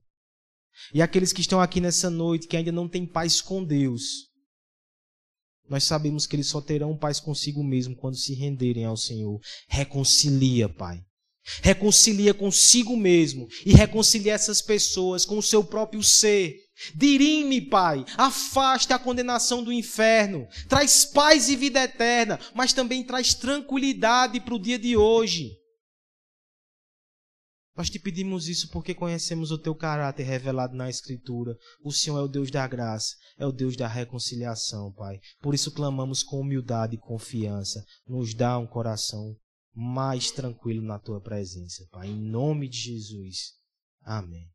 E 0.93 1.01
aqueles 1.01 1.32
que 1.32 1.41
estão 1.41 1.61
aqui 1.61 1.80
nessa 1.80 2.11
noite 2.11 2.49
que 2.49 2.57
ainda 2.57 2.72
não 2.72 2.89
têm 2.89 3.07
paz 3.07 3.41
com 3.41 3.64
Deus, 3.64 4.28
nós 5.68 5.85
sabemos 5.85 6.26
que 6.26 6.35
eles 6.37 6.49
só 6.49 6.61
terão 6.61 6.97
paz 6.97 7.20
consigo 7.20 7.62
mesmo 7.62 7.97
quando 7.97 8.16
se 8.16 8.35
renderem 8.35 8.85
ao 8.85 8.97
Senhor. 8.97 9.41
Reconcilia, 9.68 10.68
Pai. 10.68 11.01
Reconcilia 11.62 12.32
consigo 12.32 12.97
mesmo 12.97 13.47
e 13.66 13.72
reconcilia 13.72 14.32
essas 14.32 14.62
pessoas 14.62 15.26
com 15.26 15.36
o 15.36 15.42
seu 15.42 15.62
próprio 15.62 16.03
ser. 16.03 16.57
Dirime, 16.95 17.61
Pai, 17.61 18.05
afaste 18.16 18.92
a 18.92 18.99
condenação 18.99 19.62
do 19.62 19.72
inferno, 19.72 20.49
traz 20.68 21.05
paz 21.05 21.49
e 21.49 21.57
vida 21.57 21.82
eterna, 21.82 22.40
mas 22.55 22.72
também 22.72 23.05
traz 23.05 23.34
tranquilidade 23.34 24.40
para 24.40 24.55
o 24.55 24.59
dia 24.59 24.78
de 24.78 24.97
hoje. 24.97 25.53
Nós 27.76 27.90
te 27.90 27.99
pedimos 27.99 28.49
isso 28.49 28.70
porque 28.70 28.95
conhecemos 28.95 29.51
o 29.51 29.59
teu 29.59 29.74
caráter 29.74 30.22
revelado 30.22 30.76
na 30.76 30.88
Escritura. 30.88 31.57
O 31.82 31.90
Senhor 31.90 32.18
é 32.18 32.22
o 32.22 32.28
Deus 32.28 32.51
da 32.51 32.66
graça, 32.68 33.16
é 33.36 33.45
o 33.45 33.53
Deus 33.53 33.76
da 33.76 33.88
reconciliação, 33.88 34.92
Pai. 34.92 35.18
Por 35.42 35.55
isso 35.55 35.72
clamamos 35.72 36.22
com 36.22 36.40
humildade 36.40 36.95
e 36.95 37.01
confiança. 37.01 37.84
Nos 38.07 38.32
dá 38.32 38.57
um 38.59 38.66
coração 38.66 39.36
mais 39.75 40.31
tranquilo 40.31 40.83
na 40.83 40.99
tua 40.99 41.20
presença, 41.20 41.87
Pai. 41.91 42.09
Em 42.09 42.16
nome 42.16 42.68
de 42.68 42.79
Jesus. 42.79 43.55
Amém. 44.03 44.53